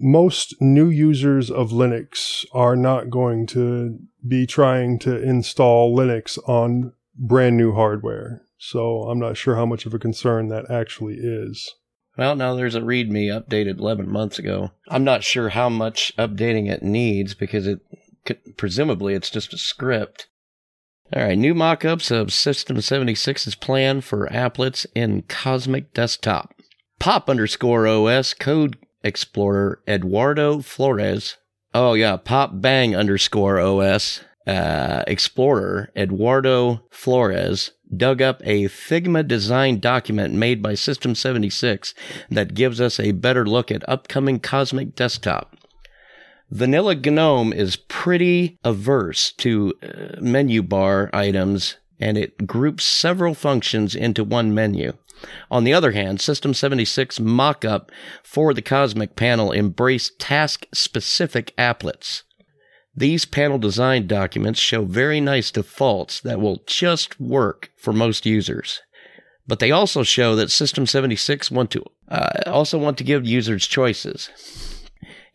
Most 0.00 0.54
new 0.58 0.88
users 0.88 1.50
of 1.50 1.70
Linux 1.70 2.46
are 2.52 2.76
not 2.76 3.10
going 3.10 3.46
to 3.48 3.98
be 4.26 4.46
trying 4.46 4.98
to 5.00 5.22
install 5.22 5.94
Linux 5.94 6.38
on 6.48 6.94
brand 7.14 7.58
new 7.58 7.74
hardware. 7.74 8.42
So 8.56 9.02
I'm 9.02 9.18
not 9.18 9.36
sure 9.36 9.56
how 9.56 9.66
much 9.66 9.84
of 9.84 9.92
a 9.92 9.98
concern 9.98 10.48
that 10.48 10.70
actually 10.70 11.16
is. 11.16 11.74
Well, 12.18 12.34
now 12.34 12.56
there's 12.56 12.74
a 12.74 12.80
README 12.80 13.28
updated 13.28 13.78
11 13.78 14.10
months 14.10 14.40
ago. 14.40 14.72
I'm 14.88 15.04
not 15.04 15.22
sure 15.22 15.50
how 15.50 15.68
much 15.68 16.12
updating 16.18 16.68
it 16.68 16.82
needs 16.82 17.34
because 17.34 17.68
it 17.68 17.78
presumably 18.56 19.14
it's 19.14 19.30
just 19.30 19.54
a 19.54 19.58
script. 19.58 20.26
All 21.14 21.22
right, 21.22 21.38
new 21.38 21.54
mockups 21.54 22.10
of 22.10 22.32
System 22.32 22.78
76's 22.78 23.54
plan 23.54 24.00
for 24.00 24.26
applets 24.26 24.84
in 24.96 25.22
Cosmic 25.22 25.94
Desktop. 25.94 26.54
Pop 26.98 27.30
underscore 27.30 27.86
OS 27.86 28.34
Code 28.34 28.76
Explorer 29.04 29.80
Eduardo 29.86 30.60
Flores. 30.60 31.36
Oh 31.72 31.94
yeah, 31.94 32.16
Pop 32.16 32.50
Bang 32.54 32.96
underscore 32.96 33.60
OS 33.60 34.22
uh, 34.44 35.04
Explorer 35.06 35.92
Eduardo 35.94 36.82
Flores 36.90 37.70
dug 37.96 38.20
up 38.22 38.40
a 38.44 38.64
Figma 38.64 39.26
design 39.26 39.80
document 39.80 40.34
made 40.34 40.62
by 40.62 40.74
System 40.74 41.14
76 41.14 41.94
that 42.30 42.54
gives 42.54 42.80
us 42.80 42.98
a 42.98 43.12
better 43.12 43.46
look 43.46 43.70
at 43.70 43.88
upcoming 43.88 44.40
Cosmic 44.40 44.94
Desktop. 44.94 45.56
Vanilla 46.50 46.94
GNOME 46.94 47.52
is 47.52 47.76
pretty 47.76 48.58
averse 48.64 49.32
to 49.32 49.74
uh, 49.82 50.20
menu 50.20 50.62
bar 50.62 51.10
items 51.12 51.76
and 52.00 52.16
it 52.16 52.46
groups 52.46 52.84
several 52.84 53.34
functions 53.34 53.94
into 53.94 54.24
one 54.24 54.54
menu. 54.54 54.92
On 55.50 55.64
the 55.64 55.74
other 55.74 55.92
hand, 55.92 56.20
System 56.20 56.54
76 56.54 57.18
mockup 57.18 57.90
for 58.22 58.54
the 58.54 58.62
Cosmic 58.62 59.16
panel 59.16 59.52
embraced 59.52 60.18
task 60.18 60.66
specific 60.72 61.54
applets. 61.56 62.22
These 62.98 63.26
panel 63.26 63.58
design 63.58 64.08
documents 64.08 64.58
show 64.58 64.84
very 64.84 65.20
nice 65.20 65.52
defaults 65.52 66.20
that 66.22 66.40
will 66.40 66.64
just 66.66 67.20
work 67.20 67.70
for 67.76 67.92
most 67.92 68.26
users. 68.26 68.82
But 69.46 69.60
they 69.60 69.70
also 69.70 70.02
show 70.02 70.34
that 70.34 70.50
System 70.50 70.84
76 70.84 71.48
want 71.48 71.70
to 71.70 71.84
uh, 72.08 72.40
also 72.46 72.76
want 72.76 72.98
to 72.98 73.04
give 73.04 73.24
users 73.24 73.68
choices. 73.68 74.30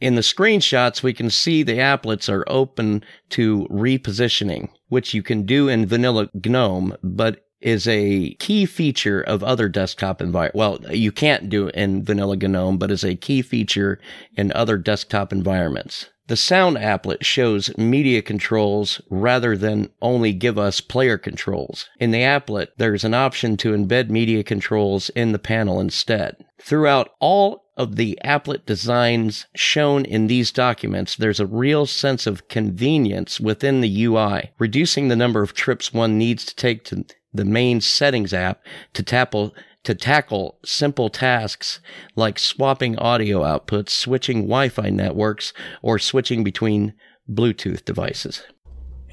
In 0.01 0.15
the 0.15 0.21
screenshots, 0.21 1.03
we 1.03 1.13
can 1.13 1.29
see 1.29 1.63
the 1.63 1.77
applets 1.77 2.27
are 2.27 2.43
open 2.47 3.01
to 3.29 3.65
repositioning, 3.71 4.67
which 4.89 5.13
you 5.13 5.23
can 5.23 5.45
do 5.45 5.69
in 5.69 5.85
vanilla 5.85 6.29
GNOME, 6.33 6.97
but 7.01 7.45
is 7.61 7.87
a 7.87 8.33
key 8.39 8.65
feature 8.65 9.21
of 9.21 9.41
other 9.41 9.69
desktop 9.69 10.21
environments. 10.21 10.57
Well, 10.57 10.79
you 10.93 11.13
can't 11.13 11.47
do 11.47 11.69
in 11.69 12.03
vanilla 12.03 12.35
GNOME, 12.35 12.77
but 12.77 12.91
is 12.91 13.05
a 13.05 13.15
key 13.15 13.41
feature 13.41 14.01
in 14.35 14.51
other 14.51 14.77
desktop 14.77 15.31
environments. 15.31 16.09
The 16.27 16.37
sound 16.37 16.77
applet 16.77 17.23
shows 17.23 17.77
media 17.77 18.21
controls 18.21 19.01
rather 19.09 19.57
than 19.57 19.89
only 20.01 20.31
give 20.31 20.57
us 20.57 20.79
player 20.79 21.17
controls. 21.17 21.89
In 21.99 22.11
the 22.11 22.21
applet, 22.21 22.67
there's 22.77 23.03
an 23.03 23.13
option 23.13 23.57
to 23.57 23.73
embed 23.73 24.09
media 24.09 24.43
controls 24.43 25.09
in 25.09 25.33
the 25.33 25.39
panel 25.39 25.81
instead. 25.81 26.37
Throughout 26.61 27.09
all 27.19 27.65
of 27.75 27.97
the 27.97 28.17
applet 28.23 28.65
designs 28.65 29.47
shown 29.55 30.05
in 30.05 30.27
these 30.27 30.51
documents, 30.51 31.15
there's 31.17 31.41
a 31.41 31.45
real 31.45 31.85
sense 31.85 32.25
of 32.25 32.47
convenience 32.47 33.39
within 33.39 33.81
the 33.81 34.05
UI, 34.05 34.51
reducing 34.59 35.09
the 35.09 35.15
number 35.17 35.41
of 35.41 35.53
trips 35.53 35.91
one 35.91 36.17
needs 36.17 36.45
to 36.45 36.55
take 36.55 36.85
to 36.85 37.05
the 37.33 37.45
main 37.45 37.81
settings 37.81 38.33
app 38.33 38.63
to 38.93 39.03
tackle 39.03 39.53
to 39.83 39.93
tackle 39.93 40.57
simple 40.63 41.09
tasks 41.09 41.79
like 42.15 42.39
swapping 42.39 42.97
audio 42.97 43.41
outputs, 43.41 43.89
switching 43.89 44.43
Wi-Fi 44.43 44.89
networks, 44.89 45.53
or 45.81 45.99
switching 45.99 46.43
between 46.43 46.93
Bluetooth 47.29 47.85
devices. 47.85 48.43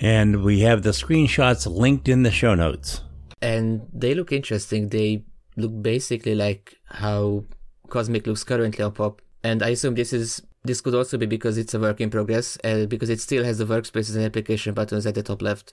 And 0.00 0.42
we 0.42 0.60
have 0.60 0.82
the 0.82 0.90
screenshots 0.90 1.66
linked 1.66 2.08
in 2.08 2.22
the 2.22 2.30
show 2.30 2.54
notes. 2.54 3.02
And 3.42 3.82
they 3.92 4.14
look 4.14 4.32
interesting. 4.32 4.88
They 4.88 5.24
look 5.56 5.82
basically 5.82 6.34
like 6.34 6.76
how 6.86 7.44
Cosmic 7.88 8.26
looks 8.26 8.44
currently 8.44 8.84
on 8.84 8.92
pop. 8.92 9.20
And 9.42 9.62
I 9.62 9.70
assume 9.70 9.94
this 9.94 10.12
is 10.12 10.42
this 10.62 10.80
could 10.80 10.94
also 10.94 11.16
be 11.16 11.26
because 11.26 11.56
it's 11.56 11.72
a 11.72 11.80
work 11.80 12.00
in 12.00 12.10
progress, 12.10 12.58
uh, 12.64 12.84
because 12.84 13.08
it 13.08 13.20
still 13.20 13.44
has 13.44 13.58
the 13.58 13.64
workspaces 13.64 14.14
and 14.14 14.24
application 14.24 14.74
buttons 14.74 15.06
at 15.06 15.14
the 15.14 15.22
top 15.22 15.40
left 15.40 15.72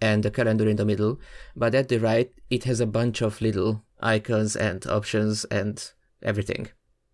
and 0.00 0.22
the 0.22 0.30
calendar 0.30 0.68
in 0.68 0.76
the 0.76 0.84
middle. 0.84 1.18
But 1.56 1.74
at 1.74 1.88
the 1.88 1.98
right, 1.98 2.32
it 2.48 2.64
has 2.64 2.80
a 2.80 2.86
bunch 2.86 3.22
of 3.22 3.40
little 3.40 3.82
icons 4.02 4.56
and 4.56 4.86
options 4.86 5.44
and 5.46 5.90
everything. 6.22 6.68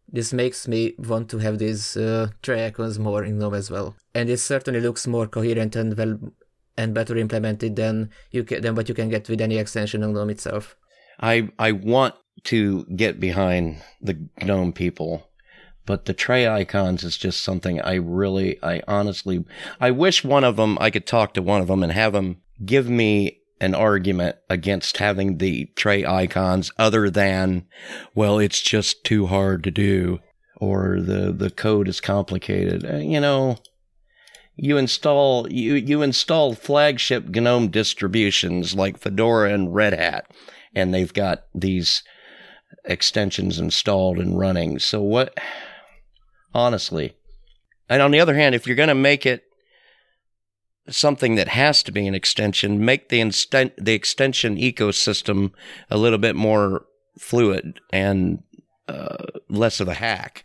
This 0.08 0.32
makes 0.32 0.68
me 0.68 0.94
want 0.98 1.28
to 1.30 1.38
have 1.38 1.58
these 1.58 1.96
uh, 1.96 2.28
tray 2.42 2.66
icons 2.66 2.98
more 2.98 3.24
in 3.24 3.38
GNOME 3.38 3.54
as 3.54 3.70
well. 3.70 3.96
And 4.14 4.30
it 4.30 4.38
certainly 4.38 4.80
looks 4.80 5.06
more 5.06 5.26
coherent 5.26 5.74
and 5.74 5.96
well 5.96 6.18
and 6.78 6.94
better 6.94 7.16
implemented 7.16 7.74
than 7.76 8.10
you 8.30 8.44
can, 8.44 8.60
than 8.62 8.74
what 8.74 8.88
you 8.88 8.94
can 8.94 9.08
get 9.08 9.28
with 9.28 9.40
any 9.40 9.56
extension 9.56 10.02
on 10.02 10.12
GNOME 10.12 10.30
itself. 10.30 10.76
I 11.20 11.48
I 11.58 11.72
want 11.72 12.14
to 12.44 12.84
get 12.84 13.18
behind 13.18 13.82
the 14.00 14.28
GNOME 14.42 14.72
people, 14.72 15.28
but 15.86 16.04
the 16.04 16.12
tray 16.12 16.46
icons 16.46 17.02
is 17.02 17.16
just 17.16 17.42
something 17.42 17.80
I 17.80 17.94
really, 17.94 18.62
I 18.62 18.82
honestly, 18.86 19.44
I 19.80 19.90
wish 19.90 20.22
one 20.22 20.44
of 20.44 20.56
them, 20.56 20.76
I 20.80 20.90
could 20.90 21.06
talk 21.06 21.34
to 21.34 21.42
one 21.42 21.62
of 21.62 21.68
them 21.68 21.82
and 21.82 21.92
have 21.92 22.12
them 22.12 22.42
give 22.64 22.88
me 22.88 23.40
an 23.60 23.74
argument 23.74 24.36
against 24.50 24.98
having 24.98 25.38
the 25.38 25.66
tray 25.76 26.04
icons 26.04 26.70
other 26.78 27.08
than, 27.08 27.66
well, 28.14 28.38
it's 28.38 28.60
just 28.60 29.04
too 29.04 29.26
hard 29.26 29.64
to 29.64 29.70
do 29.70 30.18
or 30.58 31.00
the, 31.00 31.32
the 31.32 31.50
code 31.50 31.88
is 31.88 32.00
complicated. 32.00 32.84
Uh, 32.84 32.96
you 32.96 33.20
know, 33.20 33.58
you 34.56 34.76
install, 34.76 35.50
you, 35.50 35.74
you 35.74 36.02
install 36.02 36.54
flagship 36.54 37.28
GNOME 37.28 37.68
distributions 37.68 38.74
like 38.74 38.98
Fedora 38.98 39.52
and 39.52 39.74
Red 39.74 39.92
Hat, 39.92 40.30
and 40.74 40.92
they've 40.92 41.12
got 41.12 41.44
these 41.54 42.02
extensions 42.84 43.58
installed 43.58 44.18
and 44.18 44.38
running. 44.38 44.78
So 44.78 45.02
what, 45.02 45.36
honestly, 46.54 47.14
and 47.88 48.02
on 48.02 48.10
the 48.10 48.20
other 48.20 48.34
hand, 48.34 48.54
if 48.54 48.66
you're 48.66 48.76
going 48.76 48.88
to 48.88 48.94
make 48.94 49.26
it 49.26 49.42
something 50.88 51.34
that 51.36 51.48
has 51.48 51.82
to 51.84 51.92
be 51.92 52.06
an 52.06 52.14
extension, 52.14 52.84
make 52.84 53.08
the 53.08 53.20
instant, 53.20 53.72
the 53.76 53.94
extension 53.94 54.56
ecosystem 54.56 55.52
a 55.90 55.96
little 55.96 56.18
bit 56.18 56.36
more 56.36 56.86
fluid 57.18 57.80
and 57.92 58.42
uh, 58.88 59.16
less 59.48 59.80
of 59.80 59.88
a 59.88 59.94
hack. 59.94 60.44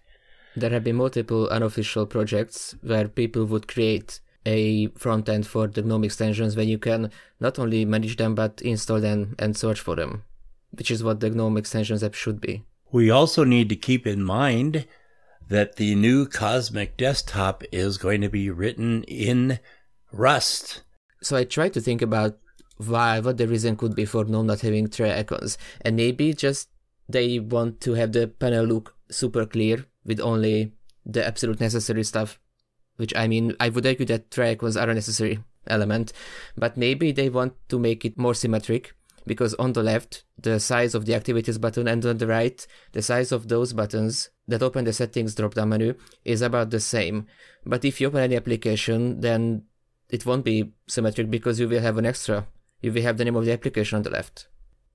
There 0.56 0.72
have 0.72 0.84
been 0.84 0.98
multiple 0.98 1.48
unofficial 1.50 2.06
projects 2.06 2.76
where 2.82 3.08
people 3.08 3.46
would 3.46 3.68
create 3.68 4.20
a 4.46 4.88
front 4.88 5.30
end 5.30 5.46
for 5.46 5.68
the 5.68 5.84
GNOME 5.84 6.04
extensions 6.04 6.56
where 6.56 6.66
you 6.66 6.80
can 6.80 7.12
not 7.40 7.60
only 7.60 7.86
manage 7.86 8.18
them 8.18 8.34
but 8.36 8.62
install 8.62 9.00
them 9.00 9.36
and 9.38 9.56
search 9.56 9.80
for 9.80 9.96
them 9.96 10.24
which 10.72 10.92
is 10.92 11.04
what 11.04 11.20
the 11.20 11.30
GNOME 11.30 11.58
extensions 11.58 12.04
app 12.04 12.14
should 12.14 12.42
be. 12.42 12.64
We 12.92 13.10
also 13.10 13.44
need 13.44 13.70
to 13.70 13.76
keep 13.76 14.08
in 14.08 14.24
mind 14.24 14.88
that 15.48 15.76
the 15.76 15.96
new 15.96 16.28
Cosmic 16.28 16.98
Desktop 16.98 17.64
is 17.72 17.98
going 17.98 18.22
to 18.22 18.30
be 18.30 18.50
written 18.50 19.04
in 19.04 19.60
Rust. 20.12 20.84
So 21.22 21.38
I 21.38 21.44
tried 21.44 21.74
to 21.74 21.82
think 21.82 22.02
about 22.02 22.38
why, 22.78 23.20
what 23.20 23.38
the 23.38 23.48
reason 23.48 23.76
could 23.76 23.96
be 23.96 24.06
for 24.06 24.26
GNOME 24.26 24.48
not 24.48 24.62
having 24.62 24.90
tray 24.90 25.18
icons, 25.18 25.58
and 25.82 25.96
maybe 25.96 26.34
just 26.34 26.70
they 27.08 27.40
want 27.40 27.82
to 27.82 27.94
have 27.94 28.12
the 28.12 28.28
panel 28.28 28.66
look 28.66 28.96
super 29.10 29.46
clear 29.46 29.86
with 30.06 30.20
only 30.20 30.74
the 31.06 31.26
absolute 31.26 31.60
necessary 31.60 32.04
stuff. 32.04 32.40
Which 32.98 33.16
I 33.16 33.28
mean, 33.28 33.56
I 33.60 33.70
would 33.70 33.86
argue 33.86 34.06
that 34.08 34.32
tray 34.32 34.52
icons 34.52 34.78
are 34.78 34.90
a 34.90 34.94
necessary 34.94 35.40
element, 35.68 36.14
but 36.58 36.78
maybe 36.78 37.12
they 37.12 37.30
want 37.30 37.54
to 37.70 37.80
make 37.80 38.04
it 38.04 38.18
more 38.18 38.34
symmetric 38.34 38.94
because 39.26 39.54
on 39.56 39.74
the 39.74 39.84
left, 39.84 40.24
the 40.38 40.60
size 40.60 40.96
of 40.96 41.06
the 41.06 41.14
activities 41.14 41.58
button 41.58 41.88
and 41.88 42.06
on 42.06 42.18
the 42.18 42.28
right, 42.28 42.66
the 42.94 43.02
size 43.02 43.32
of 43.32 43.48
those 43.48 43.74
buttons, 43.74 44.30
that 44.48 44.64
open 44.64 44.86
the 44.86 44.94
settings 44.94 45.36
drop 45.36 45.54
down 45.54 45.70
menu 45.70 45.94
is 46.26 46.42
about 46.42 46.72
the 46.72 46.80
same. 46.80 47.28
But 47.66 47.86
if 47.86 48.02
you 48.02 48.08
open 48.08 48.22
any 48.22 48.36
application, 48.36 49.22
then 49.22 49.64
it 50.12 50.26
won't 50.26 50.46
be 50.46 50.74
symmetric 50.88 51.32
because 51.32 51.60
you 51.60 51.68
will 51.68 51.82
have 51.82 51.98
an 51.98 52.06
extra. 52.06 52.46
You 52.82 52.92
will 52.92 53.02
have 53.02 53.18
the 53.18 53.26
name 53.26 53.36
of 53.36 53.46
the 53.46 53.54
application 53.54 53.96
on 53.96 54.04
the 54.04 54.10
left. 54.10 54.48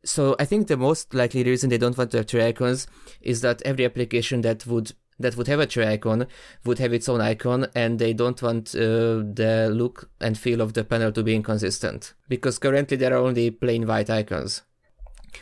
So 0.04 0.36
I 0.38 0.44
think 0.44 0.68
the 0.68 0.76
most 0.76 1.14
likely 1.14 1.42
reason 1.42 1.70
they 1.70 1.78
don't 1.78 1.96
want 1.96 2.12
to 2.12 2.18
have 2.18 2.26
three 2.26 2.44
icons 2.44 2.86
is 3.20 3.40
that 3.40 3.62
every 3.62 3.84
application 3.84 4.42
that 4.42 4.66
would 4.66 4.92
that 5.18 5.34
would 5.36 5.46
have 5.46 5.60
a 5.60 5.66
tray 5.66 5.94
icon 5.94 6.26
would 6.64 6.78
have 6.78 6.92
its 6.92 7.08
own 7.08 7.22
icon 7.22 7.66
and 7.74 7.98
they 7.98 8.12
don't 8.12 8.42
want 8.42 8.74
uh, 8.74 9.24
the 9.40 9.70
look 9.72 10.10
and 10.20 10.36
feel 10.36 10.60
of 10.60 10.74
the 10.74 10.84
panel 10.84 11.10
to 11.10 11.22
be 11.22 11.34
inconsistent 11.34 12.12
because 12.28 12.58
currently 12.58 12.98
there 12.98 13.14
are 13.14 13.24
only 13.24 13.50
plain 13.50 13.86
white 13.86 14.10
icons 14.10 14.60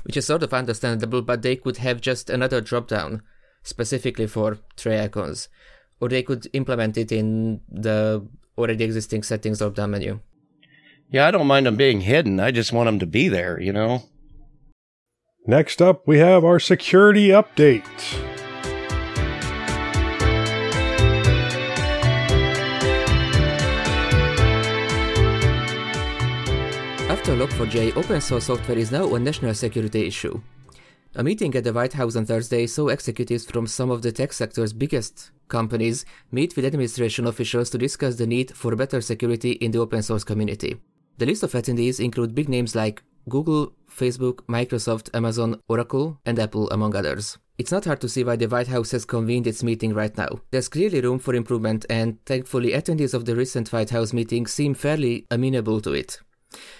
which 0.04 0.16
is 0.16 0.26
sort 0.26 0.44
of 0.44 0.54
understandable 0.54 1.22
but 1.22 1.42
they 1.42 1.56
could 1.56 1.78
have 1.78 2.00
just 2.00 2.30
another 2.30 2.60
drop 2.60 2.86
down 2.86 3.20
specifically 3.64 4.28
for 4.28 4.58
tray 4.76 5.02
icons 5.02 5.48
or 6.00 6.08
they 6.08 6.22
could 6.22 6.46
implement 6.52 6.96
it 6.96 7.10
in 7.10 7.60
the 7.68 8.24
already 8.58 8.84
existing 8.84 9.22
settings 9.22 9.58
drop 9.58 9.74
down 9.74 9.90
menu 9.90 10.20
yeah 11.10 11.26
i 11.26 11.30
don't 11.30 11.46
mind 11.46 11.66
them 11.66 11.76
being 11.76 12.00
hidden 12.00 12.40
i 12.40 12.50
just 12.50 12.72
want 12.72 12.86
them 12.86 12.98
to 12.98 13.06
be 13.06 13.28
there 13.28 13.60
you 13.60 13.72
know 13.72 14.02
Next 15.46 15.82
up, 15.82 16.08
we 16.08 16.20
have 16.20 16.42
our 16.42 16.58
security 16.58 17.28
update. 17.28 17.84
After 27.10 27.36
Log4j, 27.36 27.94
open 27.94 28.22
source 28.22 28.46
software 28.46 28.78
is 28.78 28.90
now 28.90 29.14
a 29.14 29.18
national 29.18 29.52
security 29.52 30.06
issue. 30.06 30.40
A 31.16 31.22
meeting 31.22 31.54
at 31.54 31.62
the 31.62 31.72
White 31.72 31.92
House 31.92 32.16
on 32.16 32.26
Thursday 32.26 32.66
saw 32.66 32.88
executives 32.88 33.44
from 33.44 33.68
some 33.68 33.88
of 33.88 34.02
the 34.02 34.10
tech 34.10 34.32
sector's 34.32 34.72
biggest 34.72 35.30
companies 35.46 36.04
meet 36.32 36.56
with 36.56 36.64
administration 36.64 37.28
officials 37.28 37.70
to 37.70 37.78
discuss 37.78 38.16
the 38.16 38.26
need 38.26 38.50
for 38.56 38.74
better 38.74 39.00
security 39.00 39.52
in 39.52 39.70
the 39.70 39.78
open 39.78 40.02
source 40.02 40.24
community. 40.24 40.76
The 41.18 41.26
list 41.26 41.44
of 41.44 41.52
attendees 41.52 42.04
include 42.04 42.34
big 42.34 42.48
names 42.48 42.74
like 42.74 43.04
Google, 43.28 43.74
Facebook, 43.88 44.40
Microsoft, 44.48 45.08
Amazon, 45.14 45.60
Oracle, 45.68 46.18
and 46.26 46.36
Apple, 46.40 46.68
among 46.70 46.96
others. 46.96 47.38
It's 47.58 47.70
not 47.70 47.84
hard 47.84 48.00
to 48.00 48.08
see 48.08 48.24
why 48.24 48.34
the 48.34 48.48
White 48.48 48.66
House 48.66 48.90
has 48.90 49.04
convened 49.04 49.46
its 49.46 49.62
meeting 49.62 49.94
right 49.94 50.16
now. 50.18 50.40
There's 50.50 50.68
clearly 50.68 51.00
room 51.00 51.20
for 51.20 51.36
improvement, 51.36 51.86
and 51.88 52.18
thankfully, 52.26 52.72
attendees 52.72 53.14
of 53.14 53.24
the 53.24 53.36
recent 53.36 53.72
White 53.72 53.90
House 53.90 54.12
meeting 54.12 54.48
seem 54.48 54.74
fairly 54.74 55.26
amenable 55.30 55.80
to 55.82 55.92
it. 55.92 56.18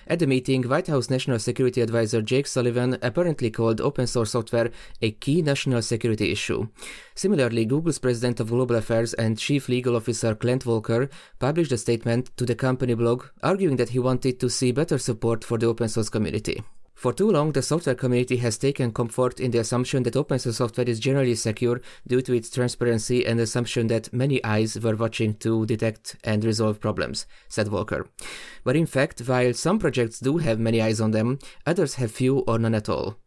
At 0.07 0.19
the 0.19 0.27
meeting, 0.27 0.63
White 0.63 0.87
House 0.87 1.11
National 1.11 1.39
Security 1.39 1.81
Advisor 1.81 2.23
Jake 2.23 2.47
Sullivan 2.47 2.99
apparently 3.03 3.51
called 3.51 3.81
open 3.81 4.07
source 4.07 4.33
software 4.33 4.71
a 5.01 5.13
key 5.13 5.43
national 5.43 5.83
security 5.83 6.31
issue. 6.31 6.69
Similarly, 7.15 7.65
Google's 7.65 7.99
President 7.99 8.41
of 8.41 8.49
Global 8.49 8.77
Affairs 8.77 9.15
and 9.15 9.39
Chief 9.39 9.69
Legal 9.69 9.97
Officer 9.97 10.35
Kent 10.35 10.67
Walker 10.67 11.09
published 11.39 11.73
a 11.73 11.79
statement 11.79 12.37
to 12.37 12.45
the 12.45 12.55
company 12.55 12.95
blog 12.95 13.25
arguing 13.43 13.77
that 13.77 13.91
he 13.91 13.99
wanted 13.99 14.41
to 14.41 14.51
see 14.51 14.73
better 14.73 14.99
support 14.99 15.45
for 15.45 15.59
the 15.59 15.67
open 15.67 15.89
source 15.89 16.09
community. 16.09 16.63
For 16.95 17.13
too 17.13 17.31
long, 17.31 17.53
the 17.53 17.61
software 17.61 17.95
community 17.95 18.37
has 18.39 18.57
taken 18.57 18.93
comfort 18.93 19.41
in 19.41 19.51
the 19.51 19.59
assumption 19.59 20.05
that 20.05 20.17
open 20.17 20.39
source 20.39 20.57
software 20.57 20.89
is 20.89 21.01
generally 21.01 21.35
secure 21.35 21.81
due 22.07 22.23
to 22.23 22.33
its 22.33 22.49
transparency 22.49 23.27
and 23.27 23.39
assumption 23.41 23.89
that 23.89 24.13
many 24.13 24.43
eyes 24.45 24.79
were 24.79 24.97
watching 24.97 25.35
to 25.35 25.67
detect 25.67 26.17
and 26.25 26.45
resolve 26.45 26.81
problems, 26.81 27.27
said 27.49 27.69
Walker. 27.69 28.07
But 28.63 28.77
in 28.77 28.87
fact, 28.87 29.21
while 29.21 29.53
some 29.55 29.79
projects 29.79 30.21
do 30.21 30.39
have 30.39 30.59
many 30.59 30.81
eyes 30.81 31.01
on 31.01 31.11
them, 31.11 31.41
others 31.67 31.97
have 31.97 32.11
few 32.11 32.39
or 32.41 32.59
none 32.59 32.75
at 32.75 32.89
all. 32.89 33.19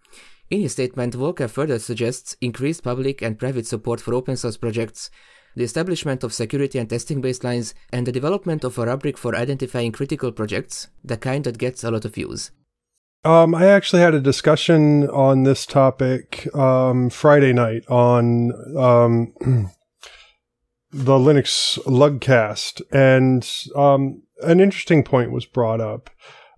In 0.50 0.62
his 0.62 0.72
statement, 0.72 1.16
Walker 1.16 1.50
further 1.50 1.78
suggests 1.78 2.38
increased 2.40 2.84
public 2.84 3.22
and 3.22 3.38
private 3.38 3.68
support 3.68 4.00
for 4.00 4.14
open 4.14 4.38
source 4.38 4.56
projects, 4.56 5.12
the 5.56 5.64
establishment 5.64 6.24
of 6.24 6.34
security 6.34 6.80
and 6.80 6.90
testing 6.90 7.22
baselines, 7.22 7.74
and 7.92 8.08
the 8.08 8.12
development 8.14 8.64
of 8.64 8.78
a 8.78 8.86
rubric 8.86 9.18
for 9.18 9.36
identifying 9.36 9.92
critical 9.92 10.32
projects, 10.32 10.88
the 11.04 11.18
kind 11.18 11.44
that 11.44 11.58
gets 11.58 11.84
a 11.84 11.92
lot 11.92 12.06
of 12.06 12.16
use. 12.16 12.52
Um, 13.24 13.54
I 13.56 13.68
actually 13.68 14.02
had 14.02 14.14
a 14.14 14.22
discussion 14.22 15.08
on 15.10 15.44
this 15.44 15.66
topic 15.66 16.54
um, 16.56 17.10
Friday 17.10 17.52
night 17.52 17.84
on 17.90 18.52
um, 18.78 19.34
the 20.92 21.18
Linux 21.18 21.78
Lugcast, 21.86 22.82
and 22.92 23.50
um, 23.76 24.24
an 24.42 24.60
interesting 24.60 25.04
point 25.04 25.32
was 25.32 25.46
brought 25.46 25.82
up. 25.82 26.10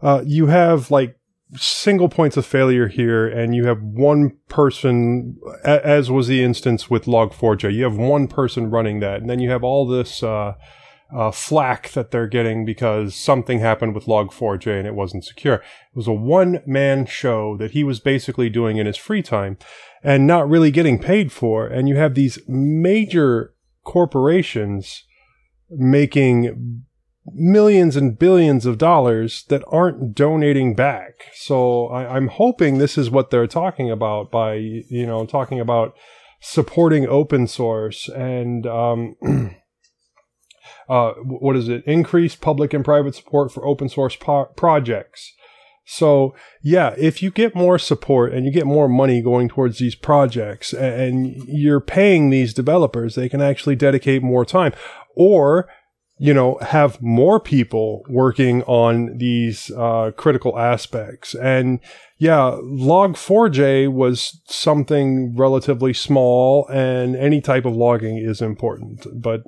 Uh, 0.01 0.21
you 0.25 0.47
have 0.47 0.91
like 0.91 1.15
single 1.55 2.09
points 2.09 2.37
of 2.37 2.45
failure 2.45 2.87
here, 2.87 3.27
and 3.27 3.55
you 3.55 3.65
have 3.65 3.81
one 3.81 4.37
person, 4.47 5.37
as 5.63 6.11
was 6.11 6.27
the 6.27 6.43
instance 6.43 6.89
with 6.89 7.05
Log4j. 7.05 7.73
You 7.73 7.83
have 7.85 7.97
one 7.97 8.27
person 8.27 8.69
running 8.69 8.99
that, 8.99 9.21
and 9.21 9.29
then 9.29 9.39
you 9.39 9.49
have 9.49 9.63
all 9.63 9.87
this. 9.87 10.21
Uh, 10.21 10.53
uh, 11.11 11.31
flack 11.31 11.89
that 11.91 12.11
they're 12.11 12.27
getting 12.27 12.65
because 12.65 13.15
something 13.15 13.59
happened 13.59 13.95
with 13.95 14.05
Log4j 14.05 14.77
and 14.77 14.87
it 14.87 14.93
wasn't 14.93 15.25
secure. 15.25 15.55
It 15.55 15.95
was 15.95 16.07
a 16.07 16.13
one 16.13 16.61
man 16.65 17.05
show 17.05 17.57
that 17.57 17.71
he 17.71 17.83
was 17.83 17.99
basically 17.99 18.49
doing 18.49 18.77
in 18.77 18.85
his 18.85 18.97
free 18.97 19.23
time 19.23 19.57
and 20.03 20.27
not 20.27 20.47
really 20.47 20.71
getting 20.71 20.99
paid 20.99 21.31
for. 21.31 21.67
And 21.67 21.89
you 21.89 21.95
have 21.95 22.13
these 22.13 22.39
major 22.47 23.55
corporations 23.83 25.03
making 25.71 26.83
millions 27.33 27.95
and 27.95 28.17
billions 28.17 28.65
of 28.65 28.77
dollars 28.77 29.45
that 29.49 29.63
aren't 29.67 30.15
donating 30.15 30.75
back. 30.75 31.25
So 31.33 31.87
I, 31.87 32.17
am 32.17 32.27
hoping 32.27 32.77
this 32.77 32.97
is 32.97 33.09
what 33.09 33.29
they're 33.29 33.47
talking 33.47 33.89
about 33.89 34.31
by, 34.31 34.55
you 34.55 35.05
know, 35.05 35.25
talking 35.25 35.59
about 35.59 35.95
supporting 36.39 37.07
open 37.07 37.47
source 37.47 38.07
and, 38.09 38.65
um, 38.65 39.15
uh, 40.89 41.13
what 41.23 41.55
is 41.55 41.69
it? 41.69 41.83
Increased 41.85 42.41
public 42.41 42.73
and 42.73 42.83
private 42.83 43.15
support 43.15 43.51
for 43.51 43.65
open 43.65 43.89
source 43.89 44.15
po- 44.15 44.49
projects. 44.55 45.33
So 45.85 46.35
yeah, 46.61 46.93
if 46.97 47.23
you 47.23 47.31
get 47.31 47.55
more 47.55 47.79
support 47.79 48.33
and 48.33 48.45
you 48.45 48.51
get 48.51 48.67
more 48.67 48.87
money 48.87 49.21
going 49.21 49.49
towards 49.49 49.79
these 49.79 49.95
projects 49.95 50.71
and 50.73 51.35
you're 51.47 51.79
paying 51.79 52.29
these 52.29 52.53
developers, 52.53 53.15
they 53.15 53.29
can 53.29 53.41
actually 53.41 53.75
dedicate 53.75 54.21
more 54.21 54.45
time 54.45 54.73
or 55.15 55.67
you 56.19 56.33
know, 56.33 56.57
have 56.61 57.01
more 57.01 57.39
people 57.39 58.03
working 58.09 58.61
on 58.63 59.17
these 59.17 59.71
uh, 59.71 60.11
critical 60.17 60.59
aspects. 60.59 61.33
And 61.33 61.79
yeah, 62.19 62.57
log4j 62.61 63.89
was 63.93 64.41
something 64.45 65.33
relatively 65.37 65.93
small, 65.93 66.67
and 66.67 67.15
any 67.15 67.39
type 67.39 67.63
of 67.63 67.77
logging 67.77 68.17
is 68.17 68.41
important. 68.41 69.07
But 69.13 69.43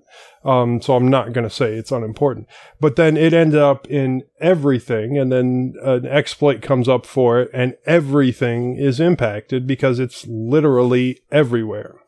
um, 0.46 0.82
so 0.82 0.96
I'm 0.96 1.10
not 1.10 1.34
going 1.34 1.44
to 1.44 1.54
say 1.54 1.74
it's 1.74 1.92
unimportant. 1.92 2.48
But 2.80 2.96
then 2.96 3.18
it 3.18 3.34
ended 3.34 3.60
up 3.60 3.88
in 3.90 4.24
everything, 4.40 5.18
and 5.18 5.30
then 5.30 5.74
an 5.84 6.06
exploit 6.06 6.62
comes 6.62 6.88
up 6.88 7.06
for 7.06 7.42
it, 7.42 7.50
and 7.54 7.76
everything 7.86 8.78
is 8.78 9.02
impacted 9.02 9.68
because 9.68 10.00
it's 10.00 10.26
literally 10.26 11.20
everywhere. 11.30 12.00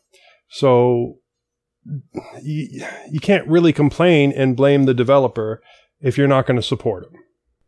So 0.47 1.17
you, 2.41 2.85
you 3.11 3.19
can't 3.19 3.47
really 3.49 3.73
complain 3.73 4.31
and 4.31 4.55
blame 4.55 4.85
the 4.85 4.93
developer 4.93 5.61
if 5.99 6.17
you're 6.17 6.25
not 6.29 6.45
going 6.45 6.55
to 6.55 6.63
support 6.63 7.03
them. 7.03 7.21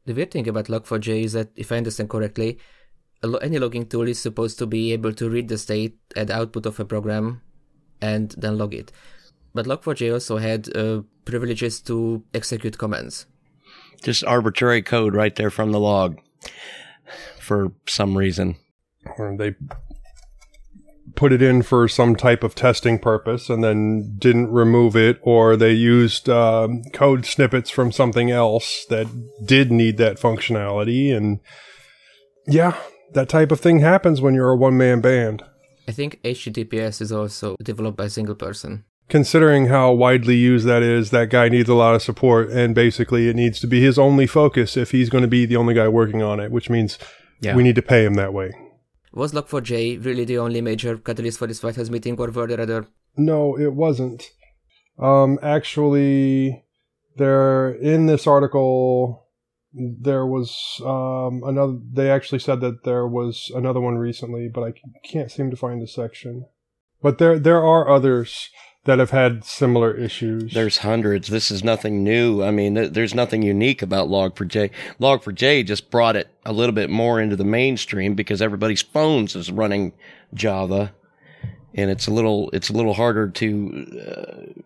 The 0.06 0.14
weird 0.14 0.32
thing 0.32 0.48
about 0.48 0.68
Log4j 0.68 1.24
is 1.24 1.34
that, 1.34 1.50
if 1.58 1.74
I 1.74 1.78
understand 1.78 2.10
correctly, 2.10 2.60
any 3.42 3.60
logging 3.60 3.88
tool 3.88 4.08
is 4.08 4.20
supposed 4.20 4.58
to 4.60 4.66
be 4.66 4.94
able 4.94 5.14
to 5.14 5.30
read 5.30 5.48
the 5.48 5.58
state 5.58 5.98
and 6.16 6.32
output 6.32 6.66
of 6.66 6.80
a 6.80 6.86
program 6.86 7.42
and 8.02 8.32
then 8.38 8.58
log 8.58 8.74
it. 8.74 8.92
But 9.54 9.66
Log4j 9.66 10.14
also 10.14 10.38
had 10.38 10.76
uh, 10.76 11.02
privileges 11.24 11.80
to 11.82 12.24
execute 12.34 12.78
commands. 12.78 13.26
Just 14.04 14.24
arbitrary 14.26 14.82
code 14.82 15.16
right 15.16 15.36
there 15.36 15.50
from 15.50 15.72
the 15.72 15.80
log 15.80 16.20
for 17.40 17.72
some 17.88 18.18
reason. 18.18 18.58
Or 19.18 19.36
they 19.38 19.56
put 21.16 21.32
it 21.32 21.42
in 21.42 21.62
for 21.62 21.88
some 21.88 22.16
type 22.16 22.44
of 22.44 22.56
testing 22.56 23.00
purpose 23.00 23.50
and 23.50 23.64
then 23.64 24.16
didn't 24.18 24.52
remove 24.52 24.96
it, 24.96 25.20
or 25.22 25.56
they 25.56 25.72
used 25.72 26.30
uh, 26.30 26.68
code 26.94 27.26
snippets 27.26 27.70
from 27.70 27.92
something 27.92 28.32
else 28.32 28.86
that 28.90 29.08
did 29.46 29.72
need 29.72 29.98
that 29.98 30.20
functionality. 30.20 31.16
And 31.16 31.40
yeah, 32.48 32.76
that 33.16 33.30
type 33.30 33.52
of 33.52 33.60
thing 33.60 33.80
happens 33.80 34.22
when 34.22 34.36
you're 34.36 34.52
a 34.52 34.56
one 34.56 34.78
man 34.78 35.02
band. 35.02 35.44
I 35.88 35.92
think 35.92 36.22
HTTPS 36.24 37.02
is 37.02 37.12
also 37.12 37.56
developed 37.64 37.98
by 37.98 38.06
a 38.06 38.10
single 38.10 38.36
person. 38.36 38.84
Considering 39.08 39.68
how 39.68 39.92
widely 39.92 40.36
used 40.36 40.66
that 40.66 40.82
is, 40.82 41.12
that 41.12 41.30
guy 41.30 41.48
needs 41.48 41.70
a 41.70 41.76
lot 41.76 41.96
of 41.96 42.02
support, 42.02 42.50
and 42.50 42.74
basically 42.74 43.30
it 43.30 43.36
needs 43.36 43.60
to 43.60 43.68
be 43.68 43.82
his 43.82 44.00
only 44.00 44.26
focus 44.26 44.76
if 44.76 44.92
he's 44.92 45.10
going 45.10 45.22
to 45.22 45.28
be 45.28 45.46
the 45.46 45.56
only 45.56 45.76
guy 45.76 45.88
working 45.88 46.24
on 46.24 46.40
it, 46.40 46.52
which 46.52 46.70
means 46.70 46.98
yeah. 47.40 47.56
we 47.56 47.64
need 47.64 47.76
to 47.76 47.84
pay 47.84 48.04
him 48.04 48.16
that 48.16 48.34
way. 48.34 48.52
Was 49.14 49.32
Log4j 49.32 50.04
really 50.04 50.26
the 50.26 50.40
only 50.40 50.60
major 50.60 50.98
catalyst 50.98 51.40
for 51.40 51.48
this 51.48 51.64
White 51.64 51.76
House 51.76 51.90
meeting, 51.90 52.20
or 52.20 52.32
were 52.32 52.48
there 52.48 52.60
other? 52.60 52.88
No, 53.16 53.58
it 53.58 53.74
wasn't. 53.74 54.24
Um, 55.00 55.40
actually, 55.42 56.64
there 57.16 57.72
in 57.72 58.08
this 58.08 58.28
article, 58.28 59.25
there 59.76 60.26
was 60.26 60.82
um, 60.86 61.44
another. 61.46 61.78
They 61.92 62.10
actually 62.10 62.40
said 62.40 62.62
that 62.62 62.84
there 62.84 63.08
was 63.08 63.52
another 63.54 63.82
one 63.82 63.98
recently, 63.98 64.48
but 64.48 64.64
I 64.64 64.74
can't 65.04 65.32
seem 65.32 65.52
to 65.52 65.58
find 65.58 65.82
the 65.82 65.88
section. 65.88 66.46
But 67.02 67.18
there 67.18 67.38
there 67.38 67.64
are 67.64 67.90
others 67.90 68.50
that 68.86 69.00
have 69.00 69.12
had 69.12 69.44
similar 69.44 69.94
issues. 69.94 70.54
There's 70.54 70.80
hundreds. 70.80 71.28
This 71.28 71.52
is 71.52 71.64
nothing 71.64 72.04
new. 72.04 72.44
I 72.44 72.52
mean, 72.52 72.76
th- 72.76 72.94
there's 72.94 73.16
nothing 73.16 73.42
unique 73.42 73.82
about 73.82 74.10
Log4j. 74.10 74.72
Log4j 75.00 75.66
just 75.66 75.90
brought 75.90 76.16
it 76.16 76.30
a 76.46 76.54
little 76.54 76.74
bit 76.74 76.90
more 76.90 77.20
into 77.20 77.36
the 77.36 77.44
mainstream 77.44 78.14
because 78.14 78.42
everybody's 78.42 78.84
phones 78.84 79.36
is 79.36 79.52
running 79.52 79.92
Java, 80.34 80.94
and 81.74 81.90
it's 81.90 82.08
a 82.08 82.12
little 82.12 82.50
it's 82.54 82.70
a 82.70 82.74
little 82.74 82.94
harder 82.94 83.28
to 83.30 84.02
uh, 84.08 84.62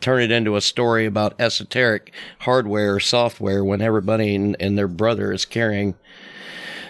turn 0.00 0.22
it 0.22 0.30
into 0.30 0.56
a 0.56 0.60
story 0.60 1.06
about 1.06 1.40
esoteric 1.40 2.12
hardware 2.40 2.94
or 2.94 3.00
software 3.00 3.64
when 3.64 3.80
everybody 3.80 4.34
and, 4.34 4.56
and 4.60 4.76
their 4.76 4.88
brother 4.88 5.32
is 5.32 5.44
carrying 5.44 5.94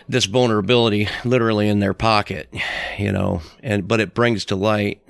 this 0.09 0.25
vulnerability 0.25 1.09
literally 1.25 1.69
in 1.69 1.81
their 1.81 1.95
pocket, 1.95 2.53
you 2.99 3.13
know. 3.13 3.43
And 3.63 3.87
but 3.87 4.01
it 4.01 4.15
brings 4.15 4.45
to 4.47 4.57
light. 4.57 5.03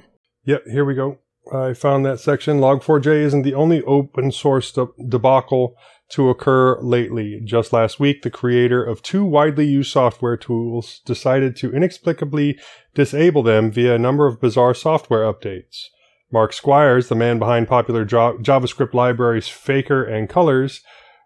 Yep, 0.45 0.67
here 0.67 0.85
we 0.85 0.95
go. 0.95 1.19
I 1.53 1.73
found 1.73 2.05
that 2.05 2.21
section. 2.21 2.59
Log4j 2.59 3.23
isn't 3.25 3.43
the 3.43 3.55
only 3.55 3.83
open 3.85 4.33
source 4.33 4.71
de- 4.73 4.89
debacle 5.09 5.75
to 6.11 6.31
occur 6.31 6.81
lately. 6.81 7.41
Just 7.45 7.73
last 7.73 8.01
week, 8.01 8.23
the 8.23 8.31
creator 8.31 8.83
of 8.85 9.03
two 9.03 9.25
widely 9.25 9.67
used 9.67 9.93
software 9.93 10.37
tools 10.37 11.01
decided 11.05 11.57
to 11.57 11.73
inexplicably 11.73 12.59
disable 12.95 13.43
them 13.43 13.71
via 13.71 13.95
a 13.95 13.99
number 13.99 14.27
of 14.27 14.41
bizarre 14.41 14.75
software 14.75 15.31
updates. 15.31 15.87
Marak 16.33 16.53
Squires, 16.53 17.09
the 17.09 17.15
man 17.15 17.39
behind 17.39 17.69
popular 17.69 18.05
JavaScript 18.05 18.95
libraries 18.95 19.49
Faker 19.49 20.05
and 20.05 20.29
Colors, 20.29 20.83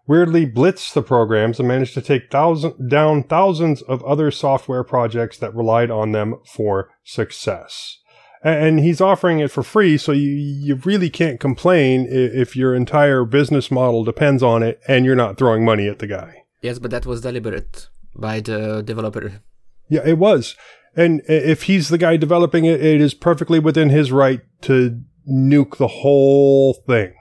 weirdly 0.07 0.45
blitzed 0.45 0.93
the 0.93 1.01
programs 1.01 1.59
and 1.59 1.67
managed 1.67 1.93
to 1.93 2.01
take 2.01 2.31
thousand, 2.31 2.89
down 2.89 3.23
thousands 3.23 3.81
of 3.81 4.03
other 4.03 4.31
software 4.31 4.83
projects 4.83 5.37
that 5.37 5.55
relied 5.55 5.91
on 5.91 6.11
them 6.11 6.35
for 6.45 6.89
success 7.03 7.99
and 8.43 8.79
he's 8.79 8.99
offering 8.99 9.39
it 9.39 9.49
for 9.49 9.63
free. 9.63 9.97
So 9.97 10.11
you, 10.11 10.29
you 10.29 10.75
really 10.83 11.09
can't 11.09 11.39
complain 11.39 12.07
if 12.09 12.55
your 12.55 12.75
entire 12.75 13.23
business 13.23 13.71
model 13.71 14.03
depends 14.03 14.43
on 14.43 14.61
it 14.63 14.81
and 14.87 15.05
you're 15.05 15.15
not 15.15 15.37
throwing 15.37 15.63
money 15.63 15.87
at 15.87 15.99
the 15.99 16.07
guy. 16.07 16.43
Yes, 16.61 16.79
but 16.79 16.91
that 16.91 17.05
was 17.05 17.21
deliberate 17.21 17.87
by 18.15 18.41
the 18.41 18.83
developer. 18.83 19.41
Yeah, 19.89 20.01
it 20.05 20.17
was. 20.17 20.55
And 20.95 21.21
if 21.27 21.63
he's 21.63 21.89
the 21.89 21.97
guy 21.97 22.17
developing 22.17 22.65
it, 22.65 22.83
it 22.83 23.01
is 23.01 23.13
perfectly 23.13 23.59
within 23.59 23.89
his 23.89 24.11
right 24.11 24.41
to 24.61 25.01
nuke 25.29 25.77
the 25.77 25.87
whole 25.87 26.73
thing. 26.73 27.13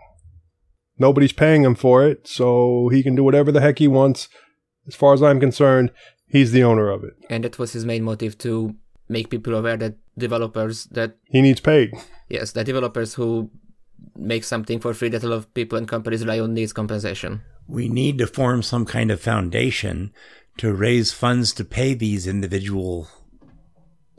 Nobody's 0.99 1.33
paying 1.33 1.65
him 1.65 1.75
for 1.75 2.07
it, 2.07 2.29
so 2.29 2.89
he 2.89 3.03
can 3.03 3.15
do 3.15 3.25
whatever 3.25 3.51
the 3.51 3.61
heck 3.61 3.79
he 3.79 3.89
wants. 3.89 4.29
As 4.87 4.95
far 4.95 5.15
as 5.15 5.23
I'm 5.23 5.41
concerned, 5.41 5.91
he's 6.27 6.53
the 6.53 6.65
owner 6.65 6.91
of 6.91 7.03
it. 7.03 7.15
And 7.31 7.45
that 7.45 7.59
was 7.59 7.73
his 7.73 7.87
main 7.87 8.03
motive 8.03 8.37
to 8.39 8.75
make 9.09 9.31
people 9.31 9.55
aware 9.55 9.77
that 9.79 9.97
developers 10.17 10.85
that 10.87 11.17
he 11.25 11.41
needs 11.41 11.61
paid. 11.61 11.93
Yes, 12.29 12.53
the 12.53 12.65
developers 12.65 13.15
who 13.15 13.51
make 14.17 14.45
something 14.45 14.81
for 14.81 14.93
free 14.95 15.09
that 15.09 15.23
a 15.23 15.29
lot 15.29 15.37
of 15.37 15.55
people 15.55 15.79
and 15.79 15.89
companies 15.89 16.23
rely 16.23 16.41
on 16.41 16.55
needs 16.55 16.73
compensation. 16.73 17.43
We 17.67 17.89
need 17.89 18.19
to 18.19 18.27
form 18.27 18.63
some 18.63 18.85
kind 18.85 19.11
of 19.11 19.21
foundation 19.21 20.13
to 20.59 20.75
raise 20.75 21.13
funds 21.13 21.53
to 21.55 21.65
pay 21.65 21.95
these 21.95 22.27
individual 22.27 23.09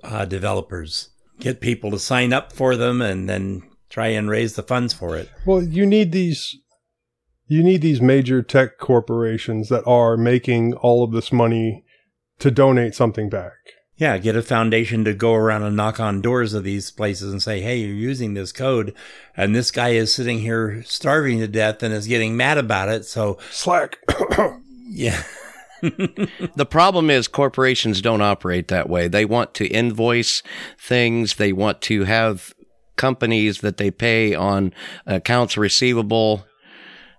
uh, 0.04 0.26
developers. 0.26 1.10
Get 1.39 1.62
people 1.62 1.92
to 1.92 2.00
sign 2.00 2.34
up 2.34 2.52
for 2.52 2.76
them 2.76 3.02
and 3.02 3.28
then 3.28 3.63
try 3.89 4.08
and 4.08 4.30
raise 4.30 4.56
the 4.56 4.63
funds 4.63 4.94
for 4.94 5.18
it. 5.18 5.30
Well, 5.46 5.63
you 5.63 5.86
need 5.86 6.12
these 6.12 6.56
you 7.48 7.62
need 7.62 7.82
these 7.82 8.02
major 8.02 8.42
tech 8.42 8.78
corporations 8.78 9.70
that 9.70 9.86
are 9.86 10.18
making 10.18 10.74
all 10.76 11.04
of 11.04 11.12
this 11.12 11.32
money 11.32 11.84
to 12.39 12.50
donate 12.50 12.96
something 12.96 13.30
back. 13.30 13.54
Yeah, 13.96 14.18
get 14.18 14.36
a 14.36 14.42
foundation 14.42 15.06
to 15.06 15.13
go 15.13 15.36
around 15.36 15.63
and 15.63 15.76
knock 15.76 16.00
on 16.00 16.22
doors 16.22 16.54
of 16.54 16.63
these 16.63 16.89
places 16.89 17.32
and 17.32 17.44
say, 17.44 17.62
hey, 17.62 17.78
you're 17.78 17.96
using 17.96 18.34
this 18.34 18.52
code, 18.52 18.96
and 19.38 19.56
this 19.56 19.70
guy 19.70 19.89
is 19.89 20.12
sitting 20.13 20.39
here 20.39 20.82
starving 20.84 21.39
to 21.39 21.48
death 21.48 21.84
and 21.84 21.94
is 21.94 22.08
getting 22.08 22.36
mad 22.36 22.58
about 22.58 22.89
it. 22.89 23.06
So, 23.06 23.38
Slack. 23.52 24.00
yeah. 24.88 25.22
the 26.56 26.67
problem 26.69 27.10
is 27.10 27.28
corporations 27.28 28.02
don't 28.02 28.22
operate 28.22 28.69
that 28.69 28.89
way. 28.89 29.08
They 29.08 29.26
want 29.26 29.54
to 29.56 29.67
invoice 29.67 30.43
things, 30.78 31.36
they 31.36 31.54
want 31.54 31.82
to 31.84 32.06
have 32.06 32.54
companies 32.96 33.60
that 33.62 33.78
they 33.78 33.91
pay 33.91 34.34
on 34.34 34.74
accounts 35.06 35.58
receivable. 35.58 36.46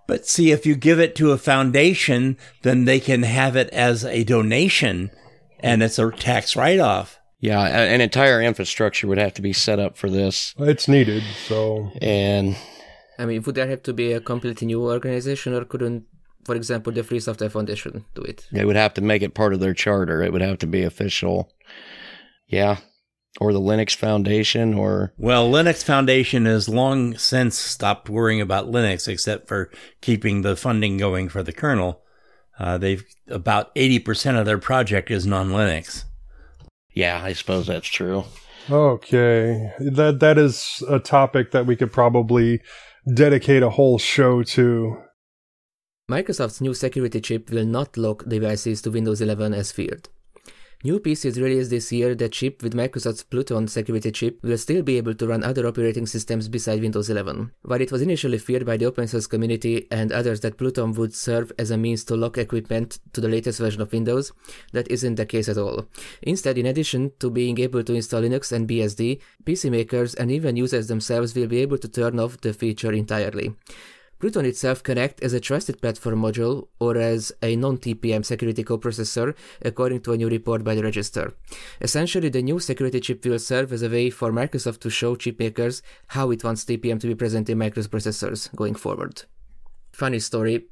But 0.07 0.25
see, 0.27 0.51
if 0.51 0.65
you 0.65 0.75
give 0.75 0.99
it 0.99 1.15
to 1.15 1.31
a 1.31 1.37
foundation, 1.37 2.37
then 2.61 2.85
they 2.85 2.99
can 2.99 3.23
have 3.23 3.55
it 3.55 3.69
as 3.69 4.05
a 4.05 4.23
donation 4.23 5.11
and 5.59 5.81
it's 5.81 5.99
a 5.99 6.11
tax 6.11 6.55
write 6.55 6.79
off. 6.79 7.19
Yeah, 7.39 7.61
an 7.61 8.01
entire 8.01 8.41
infrastructure 8.41 9.07
would 9.07 9.17
have 9.17 9.33
to 9.35 9.41
be 9.41 9.53
set 9.53 9.79
up 9.79 9.97
for 9.97 10.09
this. 10.09 10.55
It's 10.57 10.87
needed, 10.87 11.23
so. 11.47 11.91
And. 12.01 12.55
I 13.19 13.25
mean, 13.25 13.43
would 13.43 13.55
there 13.55 13.67
have 13.67 13.83
to 13.83 13.93
be 13.93 14.13
a 14.13 14.19
completely 14.19 14.67
new 14.67 14.83
organization, 14.83 15.53
or 15.53 15.63
couldn't, 15.65 16.05
for 16.45 16.55
example, 16.55 16.93
the 16.93 17.03
Free 17.03 17.19
Software 17.19 17.49
Foundation 17.49 18.05
do 18.13 18.21
it? 18.21 18.47
They 18.51 18.65
would 18.65 18.75
have 18.75 18.93
to 18.95 19.01
make 19.01 19.21
it 19.21 19.33
part 19.33 19.53
of 19.53 19.59
their 19.59 19.73
charter. 19.73 20.21
It 20.21 20.31
would 20.31 20.41
have 20.41 20.59
to 20.59 20.67
be 20.67 20.83
official. 20.83 21.51
Yeah. 22.47 22.77
Or 23.41 23.51
the 23.51 23.59
Linux 23.59 23.93
Foundation, 23.95 24.75
or. 24.75 25.13
Well, 25.17 25.51
Linux 25.51 25.83
Foundation 25.83 26.45
has 26.45 26.69
long 26.69 27.17
since 27.17 27.57
stopped 27.57 28.09
worrying 28.09 28.39
about 28.39 28.71
Linux, 28.71 29.09
except 29.09 29.49
for 29.49 29.69
keeping 29.99 30.41
the 30.41 30.55
funding 30.55 30.97
going 30.97 31.27
for 31.27 31.43
the 31.43 31.51
kernel. 31.51 32.01
Uh, 32.57 32.77
they've 32.77 33.03
about 33.27 33.75
80% 33.75 34.39
of 34.39 34.45
their 34.45 34.57
project 34.57 35.11
is 35.11 35.25
non-Linux. 35.25 36.05
Yeah, 36.93 37.21
I 37.21 37.33
suppose 37.33 37.67
that's 37.67 37.87
true. 37.87 38.23
Okay. 38.69 39.71
That 39.79 40.19
that 40.21 40.37
is 40.37 40.81
a 40.89 40.99
topic 40.99 41.51
that 41.51 41.65
we 41.65 41.75
could 41.75 41.91
probably 41.91 42.61
dedicate 43.13 43.63
a 43.63 43.69
whole 43.69 43.97
show 43.97 44.43
to. 44.43 44.97
Microsoft's 46.07 46.61
new 46.61 46.75
security 46.75 47.19
chip 47.19 47.49
will 47.49 47.65
not 47.65 47.97
lock 47.97 48.23
devices 48.25 48.79
to 48.79 48.91
Windows 48.91 49.21
11 49.21 49.55
as 49.55 49.71
feared. 49.71 50.07
New 50.83 50.99
PCs 50.99 51.41
released 51.41 51.71
this 51.71 51.91
year 51.91 52.13
that 52.13 52.35
ship 52.35 52.61
with 52.61 52.75
Microsoft's 52.75 53.23
Pluton 53.23 53.67
security 53.67 54.11
chip 54.11 54.37
will 54.43 54.59
still 54.59 54.83
be 54.83 54.97
able 54.97 55.15
to 55.15 55.25
run 55.25 55.43
other 55.43 55.65
operating 55.65 56.05
systems 56.05 56.47
beside 56.47 56.79
Windows 56.79 57.09
11. 57.09 57.51
While 57.63 57.81
it 57.81 57.91
was 57.91 58.03
initially 58.03 58.37
feared 58.37 58.67
by 58.67 58.77
the 58.77 58.85
open 58.85 59.07
source 59.07 59.25
community 59.25 59.87
and 59.89 60.11
others 60.11 60.41
that 60.41 60.59
Pluton 60.59 60.93
would 60.93 61.15
serve 61.15 61.51
as 61.57 61.71
a 61.71 61.77
means 61.77 62.03
to 62.03 62.15
lock 62.15 62.37
equipment 62.37 62.99
to 63.13 63.19
the 63.19 63.27
latest 63.27 63.57
version 63.57 63.81
of 63.81 63.91
Windows, 63.91 64.31
that 64.73 64.91
isn't 64.91 65.15
the 65.15 65.25
case 65.25 65.49
at 65.49 65.57
all. 65.57 65.87
Instead, 66.21 66.59
in 66.59 66.67
addition 66.67 67.13
to 67.17 67.31
being 67.31 67.59
able 67.59 67.83
to 67.83 67.95
install 67.95 68.21
Linux 68.21 68.51
and 68.51 68.69
BSD, 68.69 69.19
PC 69.43 69.71
makers 69.71 70.13
and 70.13 70.29
even 70.29 70.55
users 70.55 70.85
themselves 70.85 71.33
will 71.33 71.47
be 71.47 71.63
able 71.63 71.79
to 71.79 71.87
turn 71.87 72.19
off 72.19 72.41
the 72.41 72.53
feature 72.53 72.91
entirely. 72.91 73.55
Pluton 74.19 74.45
itself 74.45 74.81
can 74.81 74.97
act 74.97 75.21
as 75.21 75.33
a 75.33 75.39
trusted 75.39 75.81
platform 75.81 76.21
module 76.21 76.67
or 76.79 76.97
as 76.97 77.31
a 77.43 77.55
non-TPM 77.55 78.23
security 78.23 78.63
coprocessor, 78.63 79.35
according 79.61 80.01
to 80.01 80.13
a 80.13 80.17
new 80.17 80.29
report 80.29 80.63
by 80.63 80.73
the 80.73 80.83
Register. 80.83 81.33
Essentially, 81.81 82.29
the 82.29 82.41
new 82.41 82.59
security 82.59 82.99
chip 82.99 83.25
will 83.25 83.39
serve 83.39 83.73
as 83.73 83.81
a 83.81 83.89
way 83.89 84.09
for 84.09 84.31
Microsoft 84.31 84.79
to 84.79 84.89
show 84.89 85.15
chipmakers 85.15 85.81
how 86.07 86.31
it 86.31 86.43
wants 86.43 86.63
TPM 86.63 86.99
to 86.99 87.07
be 87.07 87.15
present 87.15 87.49
in 87.49 87.57
microprocessors 87.57 88.55
going 88.55 88.75
forward. 88.75 89.23
Funny 89.91 90.19
story, 90.19 90.65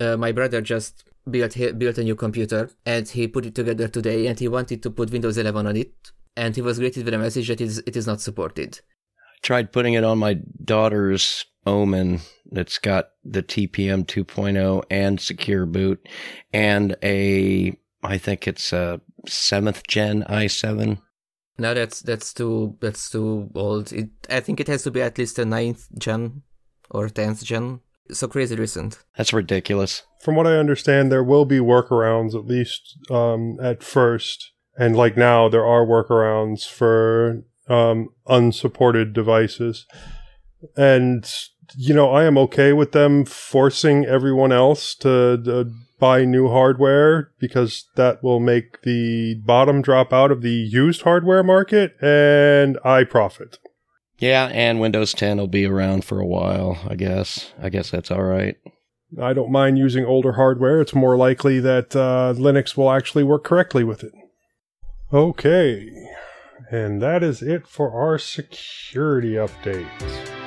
uh, 0.00 0.16
my 0.16 0.32
brother 0.32 0.60
just 0.60 1.04
built 1.30 1.52
he, 1.52 1.70
built 1.72 1.98
a 1.98 2.04
new 2.04 2.16
computer 2.16 2.70
and 2.86 3.08
he 3.08 3.28
put 3.28 3.46
it 3.46 3.54
together 3.54 3.88
today 3.88 4.26
and 4.26 4.38
he 4.38 4.48
wanted 4.48 4.82
to 4.82 4.90
put 4.90 5.10
Windows 5.10 5.38
11 5.38 5.66
on 5.66 5.76
it 5.76 5.92
and 6.36 6.56
he 6.56 6.62
was 6.62 6.78
greeted 6.78 7.04
with 7.04 7.14
a 7.14 7.18
message 7.18 7.48
that 7.48 7.60
it 7.60 7.64
is, 7.64 7.82
it 7.86 7.96
is 7.96 8.06
not 8.06 8.20
supported. 8.20 8.80
I 9.18 9.38
tried 9.42 9.72
putting 9.72 9.94
it 9.94 10.04
on 10.04 10.18
my 10.18 10.38
daughter's 10.64 11.44
Omen 11.66 12.20
that's 12.50 12.78
got 12.78 13.10
the 13.24 13.42
TPM 13.42 14.04
2.0 14.06 14.82
and 14.90 15.20
secure 15.20 15.66
boot 15.66 16.06
and 16.52 16.96
a, 17.02 17.76
I 18.02 18.18
think 18.18 18.48
it's 18.48 18.72
a 18.72 19.00
seventh 19.26 19.86
gen 19.86 20.24
i7. 20.28 20.98
No, 21.58 21.74
that's 21.74 22.00
that's 22.00 22.32
too 22.32 22.78
that's 22.80 23.10
too 23.10 23.50
old. 23.54 23.92
It, 23.92 24.08
I 24.30 24.40
think 24.40 24.60
it 24.60 24.68
has 24.68 24.82
to 24.84 24.90
be 24.90 25.02
at 25.02 25.18
least 25.18 25.38
a 25.38 25.44
ninth 25.44 25.88
gen 25.98 26.42
or 26.90 27.10
tenth 27.10 27.44
gen. 27.44 27.80
So 28.10 28.28
crazy 28.28 28.56
recent. 28.56 28.98
That's 29.18 29.34
ridiculous. 29.34 30.04
From 30.22 30.36
what 30.36 30.46
I 30.46 30.56
understand, 30.56 31.12
there 31.12 31.22
will 31.22 31.44
be 31.44 31.58
workarounds 31.58 32.34
at 32.34 32.46
least 32.46 32.96
um, 33.10 33.58
at 33.62 33.82
first, 33.82 34.52
and 34.76 34.96
like 34.96 35.18
now, 35.18 35.48
there 35.50 35.66
are 35.66 35.84
workarounds 35.84 36.66
for 36.66 37.44
um, 37.68 38.08
unsupported 38.26 39.12
devices. 39.12 39.86
And, 40.76 41.30
you 41.76 41.94
know, 41.94 42.10
I 42.10 42.24
am 42.24 42.38
okay 42.38 42.72
with 42.72 42.92
them 42.92 43.24
forcing 43.24 44.04
everyone 44.04 44.52
else 44.52 44.94
to, 44.96 45.40
to 45.44 45.72
buy 45.98 46.24
new 46.24 46.48
hardware 46.48 47.30
because 47.38 47.88
that 47.96 48.22
will 48.22 48.40
make 48.40 48.82
the 48.82 49.40
bottom 49.44 49.82
drop 49.82 50.12
out 50.12 50.30
of 50.30 50.42
the 50.42 50.50
used 50.50 51.02
hardware 51.02 51.42
market 51.42 51.94
and 52.02 52.78
I 52.84 53.04
profit. 53.04 53.58
Yeah, 54.18 54.50
and 54.52 54.80
Windows 54.80 55.14
10 55.14 55.38
will 55.38 55.46
be 55.46 55.64
around 55.64 56.04
for 56.04 56.20
a 56.20 56.26
while, 56.26 56.78
I 56.88 56.94
guess. 56.94 57.52
I 57.60 57.70
guess 57.70 57.90
that's 57.90 58.10
all 58.10 58.22
right. 58.22 58.56
I 59.20 59.32
don't 59.32 59.50
mind 59.50 59.78
using 59.78 60.04
older 60.04 60.32
hardware. 60.32 60.80
It's 60.80 60.94
more 60.94 61.16
likely 61.16 61.58
that 61.60 61.96
uh, 61.96 62.34
Linux 62.36 62.76
will 62.76 62.90
actually 62.90 63.24
work 63.24 63.44
correctly 63.44 63.82
with 63.82 64.04
it. 64.04 64.12
Okay. 65.12 65.88
And 66.70 67.02
that 67.02 67.22
is 67.22 67.42
it 67.42 67.66
for 67.66 67.92
our 67.92 68.18
security 68.18 69.32
updates. 69.32 70.39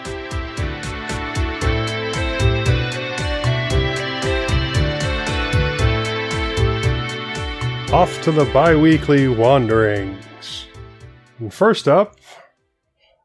Off 7.94 8.20
to 8.24 8.32
the 8.32 8.46
bi 8.46 8.76
weekly 8.76 9.28
wanderings. 9.28 10.66
And 11.38 11.54
first 11.54 11.88
up, 11.88 12.16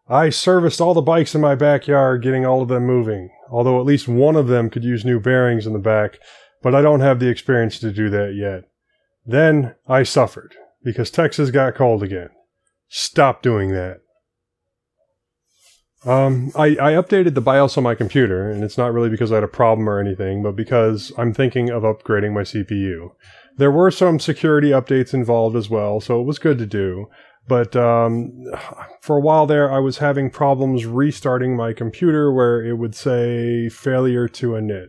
I 0.07 0.29
serviced 0.29 0.79
all 0.79 0.93
the 0.93 1.01
bikes 1.01 1.35
in 1.35 1.41
my 1.41 1.55
backyard, 1.55 2.23
getting 2.23 2.45
all 2.45 2.61
of 2.61 2.69
them 2.69 2.85
moving, 2.85 3.31
although 3.51 3.81
at 3.81 3.87
least 3.87 4.09
one 4.09 4.37
of 4.37 4.49
them 4.49 4.69
could 4.69 4.85
use 4.85 5.07
new 5.07 5.21
bearings 5.21 5.67
in 5.67 5.73
the 5.73 5.79
back, 5.79 6.19
but 6.63 6.75
I 6.75 6.83
don't 6.83 7.01
have 7.01 7.19
the 7.19 7.31
experience 7.31 7.79
to 7.79 7.91
do 7.91 8.11
that 8.11 8.35
yet. 8.37 8.69
Then 9.25 9.75
I 9.87 10.03
suffered 10.03 10.55
because 10.85 11.11
Texas 11.11 11.51
got 11.51 11.75
cold 11.75 12.03
again. 12.03 12.29
Stop 12.89 13.41
doing 13.41 13.71
that. 13.71 14.03
Um, 16.05 16.53
I, 16.55 16.67
I 16.67 16.93
updated 16.93 17.35
the 17.35 17.41
BIOS 17.41 17.79
on 17.79 17.85
my 17.85 17.95
computer, 17.95 18.51
and 18.51 18.63
it's 18.63 18.79
not 18.79 18.93
really 18.93 19.09
because 19.09 19.33
I 19.33 19.37
had 19.37 19.45
a 19.45 19.49
problem 19.49 19.89
or 19.89 19.99
anything, 19.99 20.43
but 20.43 20.57
because 20.57 21.11
I'm 21.17 21.33
thinking 21.33 21.71
of 21.71 21.85
upgrading 21.85 22.35
my 22.35 22.43
CPU. 22.43 23.13
There 23.59 23.71
were 23.71 23.91
some 23.91 24.19
security 24.19 24.71
updates 24.71 25.13
involved 25.13 25.57
as 25.57 25.69
well, 25.69 26.01
so 26.01 26.21
it 26.21 26.25
was 26.25 26.39
good 26.39 26.59
to 26.59 26.67
do. 26.67 27.07
But 27.49 27.75
um, 27.75 28.45
for 29.01 29.17
a 29.17 29.21
while 29.21 29.47
there, 29.47 29.73
I 29.73 29.79
was 29.79 29.99
having 29.99 30.31
problems 30.31 30.87
restarting 30.87 31.57
my 31.57 31.73
computer 31.73 32.33
where 32.33 32.65
it 32.65 32.75
would 32.75 32.95
say 32.95 33.69
failure 33.69 34.29
to 34.29 34.51
init. 34.51 34.89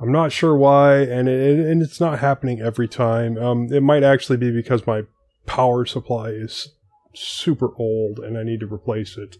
I'm 0.00 0.10
not 0.10 0.32
sure 0.32 0.56
why, 0.56 0.96
and 0.98 1.28
it, 1.28 1.58
and 1.58 1.80
it's 1.80 2.00
not 2.00 2.18
happening 2.18 2.60
every 2.60 2.88
time. 2.88 3.38
Um, 3.38 3.72
it 3.72 3.82
might 3.82 4.02
actually 4.02 4.36
be 4.36 4.50
because 4.50 4.86
my 4.86 5.02
power 5.46 5.86
supply 5.86 6.30
is 6.30 6.68
super 7.14 7.68
old 7.78 8.18
and 8.18 8.36
I 8.36 8.42
need 8.42 8.60
to 8.60 8.72
replace 8.72 9.16
it. 9.16 9.36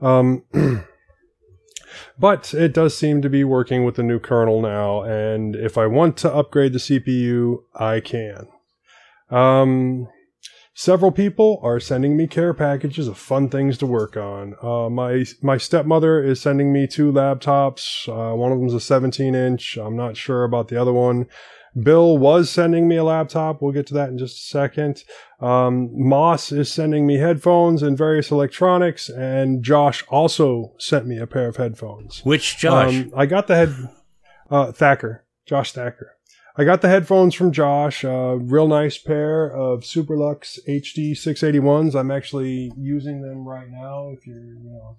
Um, 0.00 0.44
but 2.22 2.54
it 2.54 2.72
does 2.72 2.96
seem 2.96 3.20
to 3.20 3.28
be 3.28 3.42
working 3.42 3.84
with 3.84 3.96
the 3.96 4.02
new 4.04 4.20
kernel 4.20 4.62
now, 4.62 5.02
and 5.02 5.56
if 5.56 5.76
I 5.76 5.88
want 5.88 6.16
to 6.18 6.32
upgrade 6.32 6.72
the 6.72 6.78
CPU, 6.78 7.64
I 7.74 7.98
can. 7.98 8.46
Um, 9.28 10.06
several 10.72 11.10
people 11.10 11.58
are 11.64 11.80
sending 11.80 12.16
me 12.16 12.28
care 12.28 12.54
packages 12.54 13.08
of 13.08 13.18
fun 13.18 13.48
things 13.48 13.76
to 13.78 13.86
work 13.86 14.16
on. 14.16 14.54
Uh, 14.62 14.88
my 14.88 15.24
my 15.42 15.56
stepmother 15.56 16.22
is 16.22 16.40
sending 16.40 16.72
me 16.72 16.86
two 16.86 17.10
laptops. 17.10 18.08
Uh, 18.08 18.36
one 18.36 18.52
of 18.52 18.60
them's 18.60 18.74
a 18.74 18.78
17 18.78 19.34
inch. 19.34 19.76
I'm 19.76 19.96
not 19.96 20.16
sure 20.16 20.44
about 20.44 20.68
the 20.68 20.80
other 20.80 20.92
one. 20.92 21.26
Bill 21.80 22.18
was 22.18 22.50
sending 22.50 22.86
me 22.86 22.96
a 22.96 23.04
laptop. 23.04 23.62
We'll 23.62 23.72
get 23.72 23.86
to 23.88 23.94
that 23.94 24.10
in 24.10 24.18
just 24.18 24.36
a 24.36 24.46
second. 24.46 25.04
Um, 25.40 25.90
Moss 25.92 26.52
is 26.52 26.70
sending 26.70 27.06
me 27.06 27.16
headphones 27.16 27.82
and 27.82 27.96
various 27.96 28.30
electronics, 28.30 29.08
and 29.08 29.62
Josh 29.62 30.04
also 30.08 30.74
sent 30.78 31.06
me 31.06 31.18
a 31.18 31.26
pair 31.26 31.48
of 31.48 31.56
headphones. 31.56 32.24
Which 32.24 32.58
Josh? 32.58 32.94
Um, 32.94 33.12
I 33.16 33.26
got 33.26 33.46
the 33.46 33.56
head 33.56 33.74
uh, 34.50 34.72
Thacker, 34.72 35.24
Josh 35.46 35.72
Thacker. 35.72 36.16
I 36.54 36.64
got 36.64 36.82
the 36.82 36.88
headphones 36.88 37.34
from 37.34 37.50
Josh. 37.50 38.04
A 38.04 38.36
real 38.36 38.68
nice 38.68 38.98
pair 38.98 39.50
of 39.50 39.80
Superlux 39.80 40.58
HD 40.68 41.12
681s. 41.12 41.94
I'm 41.94 42.10
actually 42.10 42.70
using 42.76 43.22
them 43.22 43.48
right 43.48 43.70
now. 43.70 44.10
If 44.10 44.26
you're 44.26 44.36
you 44.36 44.70
know 44.70 44.98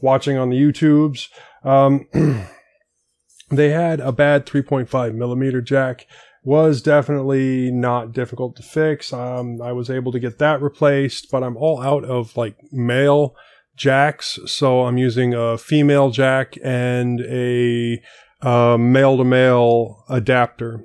watching 0.00 0.36
on 0.36 0.50
the 0.50 0.56
YouTubes. 0.56 1.28
Um, 1.62 2.08
they 3.50 3.70
had 3.70 4.00
a 4.00 4.12
bad 4.12 4.46
3.5 4.46 5.14
millimeter 5.14 5.60
jack. 5.60 6.06
Was 6.42 6.80
definitely 6.80 7.70
not 7.70 8.12
difficult 8.12 8.56
to 8.56 8.62
fix. 8.62 9.12
Um, 9.12 9.60
i 9.60 9.72
was 9.72 9.90
able 9.90 10.10
to 10.12 10.18
get 10.18 10.38
that 10.38 10.62
replaced 10.62 11.30
but 11.30 11.42
i'm 11.42 11.56
all 11.58 11.82
out 11.82 12.04
of 12.04 12.34
like 12.36 12.56
male 12.72 13.34
jacks. 13.76 14.38
So 14.46 14.86
i'm 14.86 14.96
using 14.96 15.34
a 15.34 15.58
female 15.58 16.10
jack 16.10 16.56
and 16.64 17.20
a 17.20 18.00
male 18.42 19.18
to 19.18 19.24
male 19.24 20.04
adapter 20.08 20.82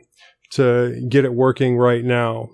to 0.51 1.07
get 1.09 1.25
it 1.25 1.33
working 1.33 1.77
right 1.77 2.03
now 2.03 2.49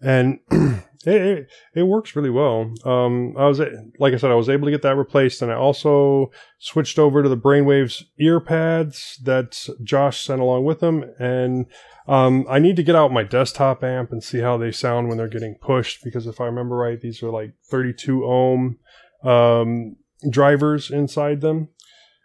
and 0.00 0.38
it, 0.50 0.82
it, 1.06 1.48
it, 1.74 1.82
works 1.82 2.16
really 2.16 2.30
well. 2.30 2.72
Um, 2.84 3.34
I 3.36 3.46
was 3.46 3.60
like 3.98 4.14
I 4.14 4.16
said, 4.16 4.30
I 4.30 4.34
was 4.34 4.48
able 4.48 4.66
to 4.66 4.70
get 4.70 4.82
that 4.82 4.96
replaced, 4.96 5.42
and 5.42 5.50
I 5.50 5.54
also 5.54 6.30
switched 6.58 6.98
over 6.98 7.22
to 7.22 7.28
the 7.28 7.36
Brainwavz 7.36 8.04
ear 8.18 8.40
pads 8.40 9.18
that 9.24 9.66
Josh 9.82 10.24
sent 10.24 10.40
along 10.40 10.64
with 10.64 10.80
them. 10.80 11.04
And 11.18 11.66
um, 12.06 12.44
I 12.48 12.58
need 12.58 12.76
to 12.76 12.82
get 12.82 12.96
out 12.96 13.12
my 13.12 13.22
desktop 13.22 13.82
amp 13.82 14.12
and 14.12 14.22
see 14.22 14.40
how 14.40 14.56
they 14.56 14.72
sound 14.72 15.08
when 15.08 15.18
they're 15.18 15.28
getting 15.28 15.56
pushed, 15.60 16.04
because 16.04 16.26
if 16.26 16.40
I 16.40 16.46
remember 16.46 16.76
right, 16.76 17.00
these 17.00 17.22
are 17.22 17.30
like 17.30 17.54
32 17.70 18.24
ohm 18.24 18.78
um, 19.22 19.96
drivers 20.28 20.90
inside 20.90 21.40
them. 21.40 21.68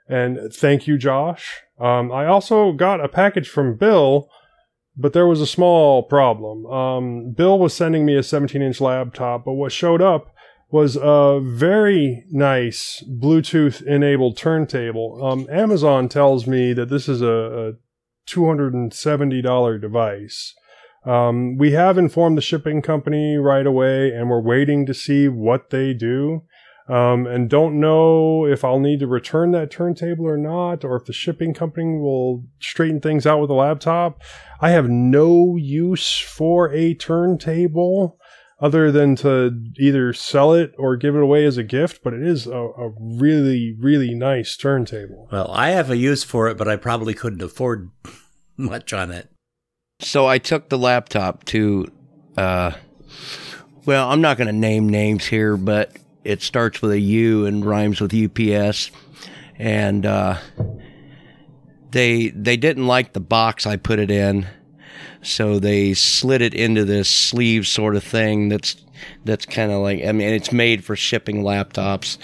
And 0.07 0.51
thank 0.51 0.87
you, 0.87 0.97
Josh. 0.97 1.61
Um, 1.79 2.11
I 2.11 2.25
also 2.25 2.73
got 2.73 3.03
a 3.03 3.07
package 3.07 3.47
from 3.47 3.77
Bill 3.77 4.27
but 4.99 5.13
there 5.13 5.27
was 5.27 5.39
a 5.39 5.47
small 5.47 6.03
problem. 6.03 6.65
Um, 6.65 7.31
Bill 7.31 7.57
was 7.57 7.73
sending 7.73 8.05
me 8.05 8.17
a 8.17 8.23
17 8.23 8.61
inch 8.61 8.81
laptop, 8.81 9.45
but 9.45 9.53
what 9.53 9.71
showed 9.71 10.01
up 10.01 10.35
was 10.71 10.97
a 11.01 11.39
very 11.41 12.25
nice 12.29 13.03
Bluetooth 13.09 13.81
enabled 13.83 14.37
turntable. 14.37 15.25
Um, 15.25 15.47
Amazon 15.49 16.09
tells 16.09 16.45
me 16.45 16.73
that 16.73 16.89
this 16.89 17.07
is 17.07 17.21
a, 17.21 17.27
a 17.27 17.73
$270 18.29 19.81
device. 19.81 20.53
Um, 21.05 21.57
we 21.57 21.71
have 21.71 21.97
informed 21.97 22.37
the 22.37 22.41
shipping 22.41 22.81
company 22.81 23.37
right 23.37 23.65
away 23.65 24.11
and 24.11 24.29
we're 24.29 24.41
waiting 24.41 24.85
to 24.85 24.93
see 24.93 25.29
what 25.29 25.69
they 25.69 25.93
do 25.93 26.43
um, 26.89 27.27
and 27.27 27.49
don't 27.49 27.79
know 27.79 28.45
if 28.45 28.65
I'll 28.65 28.79
need 28.79 28.99
to 29.01 29.07
return 29.07 29.51
that 29.51 29.69
turntable 29.69 30.25
or 30.25 30.37
not, 30.37 30.83
or 30.83 30.95
if 30.95 31.05
the 31.05 31.13
shipping 31.13 31.53
company 31.53 31.99
will 31.99 32.43
straighten 32.59 32.99
things 32.99 33.27
out 33.27 33.39
with 33.39 33.49
the 33.49 33.53
laptop. 33.53 34.21
I 34.59 34.71
have 34.71 34.89
no 34.89 35.55
use 35.55 36.17
for 36.17 36.73
a 36.73 36.95
turntable 36.95 38.17
other 38.59 38.91
than 38.91 39.15
to 39.17 39.51
either 39.77 40.13
sell 40.13 40.53
it 40.53 40.73
or 40.79 40.97
give 40.97 41.15
it 41.15 41.21
away 41.21 41.45
as 41.45 41.57
a 41.57 41.63
gift, 41.63 42.01
but 42.03 42.13
it 42.13 42.23
is 42.23 42.47
a, 42.47 42.57
a 42.57 42.91
really, 42.99 43.77
really 43.79 44.15
nice 44.15 44.57
turntable. 44.57 45.29
Well, 45.31 45.51
I 45.51 45.69
have 45.69 45.91
a 45.91 45.97
use 45.97 46.23
for 46.23 46.49
it, 46.49 46.57
but 46.57 46.67
I 46.67 46.75
probably 46.75 47.13
couldn't 47.13 47.43
afford 47.43 47.91
much 48.57 48.93
on 48.93 49.11
it. 49.11 49.29
So 50.01 50.25
I 50.25 50.39
took 50.39 50.69
the 50.69 50.77
laptop 50.77 51.45
to, 51.45 51.91
uh, 52.35 52.71
well, 53.85 54.09
I'm 54.09 54.21
not 54.21 54.37
going 54.37 54.47
to 54.47 54.53
name 54.53 54.89
names 54.89 55.25
here, 55.25 55.55
but 55.55 55.91
it 56.23 56.41
starts 56.41 56.81
with 56.81 56.91
a 56.91 56.99
U 56.99 57.45
and 57.45 57.65
rhymes 57.65 58.01
with 58.01 58.13
UPS, 58.13 58.91
and 59.57 60.05
uh, 60.05 60.37
they 61.91 62.29
they 62.29 62.57
didn't 62.57 62.87
like 62.87 63.13
the 63.13 63.19
box 63.19 63.65
I 63.65 63.77
put 63.77 63.99
it 63.99 64.11
in, 64.11 64.47
so 65.21 65.59
they 65.59 65.93
slid 65.93 66.41
it 66.41 66.53
into 66.53 66.85
this 66.85 67.09
sleeve 67.09 67.67
sort 67.67 67.95
of 67.95 68.03
thing. 68.03 68.49
That's 68.49 68.75
that's 69.23 69.45
kind 69.45 69.71
of 69.71 69.81
like 69.81 70.03
I 70.03 70.11
mean 70.11 70.29
it's 70.29 70.51
made 70.51 70.83
for 70.83 70.95
shipping 70.95 71.43
laptops. 71.43 72.17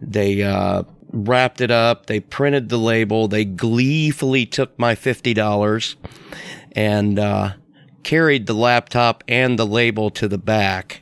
They 0.00 0.42
uh, 0.42 0.82
wrapped 1.12 1.60
it 1.60 1.70
up. 1.70 2.06
They 2.06 2.20
printed 2.20 2.68
the 2.68 2.78
label. 2.78 3.28
They 3.28 3.44
gleefully 3.44 4.46
took 4.46 4.78
my 4.78 4.94
fifty 4.94 5.32
dollars 5.32 5.96
and 6.72 7.18
uh, 7.18 7.52
carried 8.02 8.46
the 8.46 8.54
laptop 8.54 9.24
and 9.28 9.58
the 9.58 9.66
label 9.66 10.10
to 10.10 10.28
the 10.28 10.38
back 10.38 11.01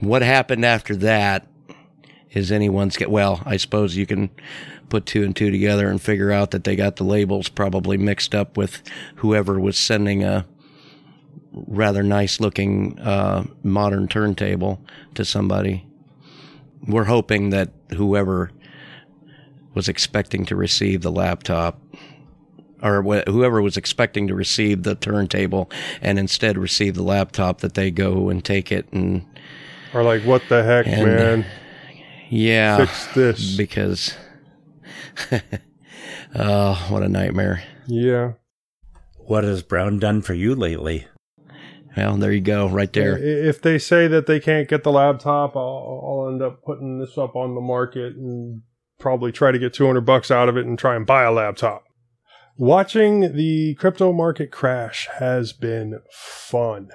what 0.00 0.22
happened 0.22 0.64
after 0.64 0.96
that 0.96 1.46
is 2.32 2.50
anyone's 2.52 2.96
get 2.96 3.10
well, 3.10 3.42
I 3.44 3.56
suppose 3.56 3.96
you 3.96 4.06
can 4.06 4.30
put 4.88 5.06
two 5.06 5.22
and 5.22 5.34
two 5.34 5.50
together 5.50 5.88
and 5.88 6.00
figure 6.00 6.30
out 6.30 6.50
that 6.50 6.64
they 6.64 6.76
got 6.76 6.96
the 6.96 7.04
labels 7.04 7.48
probably 7.48 7.96
mixed 7.96 8.34
up 8.34 8.56
with 8.56 8.82
whoever 9.16 9.58
was 9.58 9.78
sending 9.78 10.24
a 10.24 10.46
rather 11.52 12.02
nice 12.02 12.40
looking 12.40 12.98
uh, 13.00 13.44
modern 13.62 14.08
turntable 14.08 14.84
to 15.14 15.24
somebody. 15.24 15.86
We're 16.86 17.04
hoping 17.04 17.50
that 17.50 17.70
whoever 17.96 18.50
was 19.74 19.88
expecting 19.88 20.44
to 20.46 20.56
receive 20.56 21.02
the 21.02 21.12
laptop 21.12 21.80
or 22.82 23.02
wh- 23.02 23.28
whoever 23.28 23.60
was 23.60 23.76
expecting 23.76 24.26
to 24.28 24.34
receive 24.34 24.82
the 24.82 24.94
turntable 24.94 25.70
and 26.00 26.18
instead 26.18 26.56
receive 26.56 26.94
the 26.94 27.02
laptop 27.02 27.60
that 27.60 27.74
they 27.74 27.90
go 27.90 28.28
and 28.28 28.44
take 28.44 28.72
it 28.72 28.90
and 28.92 29.24
are 29.92 30.02
like, 30.02 30.22
what 30.22 30.42
the 30.48 30.62
heck, 30.62 30.86
and, 30.86 31.04
man? 31.04 31.46
Yeah. 32.28 32.78
Fix 32.78 33.14
this. 33.14 33.56
Because, 33.56 34.14
oh, 36.34 36.86
what 36.88 37.02
a 37.02 37.08
nightmare. 37.08 37.62
Yeah. 37.86 38.32
What 39.18 39.44
has 39.44 39.62
Brown 39.62 39.98
done 39.98 40.22
for 40.22 40.34
you 40.34 40.54
lately? 40.54 41.06
Well, 41.96 42.16
there 42.16 42.32
you 42.32 42.40
go, 42.40 42.68
right 42.68 42.92
there. 42.92 43.18
If 43.18 43.60
they 43.62 43.78
say 43.78 44.06
that 44.06 44.26
they 44.26 44.38
can't 44.38 44.68
get 44.68 44.84
the 44.84 44.92
laptop, 44.92 45.56
I'll, 45.56 46.02
I'll 46.04 46.28
end 46.30 46.40
up 46.40 46.62
putting 46.62 47.00
this 47.00 47.18
up 47.18 47.34
on 47.34 47.54
the 47.54 47.60
market 47.60 48.14
and 48.14 48.62
probably 48.98 49.32
try 49.32 49.50
to 49.50 49.58
get 49.58 49.74
200 49.74 50.02
bucks 50.02 50.30
out 50.30 50.48
of 50.48 50.56
it 50.56 50.66
and 50.66 50.78
try 50.78 50.94
and 50.94 51.04
buy 51.04 51.24
a 51.24 51.32
laptop. 51.32 51.84
Watching 52.56 53.34
the 53.34 53.74
crypto 53.76 54.12
market 54.12 54.52
crash 54.52 55.08
has 55.18 55.52
been 55.52 56.00
fun. 56.12 56.90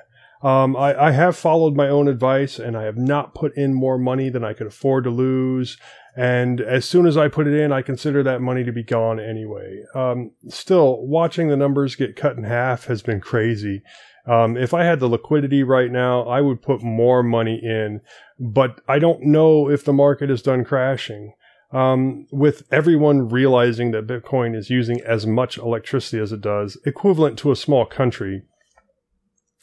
Um, 0.46 0.76
I, 0.76 1.08
I 1.08 1.12
have 1.12 1.36
followed 1.36 1.76
my 1.76 1.90
own 1.90 2.08
advice 2.08 2.60
and 2.60 2.78
I 2.78 2.84
have 2.84 2.98
not 2.98 3.34
put 3.34 3.58
in 3.58 3.74
more 3.74 3.98
money 3.98 4.30
than 4.30 4.44
I 4.44 4.54
could 4.54 4.68
afford 4.68 5.06
to 5.06 5.10
lose. 5.10 5.76
And 6.16 6.62
as 6.62 6.86
soon 6.86 7.08
as 7.08 7.18
I 7.18 7.30
put 7.30 7.48
it 7.48 7.60
in, 7.60 7.72
I 7.72 7.82
consider 7.82 8.22
that 8.22 8.44
money 8.44 8.64
to 8.64 8.72
be 8.72 8.84
gone 8.84 9.20
anyway. 9.20 9.84
Um, 9.96 10.34
still, 10.48 11.04
watching 11.08 11.48
the 11.48 11.58
numbers 11.58 11.96
get 11.96 12.16
cut 12.16 12.38
in 12.38 12.44
half 12.44 12.86
has 12.86 13.02
been 13.02 13.22
crazy. 13.22 13.82
Um, 14.28 14.56
if 14.56 14.72
I 14.72 14.84
had 14.84 15.00
the 15.00 15.10
liquidity 15.10 15.64
right 15.64 15.92
now, 15.92 16.22
I 16.28 16.42
would 16.42 16.62
put 16.62 16.84
more 16.84 17.24
money 17.24 17.60
in, 17.64 18.02
but 18.40 18.82
I 18.88 19.00
don't 19.00 19.24
know 19.24 19.68
if 19.68 19.84
the 19.84 19.94
market 19.94 20.30
is 20.30 20.44
done 20.44 20.64
crashing. 20.64 21.34
Um, 21.72 22.28
with 22.32 22.68
everyone 22.72 23.30
realizing 23.30 23.90
that 23.92 24.06
Bitcoin 24.06 24.56
is 24.56 24.70
using 24.70 25.02
as 25.02 25.26
much 25.26 25.58
electricity 25.58 26.22
as 26.22 26.32
it 26.32 26.42
does, 26.42 26.78
equivalent 26.86 27.40
to 27.40 27.52
a 27.52 27.56
small 27.56 27.88
country, 27.88 28.44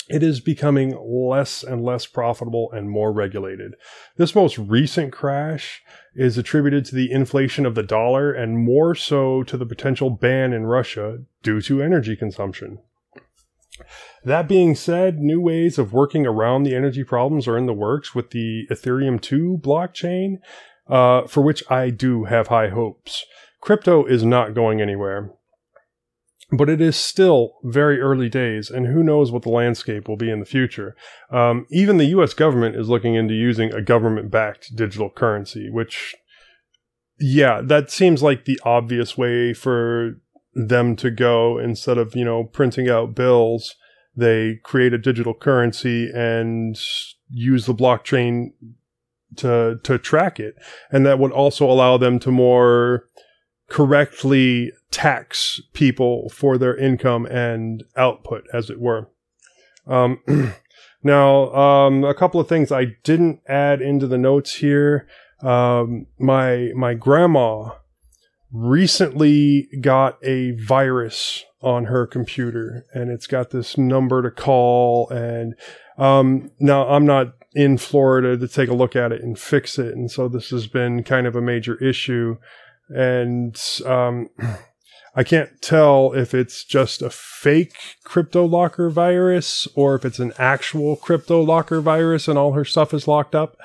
it 0.09 0.23
is 0.23 0.41
becoming 0.41 0.97
less 1.01 1.63
and 1.63 1.83
less 1.85 2.07
profitable 2.07 2.71
and 2.73 2.91
more 2.91 3.13
regulated. 3.13 3.75
This 4.17 4.35
most 4.35 4.59
recent 4.59 5.13
crash 5.13 5.83
is 6.15 6.37
attributed 6.37 6.85
to 6.87 6.95
the 6.95 7.11
inflation 7.11 7.67
of 7.67 7.75
the 7.75 7.83
dollar 7.83 8.33
and 8.33 8.59
more 8.59 8.95
so 8.95 9.43
to 9.45 9.57
the 9.57 9.67
potential 9.67 10.11
ban 10.11 10.53
in 10.53 10.67
Russia 10.67 11.19
due 11.43 11.61
to 11.63 11.83
energy 11.83 12.17
consumption. 12.17 12.79
That 14.25 14.49
being 14.49 14.75
said, 14.75 15.19
new 15.19 15.41
ways 15.41 15.79
of 15.79 15.93
working 15.93 16.27
around 16.27 16.63
the 16.63 16.77
energy 16.77 17.05
problems 17.05 17.49
are 17.49 17.59
in 17.59 17.67
the 17.67 17.73
works 17.73 18.15
with 18.15 18.31
the 18.31 18.67
Ethereum 18.71 19.21
2 19.21 19.61
blockchain, 19.63 20.39
uh, 20.89 21.27
for 21.27 21.43
which 21.43 21.69
I 21.71 21.91
do 21.91 22.25
have 22.25 22.49
high 22.49 22.69
hopes. 22.69 23.25
Crypto 23.61 24.05
is 24.05 24.25
not 24.25 24.55
going 24.55 24.81
anywhere. 24.81 25.31
But 26.55 26.69
it 26.69 26.83
is 26.83 26.97
still 26.97 27.55
very 27.65 27.99
early 27.99 28.29
days, 28.29 28.69
and 28.69 28.87
who 28.87 29.03
knows 29.03 29.33
what 29.33 29.43
the 29.43 29.49
landscape 29.49 30.07
will 30.07 30.19
be 30.19 30.31
in 30.31 30.39
the 30.39 30.45
future. 30.45 30.95
Um, 31.31 31.67
even 31.71 31.97
the 31.97 32.13
US 32.17 32.35
government 32.35 32.77
is 32.77 32.91
looking 32.91 33.15
into 33.15 33.33
using 33.33 33.73
a 33.73 33.81
government 33.81 34.31
backed 34.31 34.77
digital 34.77 35.09
currency, 35.09 35.71
which, 35.71 36.15
yeah, 37.19 37.63
that 37.65 37.91
seems 37.91 38.23
like 38.23 38.45
the 38.45 38.61
obvious 38.65 39.17
way 39.17 39.55
for 39.55 40.21
them 40.55 40.95
to 40.97 41.11
go 41.11 41.59
instead 41.59 41.97
of, 41.97 42.15
you 42.15 42.25
know, 42.25 42.45
printing 42.45 42.91
out 42.91 43.15
bills. 43.15 43.75
They 44.15 44.61
create 44.63 44.93
a 44.93 44.99
digital 44.99 45.33
currency 45.33 46.11
and 46.15 46.79
use 47.31 47.65
the 47.65 47.75
blockchain 47.75 48.53
to, 49.37 49.81
to 49.85 49.97
track 49.97 50.39
it. 50.39 50.57
And 50.91 51.07
that 51.07 51.19
would 51.19 51.33
also 51.33 51.65
allow 51.65 51.97
them 51.97 52.19
to 52.19 52.31
more 52.31 53.09
correctly 53.73 54.71
tax 54.91 55.59
people 55.73 56.29
for 56.29 56.59
their 56.59 56.77
income 56.77 57.25
and 57.25 57.83
output, 57.97 58.45
as 58.53 58.69
it 58.69 58.79
were. 58.79 59.09
Um, 59.87 60.21
now, 61.03 61.51
um, 61.55 62.05
a 62.05 62.13
couple 62.13 62.39
of 62.39 62.47
things 62.49 62.71
I 62.71 62.97
didn't 63.03 63.41
add 63.49 63.81
into 63.81 64.07
the 64.07 64.19
notes 64.19 64.57
here. 64.57 65.09
Um, 65.41 66.07
my 66.19 66.71
my 66.77 66.93
grandma 66.93 67.71
recently 68.53 69.69
got 69.81 70.19
a 70.23 70.51
virus 70.51 71.43
on 71.63 71.87
her 71.87 72.07
computer, 72.07 72.85
and 72.93 73.11
it's 73.11 73.27
got 73.27 73.53
this 73.53 73.79
number 73.79 74.21
to 74.21 74.31
call. 74.31 75.09
And 75.09 75.55
um, 75.97 76.51
now 76.61 76.87
I'm 76.89 77.07
not 77.07 77.33
in 77.55 77.79
Florida 77.79 78.37
to 78.37 78.49
take 78.49 78.69
a 78.69 78.75
look 78.75 78.95
at 78.95 79.13
it 79.13 79.23
and 79.23 79.39
fix 79.39 79.79
it, 79.79 79.97
and 79.97 80.11
so 80.11 80.29
this 80.29 80.51
has 80.51 80.67
been 80.67 81.03
kind 81.05 81.27
of 81.27 81.35
a 81.35 81.41
major 81.41 81.83
issue. 81.83 82.37
And 82.95 83.61
um, 83.87 84.29
I 85.15 85.25
can't 85.25 85.61
tell 85.61 86.13
if 86.13 86.33
it's 86.33 86.65
just 86.65 87.03
a 87.03 87.11
fake 87.11 87.77
CryptoLocker 88.07 88.91
virus 88.91 89.69
or 89.75 89.95
if 89.95 90.05
it's 90.05 90.19
an 90.19 90.33
actual 90.39 90.97
CryptoLocker 90.97 91.83
virus 91.83 92.29
and 92.29 92.39
all 92.39 92.53
her 92.53 92.65
stuff 92.65 92.95
is 92.95 93.07
locked 93.07 93.35
up. 93.35 93.57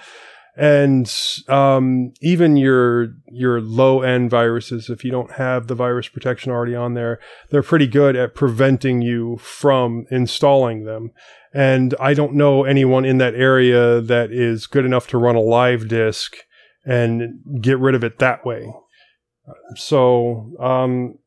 And 0.57 1.13
um, 1.47 2.13
even 2.19 2.57
your 2.57 3.13
your 3.31 3.61
low 3.61 4.01
end 4.01 4.31
viruses, 4.31 4.89
if 4.89 5.05
you 5.05 5.11
don't 5.11 5.33
have 5.33 5.67
the 5.67 5.75
virus 5.75 6.07
protection 6.07 6.51
already 6.51 6.75
on 6.75 6.95
there, 6.95 7.19
they're 7.51 7.61
pretty 7.61 7.85
good 7.85 8.15
at 8.15 8.33
preventing 8.33 9.03
you 9.03 9.37
from 9.37 10.07
installing 10.09 10.83
them. 10.83 11.11
And 11.53 11.93
I 11.99 12.15
don't 12.15 12.33
know 12.33 12.63
anyone 12.63 13.05
in 13.05 13.19
that 13.19 13.35
area 13.35 14.01
that 14.01 14.31
is 14.31 14.65
good 14.65 14.83
enough 14.83 15.07
to 15.09 15.19
run 15.19 15.35
a 15.35 15.41
live 15.41 15.87
disk 15.87 16.35
and 16.83 17.61
get 17.61 17.77
rid 17.77 17.93
of 17.93 18.03
it 18.03 18.17
that 18.17 18.43
way. 18.43 18.73
So, 19.75 20.51
um, 20.59 21.17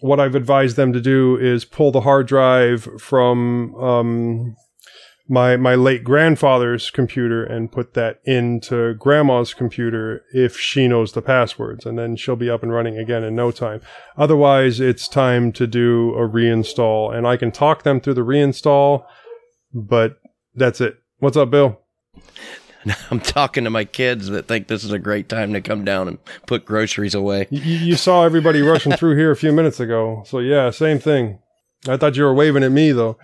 what 0.00 0.20
I've 0.20 0.34
advised 0.34 0.76
them 0.76 0.92
to 0.92 1.00
do 1.00 1.36
is 1.36 1.64
pull 1.64 1.92
the 1.92 2.00
hard 2.00 2.26
drive 2.26 2.88
from 3.00 3.74
um, 3.76 4.56
my 5.28 5.56
my 5.56 5.74
late 5.74 6.02
grandfather's 6.02 6.90
computer 6.90 7.44
and 7.44 7.70
put 7.70 7.94
that 7.94 8.20
into 8.24 8.94
grandma's 8.94 9.54
computer 9.54 10.24
if 10.32 10.58
she 10.58 10.88
knows 10.88 11.12
the 11.12 11.22
passwords, 11.22 11.84
and 11.84 11.98
then 11.98 12.16
she'll 12.16 12.36
be 12.36 12.50
up 12.50 12.62
and 12.62 12.72
running 12.72 12.96
again 12.96 13.22
in 13.22 13.36
no 13.36 13.50
time. 13.50 13.80
Otherwise, 14.16 14.80
it's 14.80 15.06
time 15.06 15.52
to 15.52 15.66
do 15.66 16.14
a 16.14 16.28
reinstall, 16.28 17.14
and 17.14 17.26
I 17.26 17.36
can 17.36 17.52
talk 17.52 17.82
them 17.82 18.00
through 18.00 18.14
the 18.14 18.22
reinstall, 18.22 19.04
but 19.72 20.18
that's 20.54 20.80
it. 20.80 20.96
What's 21.18 21.36
up, 21.36 21.50
Bill? 21.50 21.80
I'm 23.10 23.20
talking 23.20 23.64
to 23.64 23.70
my 23.70 23.84
kids 23.84 24.28
that 24.28 24.48
think 24.48 24.68
this 24.68 24.84
is 24.84 24.92
a 24.92 24.98
great 24.98 25.28
time 25.28 25.52
to 25.52 25.60
come 25.60 25.84
down 25.84 26.08
and 26.08 26.18
put 26.46 26.64
groceries 26.64 27.14
away. 27.14 27.46
You, 27.50 27.60
you 27.60 27.96
saw 27.96 28.24
everybody 28.24 28.62
rushing 28.62 28.92
through 28.92 29.16
here 29.16 29.30
a 29.30 29.36
few 29.36 29.52
minutes 29.52 29.80
ago. 29.80 30.22
So, 30.26 30.38
yeah, 30.38 30.70
same 30.70 30.98
thing. 30.98 31.40
I 31.88 31.96
thought 31.96 32.16
you 32.16 32.24
were 32.24 32.34
waving 32.34 32.64
at 32.64 32.72
me, 32.72 32.92
though. 32.92 33.18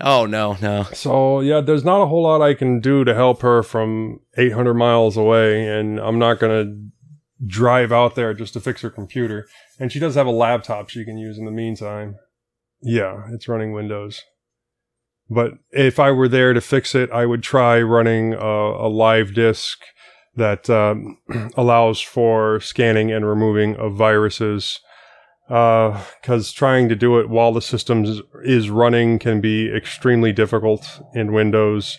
Oh, 0.00 0.26
no, 0.26 0.56
no. 0.60 0.84
So, 0.92 1.40
yeah, 1.40 1.60
there's 1.60 1.84
not 1.84 2.02
a 2.02 2.06
whole 2.06 2.22
lot 2.22 2.42
I 2.42 2.54
can 2.54 2.80
do 2.80 3.04
to 3.04 3.14
help 3.14 3.42
her 3.42 3.62
from 3.62 4.20
800 4.36 4.74
miles 4.74 5.16
away, 5.16 5.66
and 5.66 5.98
I'm 5.98 6.18
not 6.18 6.38
going 6.38 6.66
to 6.66 7.46
drive 7.46 7.92
out 7.92 8.14
there 8.14 8.34
just 8.34 8.52
to 8.54 8.60
fix 8.60 8.82
her 8.82 8.90
computer. 8.90 9.46
And 9.78 9.90
she 9.90 9.98
does 9.98 10.14
have 10.14 10.26
a 10.26 10.30
laptop 10.30 10.88
she 10.88 11.04
can 11.04 11.18
use 11.18 11.38
in 11.38 11.44
the 11.44 11.50
meantime. 11.50 12.16
Yeah, 12.82 13.24
it's 13.32 13.48
running 13.48 13.72
Windows. 13.72 14.22
But 15.28 15.54
if 15.72 15.98
I 15.98 16.10
were 16.10 16.28
there 16.28 16.52
to 16.52 16.60
fix 16.60 16.94
it, 16.94 17.10
I 17.10 17.26
would 17.26 17.42
try 17.42 17.80
running 17.82 18.34
a, 18.34 18.38
a 18.38 18.88
live 18.88 19.34
disk 19.34 19.80
that 20.36 20.70
um, 20.70 21.18
allows 21.56 22.00
for 22.00 22.60
scanning 22.60 23.10
and 23.10 23.26
removing 23.26 23.76
of 23.76 23.94
viruses. 23.94 24.80
Because 25.48 26.50
uh, 26.50 26.56
trying 26.56 26.88
to 26.88 26.96
do 26.96 27.20
it 27.20 27.28
while 27.28 27.52
the 27.52 27.62
system 27.62 28.04
is 28.42 28.68
running 28.68 29.20
can 29.20 29.40
be 29.40 29.72
extremely 29.72 30.32
difficult 30.32 31.00
in 31.14 31.32
Windows 31.32 31.98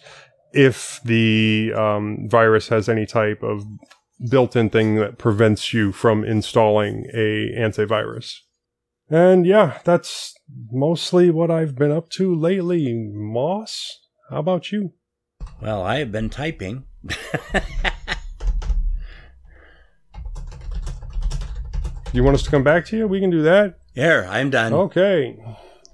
if 0.52 1.00
the 1.06 1.72
um, 1.74 2.28
virus 2.30 2.68
has 2.68 2.90
any 2.90 3.06
type 3.06 3.44
of 3.44 3.64
built-in 4.30 4.70
thing 4.70 4.96
that 4.96 5.18
prevents 5.18 5.74
you 5.74 5.92
from 5.92 6.24
installing 6.24 7.06
a 7.14 7.52
antivirus. 7.58 8.40
And 9.10 9.46
yeah, 9.46 9.80
that's 9.86 10.36
mostly 10.72 11.32
what 11.32 11.50
I've 11.50 11.76
been 11.76 11.92
up 11.92 12.10
to 12.12 12.36
lately. 12.36 12.94
Moss, 12.94 14.00
how 14.30 14.40
about 14.40 14.72
you? 14.72 14.94
Well, 15.62 15.82
I 15.84 16.00
have 16.00 16.12
been 16.12 16.30
typing. 16.30 16.84
you 22.14 22.24
want 22.24 22.36
us 22.36 22.44
to 22.44 22.52
come 22.52 22.64
back 22.64 22.86
to 22.88 22.98
you? 22.98 23.08
We 23.08 23.22
can 23.22 23.30
do 23.30 23.42
that. 23.44 23.80
Here, 23.96 24.28
I'm 24.30 24.50
done. 24.50 24.74
Okay. 24.74 25.38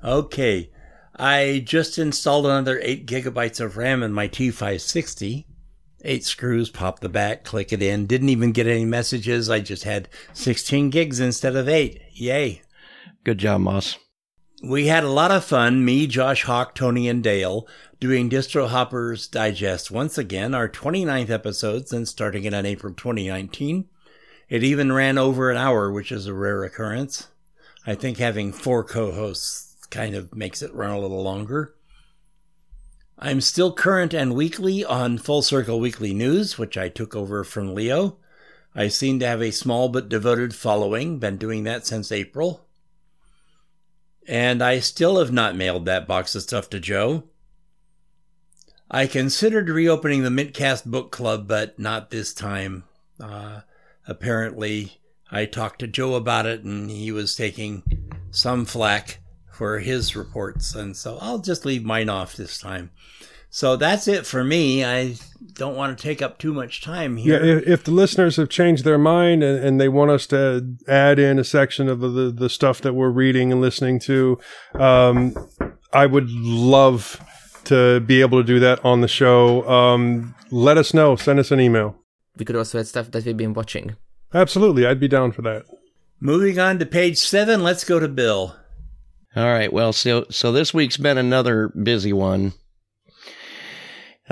Okay. 0.03 0.71
I 1.15 1.61
just 1.63 1.99
installed 1.99 2.47
another 2.47 2.79
8 2.81 3.05
gigabytes 3.05 3.61
of 3.61 3.77
RAM 3.77 4.01
in 4.01 4.11
my 4.11 4.27
T560. 4.27 5.45
Eight 6.05 6.25
screws, 6.25 6.69
pop 6.69 6.99
the 6.99 7.07
back, 7.07 7.45
click 7.45 7.71
it 7.71 7.81
in. 7.81 8.07
Didn't 8.07 8.27
even 8.27 8.51
get 8.51 8.67
any 8.67 8.83
messages. 8.83 9.49
I 9.49 9.61
just 9.61 9.83
had 9.85 10.09
16 10.33 10.89
gigs 10.89 11.21
instead 11.21 11.55
of 11.55 11.69
8. 11.69 12.01
Yay. 12.11 12.62
Good 13.23 13.37
job, 13.37 13.61
Moss. 13.61 13.97
We 14.61 14.87
had 14.87 15.05
a 15.05 15.09
lot 15.09 15.31
of 15.31 15.45
fun, 15.45 15.85
me, 15.85 16.07
Josh 16.07 16.43
Hawk, 16.43 16.75
Tony, 16.75 17.07
and 17.07 17.23
Dale, 17.23 17.65
doing 17.97 18.29
Distro 18.29 18.67
Hoppers 18.67 19.27
Digest 19.27 19.89
once 19.89 20.17
again, 20.17 20.53
our 20.53 20.67
29th 20.67 21.29
episode 21.29 21.87
since 21.87 22.09
starting 22.09 22.43
it 22.43 22.53
on 22.53 22.65
April 22.65 22.93
2019. 22.93 23.87
It 24.49 24.63
even 24.63 24.91
ran 24.91 25.17
over 25.17 25.49
an 25.49 25.55
hour, 25.55 25.89
which 25.89 26.11
is 26.11 26.27
a 26.27 26.33
rare 26.33 26.65
occurrence. 26.65 27.29
I 27.87 27.95
think 27.95 28.17
having 28.17 28.51
four 28.51 28.83
co-hosts 28.83 29.85
kind 29.87 30.15
of 30.15 30.35
makes 30.35 30.61
it 30.61 30.75
run 30.75 30.91
a 30.91 30.99
little 30.99 31.23
longer. 31.23 31.75
I'm 33.17 33.39
still 33.39 33.71
current 33.71 34.13
and 34.13 34.35
weekly 34.35 34.83
on 34.83 35.17
Full 35.17 35.43
Circle 35.43 35.79
Weekly 35.79 36.13
News, 36.13 36.57
which 36.57 36.77
I 36.77 36.89
took 36.89 37.15
over 37.15 37.45
from 37.45 37.73
Leo. 37.73 38.17
I 38.75 38.89
seem 38.89 39.19
to 39.19 39.27
have 39.27 39.41
a 39.41 39.51
small 39.51 39.87
but 39.87 40.09
devoted 40.09 40.53
following, 40.53 41.19
been 41.19 41.37
doing 41.37 41.63
that 41.63 41.87
since 41.87 42.11
April 42.11 42.67
and 44.27 44.61
I 44.63 44.79
still 44.79 45.19
have 45.19 45.31
not 45.31 45.55
mailed 45.55 45.85
that 45.85 46.07
box 46.07 46.35
of 46.35 46.43
stuff 46.43 46.69
to 46.71 46.79
Joe. 46.79 47.23
I 48.89 49.07
considered 49.07 49.69
reopening 49.69 50.23
the 50.23 50.29
Mintcast 50.29 50.85
book 50.85 51.11
club, 51.11 51.47
but 51.47 51.79
not 51.79 52.11
this 52.11 52.33
time. 52.33 52.83
Uh, 53.19 53.61
apparently, 54.07 54.99
I 55.31 55.45
talked 55.45 55.79
to 55.79 55.87
Joe 55.87 56.13
about 56.15 56.45
it, 56.45 56.63
and 56.63 56.91
he 56.91 57.11
was 57.11 57.35
taking 57.35 57.83
some 58.29 58.65
flack 58.65 59.19
for 59.51 59.79
his 59.79 60.15
reports, 60.15 60.75
and 60.75 60.95
so 60.95 61.17
I'll 61.21 61.39
just 61.39 61.65
leave 61.65 61.83
mine 61.83 62.09
off 62.09 62.35
this 62.35 62.59
time. 62.59 62.91
So 63.55 63.75
that's 63.75 64.07
it 64.07 64.25
for 64.25 64.43
me. 64.43 64.83
I 64.83 65.13
don't 65.53 65.75
want 65.75 65.95
to 65.95 66.01
take 66.01 66.23
up 66.23 66.39
too 66.39 66.53
much 66.55 66.81
time 66.81 67.19
Yeah, 67.19 67.37
here. 67.39 67.59
if, 67.59 67.67
if 67.67 67.83
the 67.83 67.91
listeners 67.91 68.37
have 68.37 68.49
changed 68.49 68.83
their 68.83 68.97
mind 68.97 69.43
and, 69.43 69.63
and 69.63 69.79
they 69.79 69.87
want 69.89 70.09
us 70.09 70.25
to 70.27 70.75
add 70.87 71.19
in 71.19 71.37
a 71.37 71.43
section 71.43 71.87
of 71.87 71.99
the, 71.99 72.33
the 72.35 72.49
stuff 72.49 72.81
that 72.81 72.93
we're 72.93 73.11
reading 73.11 73.51
and 73.51 73.61
listening 73.61 73.99
to, 73.99 74.39
um, 74.73 75.35
I 75.93 76.07
would 76.07 76.31
love 76.31 77.21
to 77.65 77.99
be 77.99 78.21
able 78.21 78.39
to 78.39 78.43
do 78.43 78.59
that 78.61 78.83
on 78.83 79.01
the 79.01 79.07
show. 79.07 79.69
Um, 79.69 80.33
let 80.49 80.79
us 80.79 80.91
know. 80.91 81.15
Send 81.15 81.39
us 81.39 81.51
an 81.51 81.59
email. 81.59 81.95
We 82.35 82.45
could 82.45 82.55
also 82.55 82.79
add 82.79 82.87
stuff 82.87 83.11
that 83.11 83.23
we've 83.23 83.37
been 83.37 83.53
watching. 83.53 83.95
Absolutely. 84.33 84.87
I'd 84.87 84.99
be 84.99 85.07
down 85.07 85.31
for 85.31 85.43
that. 85.43 85.65
Moving 86.19 86.57
on 86.57 86.79
to 86.79 86.87
page 86.87 87.19
seven, 87.19 87.61
let's 87.61 87.83
go 87.83 87.99
to 87.99 88.07
Bill. 88.07 88.55
All 89.35 89.45
right. 89.51 89.71
Well, 89.71 89.93
so 89.93 90.25
so 90.31 90.51
this 90.51 90.73
week's 90.73 90.97
been 90.97 91.19
another 91.19 91.67
busy 91.69 92.13
one. 92.13 92.53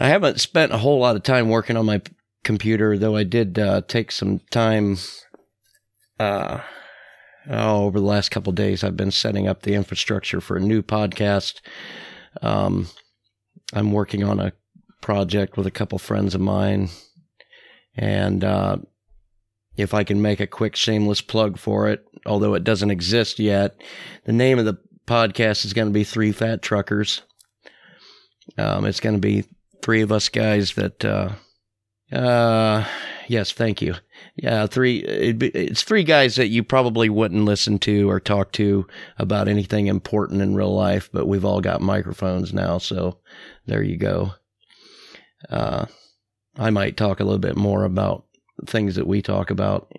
I 0.02 0.08
haven't 0.08 0.42
spent 0.42 0.74
a 0.74 0.80
whole 0.80 0.98
lot 0.98 1.16
of 1.16 1.22
time 1.22 1.48
working 1.48 1.78
on 1.78 1.86
my 1.86 2.02
computer, 2.44 2.98
though 2.98 3.16
I 3.16 3.24
did 3.24 3.60
uh, 3.60 3.82
take 3.88 4.12
some 4.12 4.40
time. 4.50 4.98
Uh, 6.20 6.62
oh, 7.48 7.86
over 7.86 8.00
the 8.00 8.06
last 8.06 8.32
couple 8.32 8.52
days, 8.52 8.84
I've 8.84 8.98
been 8.98 9.12
setting 9.12 9.48
up 9.48 9.62
the 9.62 9.76
infrastructure 9.76 10.42
for 10.42 10.58
a 10.58 10.60
new 10.60 10.82
podcast. 10.82 11.62
Um, 12.42 12.88
I'm 13.74 13.92
working 13.92 14.24
on 14.24 14.40
a 14.40 14.54
project 15.02 15.56
with 15.56 15.68
a 15.68 15.72
couple 15.72 16.00
friends 16.00 16.34
of 16.34 16.42
mine, 16.42 16.90
and 17.96 18.44
uh, 18.44 18.78
if 19.78 19.94
I 19.94 20.04
can 20.04 20.20
make 20.20 20.40
a 20.40 20.48
quick 20.48 20.76
shameless 20.76 21.22
plug 21.22 21.60
for 21.60 21.88
it, 21.90 22.04
although 22.26 22.56
it 22.56 22.64
doesn't 22.64 22.90
exist 22.90 23.38
yet, 23.38 23.80
the 24.26 24.34
name 24.34 24.58
of 24.58 24.66
the 24.66 24.80
podcast 25.06 25.64
is 25.64 25.74
going 25.74 25.90
to 25.90 25.94
be 25.94 26.04
Three 26.04 26.32
Fat 26.32 26.64
Truckers. 26.64 27.22
Um, 28.58 28.86
it's 28.86 29.00
going 29.00 29.16
to 29.16 29.22
be 29.22 29.46
three 29.82 30.02
of 30.02 30.12
us 30.12 30.30
guys 30.30 30.74
that, 30.76 31.04
uh, 31.04 31.34
uh, 32.12 32.86
yes, 33.28 33.52
thank 33.52 33.82
you. 33.82 33.96
Yeah, 34.36 34.68
three, 34.68 35.00
it's 35.00 35.84
three 35.84 36.04
guys 36.04 36.36
that 36.36 36.48
you 36.48 36.64
probably 36.64 37.10
wouldn't 37.10 37.46
listen 37.46 37.80
to 37.80 38.10
or 38.10 38.20
talk 38.20 38.52
to 38.54 38.86
about 39.18 39.48
anything 39.48 39.88
important 39.88 40.42
in 40.42 40.56
real 40.56 40.74
life, 40.74 41.10
but 41.12 41.28
we've 41.28 41.46
all 41.46 41.62
got 41.62 41.82
microphones 41.82 42.54
now, 42.54 42.78
so 42.78 43.20
there 43.66 43.84
you 43.84 43.98
go. 43.98 44.34
Uh, 45.50 45.86
I 46.58 46.70
might 46.70 46.98
talk 46.98 47.20
a 47.20 47.24
little 47.24 47.40
bit 47.40 47.58
more 47.58 47.84
about 47.84 48.26
things 48.68 48.96
that 48.96 49.08
we 49.08 49.22
talk 49.22 49.50
about, 49.50 49.92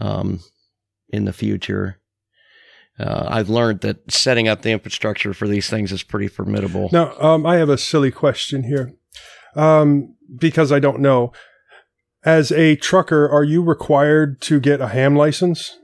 um, 0.00 0.40
in 1.08 1.24
the 1.24 1.32
future. 1.32 1.98
Uh, 2.98 3.26
I've 3.28 3.50
learned 3.50 3.80
that 3.82 4.10
setting 4.10 4.48
up 4.48 4.62
the 4.62 4.70
infrastructure 4.70 5.34
for 5.34 5.46
these 5.46 5.68
things 5.68 5.92
is 5.92 6.02
pretty 6.02 6.28
formidable. 6.28 6.88
Now, 6.92 7.14
um, 7.20 7.46
I 7.46 7.56
have 7.56 7.68
a 7.68 7.78
silly 7.78 8.10
question 8.10 8.64
here 8.64 8.94
um, 9.56 10.14
because 10.38 10.70
I 10.72 10.78
don't 10.78 11.00
know. 11.00 11.32
As 12.24 12.50
a 12.50 12.74
trucker, 12.76 13.28
are 13.28 13.44
you 13.44 13.62
required 13.62 14.40
to 14.42 14.58
get 14.58 14.80
a 14.80 14.88
ham 14.88 15.14
license? 15.14 15.78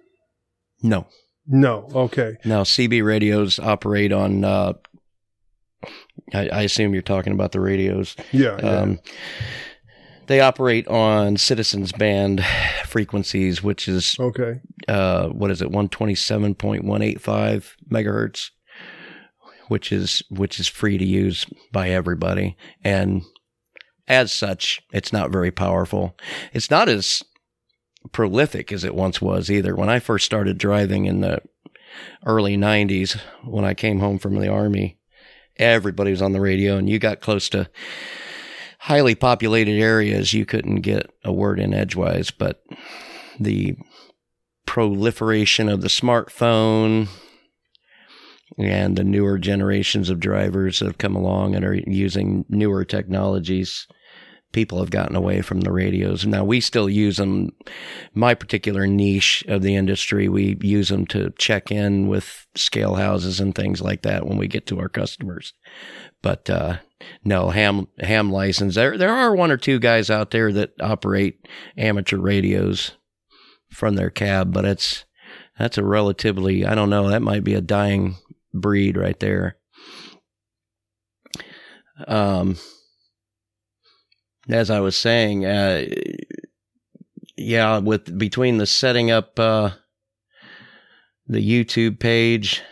No, 0.83 1.07
No. 1.47 1.89
Okay. 1.95 2.37
no. 2.45 2.63
CB 2.63 3.05
radios 3.05 3.59
operate 3.61 4.13
on. 4.13 4.45
Uh, 4.45 4.73
I, 6.35 6.49
I 6.49 6.63
assume 6.63 6.93
you're 6.95 7.03
talking 7.03 7.33
about 7.33 7.53
the 7.53 7.61
radios. 7.61 8.17
Yeah. 8.33 8.59
yeah. 8.61 8.69
Um, 8.81 8.99
they 10.27 10.41
operate 10.41 10.89
on 10.89 11.37
citizens 11.37 11.93
band 11.93 12.45
frequencies, 12.87 13.63
which 13.63 13.87
is 13.89 14.17
okay. 14.19 14.61
uh, 14.89 15.29
what 15.29 15.51
is 15.51 15.63
it, 15.63 15.71
one 15.71 15.89
twenty 15.89 16.15
seven 16.15 16.55
point 16.55 16.85
one 16.85 17.03
eight 17.03 17.21
five 17.21 17.77
megahertz, 17.91 18.51
which 19.69 19.93
is 19.93 20.23
which 20.31 20.59
is 20.59 20.67
free 20.69 20.99
to 20.99 21.05
use 21.05 21.47
by 21.73 21.91
everybody, 21.91 22.57
and 22.83 23.23
as 24.09 24.33
such, 24.33 24.83
it's 24.93 25.13
not 25.13 25.31
very 25.31 25.51
powerful. 25.51 26.17
It's 26.53 26.71
not 26.71 26.89
as 26.89 27.23
prolific 28.11 28.73
as 28.73 28.85
it 28.85 28.95
once 28.95 29.21
was 29.21 29.51
either. 29.51 29.77
When 29.77 29.89
I 29.89 30.01
first 30.01 30.27
started 30.27 30.59
driving 30.59 31.07
in 31.07 31.21
the 31.21 31.41
early 32.27 32.57
'90s, 32.57 33.19
when 33.45 33.65
I 33.65 33.75
came 33.75 34.01
home 34.01 34.19
from 34.19 34.39
the 34.39 34.49
army, 34.49 34.99
everybody 35.57 36.11
was 36.11 36.23
on 36.23 36.33
the 36.33 36.41
radio, 36.41 36.77
and 36.77 36.89
you 36.89 36.99
got 36.99 37.21
close 37.21 37.49
to 37.51 37.69
highly 38.81 39.15
populated 39.15 39.79
areas, 39.79 40.35
you 40.35 40.45
couldn't 40.45 40.81
get 40.81 41.09
a 41.25 41.33
word 41.33 41.61
in 41.61 41.73
edgewise, 41.73 42.33
but 42.33 42.65
the 43.39 43.77
proliferation 44.67 45.69
of 45.69 45.83
the 45.83 45.89
smartphone 45.89 47.09
and 48.59 48.97
the 48.97 49.05
newer 49.05 49.39
generations 49.39 50.11
of 50.11 50.21
drivers 50.21 50.81
have 50.81 50.99
come 50.99 51.17
along 51.17 51.55
and 51.55 51.65
are 51.65 51.75
using 51.75 52.45
newer 52.49 52.85
technologies 52.85 53.87
people 54.53 54.79
have 54.79 54.91
gotten 54.91 55.17
away 55.17 55.41
from 55.41 55.63
the 55.63 55.73
radios. 55.73 56.25
Now 56.27 56.45
we 56.45 56.61
still 56.61 56.89
use 56.89 57.17
them 57.17 57.51
my 58.15 58.35
particular 58.35 58.87
niche 58.87 59.45
of 59.49 59.63
the 59.63 59.75
industry 59.75 60.29
we 60.29 60.59
use 60.61 60.91
them 60.91 61.07
to 61.07 61.33
check 61.39 61.73
in 61.73 62.09
with 62.09 62.47
scale 62.55 62.95
houses 62.95 63.41
and 63.41 63.55
things 63.55 63.81
like 63.81 64.03
that 64.03 64.27
when 64.27 64.37
we 64.39 64.47
get 64.47 64.67
to 64.67 64.79
our 64.79 64.89
customers. 64.89 65.55
But 66.21 66.49
uh, 66.49 66.79
no 67.25 67.51
ham 67.51 67.89
ham 67.99 68.31
license. 68.31 68.75
There 68.75 68.97
there 68.97 69.13
are 69.13 69.35
one 69.35 69.51
or 69.51 69.57
two 69.57 69.79
guys 69.79 70.11
out 70.11 70.31
there 70.31 70.53
that 70.53 70.73
operate 70.81 71.47
amateur 71.77 72.19
radios 72.19 72.93
from 73.71 73.97
their 73.97 74.11
cab, 74.11 74.53
but 74.53 74.65
it's 74.65 75.05
that's 75.59 75.79
a 75.79 75.85
relatively 75.85 76.65
I 76.65 76.75
don't 76.75 76.91
know 76.91 77.09
that 77.09 77.23
might 77.23 77.45
be 77.45 77.55
a 77.55 77.61
dying 77.61 78.17
breed 78.53 78.97
right 78.97 79.19
there. 79.21 79.57
Um, 82.07 82.57
as 84.49 84.71
I 84.71 84.81
was 84.81 84.97
saying, 84.97 85.45
uh, 85.45 85.87
yeah, 87.37 87.79
with 87.79 88.19
between 88.19 88.59
the 88.59 88.67
setting 88.67 89.11
up 89.11 89.39
uh, 89.39 89.71
the 91.27 91.39
YouTube 91.41 92.01
page, 92.01 92.63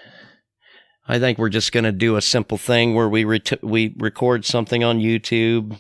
I 1.07 1.19
think 1.19 1.39
we're 1.39 1.49
just 1.49 1.73
going 1.73 1.85
to 1.85 1.93
do 1.93 2.17
a 2.17 2.23
simple 2.23 2.59
thing 2.59 2.95
where 2.95 3.09
we 3.09 3.25
ret- 3.25 3.65
we 3.65 3.95
record 3.99 4.45
something 4.45 4.85
on 4.85 5.01
YouTube 5.01 5.79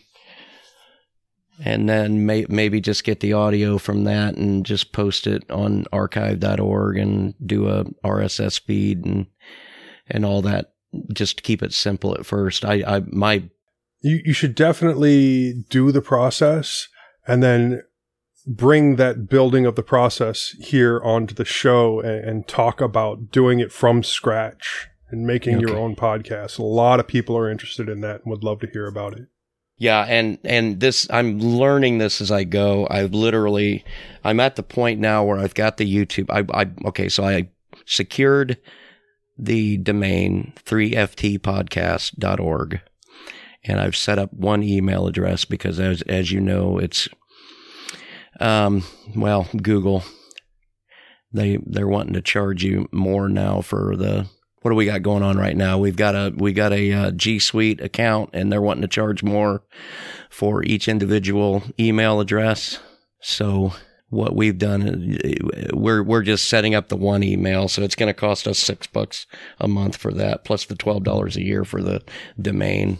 and 1.62 1.88
then 1.88 2.24
may- 2.24 2.46
maybe 2.48 2.80
just 2.80 3.04
get 3.04 3.20
the 3.20 3.34
audio 3.34 3.78
from 3.78 4.04
that 4.04 4.36
and 4.36 4.64
just 4.64 4.92
post 4.92 5.26
it 5.26 5.48
on 5.50 5.84
archive.org 5.92 6.96
and 6.96 7.34
do 7.44 7.68
a 7.68 7.84
RSS 8.04 8.60
feed 8.60 9.04
and 9.04 9.26
and 10.10 10.24
all 10.24 10.42
that 10.42 10.72
just 11.12 11.38
to 11.38 11.42
keep 11.42 11.62
it 11.62 11.72
simple 11.72 12.14
at 12.14 12.26
first. 12.26 12.64
I, 12.64 12.82
I 12.86 13.02
my 13.06 13.44
You, 14.02 14.20
you 14.24 14.32
should 14.32 14.54
definitely 14.54 15.64
do 15.68 15.92
the 15.92 16.02
process 16.02 16.88
and 17.26 17.42
then 17.42 17.82
bring 18.46 18.96
that 18.96 19.28
building 19.28 19.66
of 19.66 19.76
the 19.76 19.82
process 19.82 20.56
here 20.60 21.00
onto 21.04 21.34
the 21.34 21.44
show 21.44 22.00
and, 22.00 22.24
and 22.24 22.48
talk 22.48 22.80
about 22.80 23.30
doing 23.30 23.60
it 23.60 23.70
from 23.70 24.02
scratch 24.02 24.88
and 25.10 25.26
making 25.26 25.60
your 25.60 25.76
own 25.76 25.94
podcast. 25.94 26.58
A 26.58 26.62
lot 26.62 27.00
of 27.00 27.06
people 27.06 27.36
are 27.36 27.50
interested 27.50 27.88
in 27.88 28.00
that 28.00 28.22
and 28.22 28.30
would 28.30 28.44
love 28.44 28.60
to 28.60 28.66
hear 28.66 28.86
about 28.86 29.12
it. 29.12 29.28
Yeah, 29.76 30.04
and 30.08 30.38
and 30.44 30.80
this 30.80 31.06
I'm 31.10 31.38
learning 31.40 31.98
this 31.98 32.20
as 32.20 32.30
I 32.30 32.44
go. 32.44 32.86
I've 32.90 33.14
literally 33.14 33.82
I'm 34.22 34.38
at 34.38 34.56
the 34.56 34.62
point 34.62 35.00
now 35.00 35.24
where 35.24 35.38
I've 35.38 35.54
got 35.54 35.78
the 35.78 35.90
YouTube. 35.90 36.26
I 36.28 36.44
I 36.62 36.70
okay, 36.88 37.08
so 37.08 37.24
I 37.24 37.48
secured 37.86 38.58
the 39.42 39.78
domain 39.78 40.52
3ftpodcast.org 40.64 42.80
and 43.62 43.80
I've 43.80 43.96
set 43.96 44.18
up 44.18 44.32
one 44.32 44.62
email 44.62 45.06
address 45.06 45.44
because 45.44 45.78
as 45.78 46.00
as 46.02 46.32
you 46.32 46.40
know, 46.40 46.78
it's 46.78 47.08
um 48.38 48.84
well, 49.14 49.48
Google 49.62 50.04
they 51.32 51.58
they're 51.64 51.88
wanting 51.88 52.14
to 52.14 52.22
charge 52.22 52.64
you 52.64 52.88
more 52.92 53.28
now 53.28 53.60
for 53.60 53.96
the 53.96 54.26
what 54.62 54.70
do 54.70 54.74
we 54.74 54.84
got 54.84 55.02
going 55.02 55.22
on 55.22 55.38
right 55.38 55.56
now? 55.56 55.78
We've 55.78 55.96
got 55.96 56.14
a 56.14 56.34
we 56.36 56.52
got 56.52 56.72
a 56.72 56.92
uh, 56.92 57.10
G 57.12 57.38
Suite 57.38 57.80
account, 57.80 58.30
and 58.34 58.52
they're 58.52 58.60
wanting 58.60 58.82
to 58.82 58.88
charge 58.88 59.22
more 59.22 59.62
for 60.28 60.62
each 60.62 60.86
individual 60.86 61.62
email 61.78 62.20
address. 62.20 62.78
So 63.22 63.72
what 64.10 64.36
we've 64.36 64.58
done, 64.58 65.18
we're 65.72 66.02
we're 66.02 66.22
just 66.22 66.48
setting 66.48 66.74
up 66.74 66.88
the 66.88 66.96
one 66.96 67.22
email, 67.22 67.68
so 67.68 67.82
it's 67.82 67.94
going 67.94 68.12
to 68.12 68.20
cost 68.20 68.46
us 68.46 68.58
six 68.58 68.86
bucks 68.86 69.26
a 69.58 69.68
month 69.68 69.96
for 69.96 70.12
that, 70.12 70.44
plus 70.44 70.66
the 70.66 70.74
twelve 70.74 71.04
dollars 71.04 71.36
a 71.36 71.44
year 71.44 71.64
for 71.64 71.80
the 71.80 72.02
domain. 72.40 72.98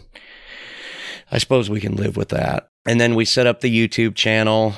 I 1.31 1.37
suppose 1.37 1.69
we 1.69 1.81
can 1.81 1.95
live 1.95 2.17
with 2.17 2.29
that. 2.29 2.69
And 2.85 2.99
then 2.99 3.15
we 3.15 3.25
set 3.25 3.47
up 3.47 3.61
the 3.61 3.87
YouTube 3.87 4.15
channel. 4.15 4.73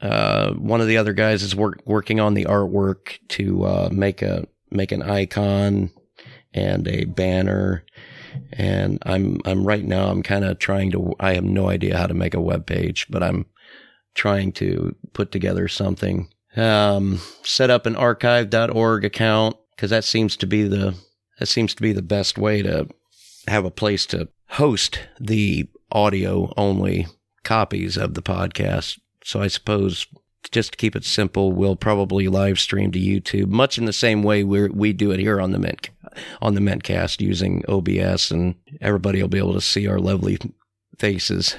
Uh, 0.00 0.52
one 0.54 0.80
of 0.80 0.86
the 0.86 0.98
other 0.98 1.12
guys 1.12 1.42
is 1.42 1.54
work, 1.54 1.80
working 1.86 2.20
on 2.20 2.34
the 2.34 2.44
artwork 2.44 3.18
to 3.28 3.64
uh, 3.64 3.88
make 3.92 4.22
a 4.22 4.46
make 4.70 4.92
an 4.92 5.02
icon 5.02 5.90
and 6.52 6.88
a 6.88 7.04
banner. 7.04 7.84
And 8.52 8.98
I'm 9.02 9.40
I'm 9.44 9.64
right 9.66 9.84
now 9.84 10.08
I'm 10.08 10.22
kind 10.22 10.44
of 10.44 10.58
trying 10.58 10.90
to 10.92 11.14
I 11.20 11.34
have 11.34 11.44
no 11.44 11.68
idea 11.68 11.96
how 11.96 12.06
to 12.06 12.14
make 12.14 12.34
a 12.34 12.40
web 12.40 12.66
page, 12.66 13.06
but 13.08 13.22
I'm 13.22 13.46
trying 14.14 14.52
to 14.52 14.94
put 15.12 15.32
together 15.32 15.68
something. 15.68 16.28
Um, 16.56 17.20
set 17.42 17.70
up 17.70 17.86
an 17.86 17.96
archive.org 17.96 19.04
account 19.04 19.56
because 19.74 19.90
that 19.90 20.04
seems 20.04 20.36
to 20.36 20.46
be 20.46 20.64
the 20.64 20.94
that 21.38 21.46
seems 21.46 21.74
to 21.74 21.82
be 21.82 21.92
the 21.92 22.02
best 22.02 22.38
way 22.38 22.62
to 22.62 22.88
have 23.48 23.64
a 23.64 23.70
place 23.70 24.06
to 24.06 24.28
host 24.50 25.00
the 25.18 25.68
audio 25.90 26.52
only 26.56 27.06
copies 27.42 27.96
of 27.96 28.14
the 28.14 28.22
podcast. 28.22 29.00
So 29.24 29.42
I 29.42 29.48
suppose 29.48 30.06
just 30.52 30.72
to 30.72 30.76
keep 30.76 30.94
it 30.94 31.04
simple, 31.04 31.52
we'll 31.52 31.76
probably 31.76 32.28
live 32.28 32.58
stream 32.60 32.92
to 32.92 32.98
YouTube, 32.98 33.48
much 33.48 33.78
in 33.78 33.86
the 33.86 33.92
same 33.92 34.22
way 34.22 34.44
we 34.44 34.68
we 34.68 34.92
do 34.92 35.10
it 35.10 35.20
here 35.20 35.40
on 35.40 35.52
the 35.52 35.58
Mint 35.58 35.90
on 36.40 36.54
the 36.54 36.60
Mintcast 36.60 37.20
using 37.20 37.64
OBS, 37.68 38.30
and 38.30 38.54
everybody 38.80 39.20
will 39.20 39.28
be 39.28 39.38
able 39.38 39.54
to 39.54 39.60
see 39.60 39.86
our 39.88 39.98
lovely 39.98 40.38
faces. 40.98 41.56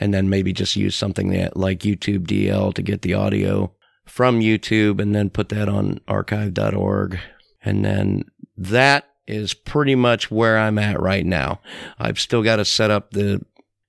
And 0.00 0.14
then 0.14 0.30
maybe 0.30 0.52
just 0.52 0.76
use 0.76 0.96
something 0.96 1.28
that, 1.30 1.56
like 1.56 1.80
YouTube 1.80 2.26
DL 2.26 2.72
to 2.74 2.82
get 2.82 3.02
the 3.02 3.14
audio 3.14 3.72
from 4.06 4.40
YouTube, 4.40 5.00
and 5.00 5.14
then 5.14 5.30
put 5.30 5.50
that 5.50 5.68
on 5.68 6.00
archive.org, 6.08 7.18
and 7.62 7.84
then 7.84 8.24
that 8.56 9.06
is 9.26 9.54
pretty 9.54 9.94
much 9.94 10.30
where 10.30 10.58
I'm 10.58 10.78
at 10.78 11.00
right 11.00 11.24
now. 11.24 11.60
I've 11.98 12.18
still 12.18 12.42
got 12.42 12.56
to 12.56 12.64
set 12.64 12.90
up 12.90 13.12
the 13.12 13.44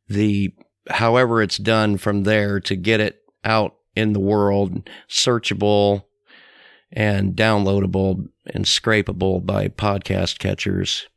the 0.07 0.53
however 0.89 1.41
it's 1.41 1.57
done 1.57 1.97
from 1.97 2.23
there 2.23 2.59
to 2.59 2.75
get 2.75 2.99
it 2.99 3.21
out 3.43 3.75
in 3.95 4.13
the 4.13 4.19
world, 4.19 4.89
searchable 5.09 6.03
and 6.91 7.35
downloadable 7.35 8.27
and 8.53 8.65
scrapable 8.65 9.43
by 9.45 9.69
podcast 9.69 10.39
catchers. 10.39 11.07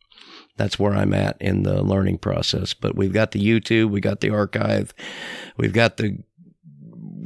That's 0.56 0.78
where 0.78 0.94
I'm 0.94 1.14
at 1.14 1.36
in 1.40 1.62
the 1.64 1.82
learning 1.82 2.18
process. 2.18 2.74
But 2.74 2.96
we've 2.96 3.12
got 3.12 3.32
the 3.32 3.44
YouTube, 3.44 3.90
we 3.90 4.00
got 4.00 4.20
the 4.20 4.30
archive, 4.30 4.94
we've 5.56 5.72
got 5.72 5.96
the 5.96 6.18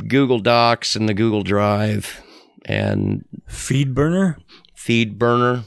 Google 0.07 0.39
Docs 0.39 0.97
and 0.97 1.09
the 1.09 1.15
Google 1.15 1.43
Drive 1.43 2.23
and 2.65 3.25
FeedBurner? 3.49 4.37
FeedBurner. 4.77 5.65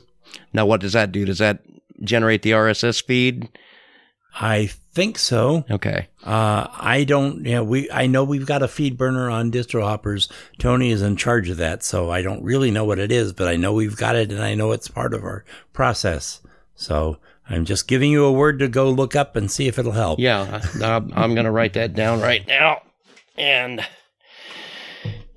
Now, 0.54 0.66
what 0.66 0.82
does 0.82 0.94
that 0.94 1.12
do? 1.12 1.26
Does 1.26 1.40
that 1.40 1.64
generate 2.04 2.42
the 2.42 2.52
RSS 2.52 3.04
feed? 3.04 3.50
I 4.34 4.68
think 4.94 5.18
so. 5.18 5.66
Okay. 5.70 6.08
Uh, 6.24 6.68
I 6.72 7.04
don't. 7.04 7.46
Yeah, 7.46 7.62
we. 7.62 7.90
I 7.92 8.08
know 8.08 8.24
we've 8.24 8.46
got 8.46 8.64
a 8.64 8.68
FeedBurner 8.68 9.32
on 9.32 9.52
distro 9.52 9.82
hoppers. 9.82 10.30
Tony 10.58 10.92
is 10.92 11.02
in 11.02 11.18
charge 11.18 11.50
of 11.50 11.58
that, 11.58 11.84
so 11.84 12.10
I 12.10 12.22
don't 12.22 12.44
really 12.44 12.72
know 12.72 12.86
what 12.86 13.00
it 13.00 13.12
is, 13.12 13.34
but 13.34 13.48
I 13.48 13.58
know 13.58 13.74
we've 13.74 13.98
got 13.98 14.16
it, 14.16 14.32
and 14.32 14.42
I 14.42 14.56
know 14.56 14.72
it's 14.72 14.88
part 14.88 15.14
of 15.14 15.24
our 15.24 15.44
process. 15.74 16.42
So 16.76 17.18
I'm 17.54 17.66
just 17.66 17.88
giving 17.88 18.12
you 18.12 18.26
a 18.26 18.32
word 18.32 18.60
to 18.60 18.68
go 18.68 18.90
look 18.90 19.16
up 19.16 19.36
and 19.36 19.52
see 19.52 19.68
if 19.68 19.78
it'll 19.78 19.92
help. 19.92 20.20
Yeah, 20.20 20.62
I'm 20.82 21.34
going 21.34 21.46
to 21.46 21.52
write 21.52 21.74
that 21.74 21.94
down 21.94 22.22
right 22.22 22.46
now 22.48 22.82
and 23.38 23.86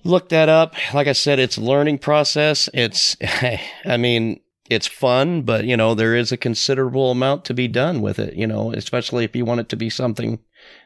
look 0.05 0.29
that 0.29 0.49
up. 0.49 0.75
Like 0.93 1.09
I 1.09 1.13
said, 1.13 1.39
it's 1.39 1.57
a 1.57 1.63
learning 1.63 1.99
process. 1.99 2.69
It's, 2.73 3.17
I 3.85 3.97
mean, 3.97 4.41
it's 4.71 4.87
fun, 4.87 5.43
but 5.43 5.65
you 5.65 5.77
know, 5.77 5.95
there 5.95 6.15
is 6.15 6.33
a 6.33 6.37
considerable 6.37 7.11
amount 7.11 7.45
to 7.47 7.55
be 7.55 7.69
done 7.69 8.01
with 8.01 8.19
it, 8.19 8.35
you 8.35 8.47
know, 8.47 8.73
especially 8.73 9.25
if 9.25 9.35
you 9.35 9.45
want 9.45 9.61
it 9.61 9.69
to 9.71 9.77
be 9.77 9.91
something 9.91 10.39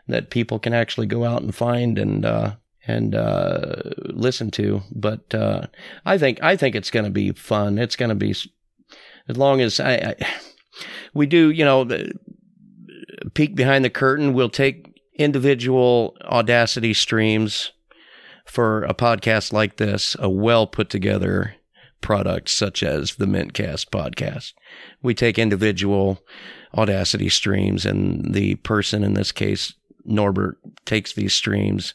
that 0.07 0.31
people 0.31 0.59
can 0.59 0.73
actually 0.73 1.07
go 1.07 1.25
out 1.25 1.43
and 1.43 1.55
find 1.55 1.99
and, 1.99 2.25
uh, 2.25 2.55
and 2.87 3.15
uh, 3.15 3.83
listen 4.07 4.51
to. 4.53 4.83
But 4.91 5.35
uh, 5.35 5.67
I 6.05 6.17
think 6.17 6.43
I 6.43 6.57
think 6.57 6.75
it's 6.75 6.91
going 6.91 7.05
to 7.05 7.11
be 7.11 7.33
fun. 7.33 7.79
It's 7.79 7.97
going 7.97 8.09
to 8.09 8.15
be 8.15 8.31
as 8.31 9.37
long 9.37 9.61
as 9.61 9.79
I, 9.79 9.93
I, 9.93 10.17
we 11.15 11.27
do, 11.27 11.51
you 11.51 11.65
know, 11.65 11.85
the 11.85 12.13
peek 13.35 13.55
behind 13.55 13.85
the 13.85 13.91
curtain. 13.91 14.35
We'll 14.35 14.49
take 14.49 15.01
individual 15.15 16.17
Audacity 16.25 16.95
streams 16.95 17.73
for 18.45 18.85
a 18.85 18.95
podcast 18.95 19.53
like 19.53 19.77
this, 19.77 20.17
a 20.19 20.29
well 20.29 20.67
put 20.67 20.91
together 20.91 21.55
product 22.01 22.49
such 22.49 22.83
as 22.83 23.17
the 23.17 23.27
Mintcast 23.27 23.91
podcast. 23.91 24.53
We 25.03 25.15
take 25.15 25.39
individual 25.39 26.23
Audacity 26.77 27.29
streams, 27.29 27.87
and 27.87 28.35
the 28.35 28.57
person 28.57 29.03
in 29.03 29.15
this 29.15 29.33
case, 29.33 29.73
Norbert, 30.05 30.59
takes 30.85 31.13
these 31.13 31.33
streams 31.33 31.95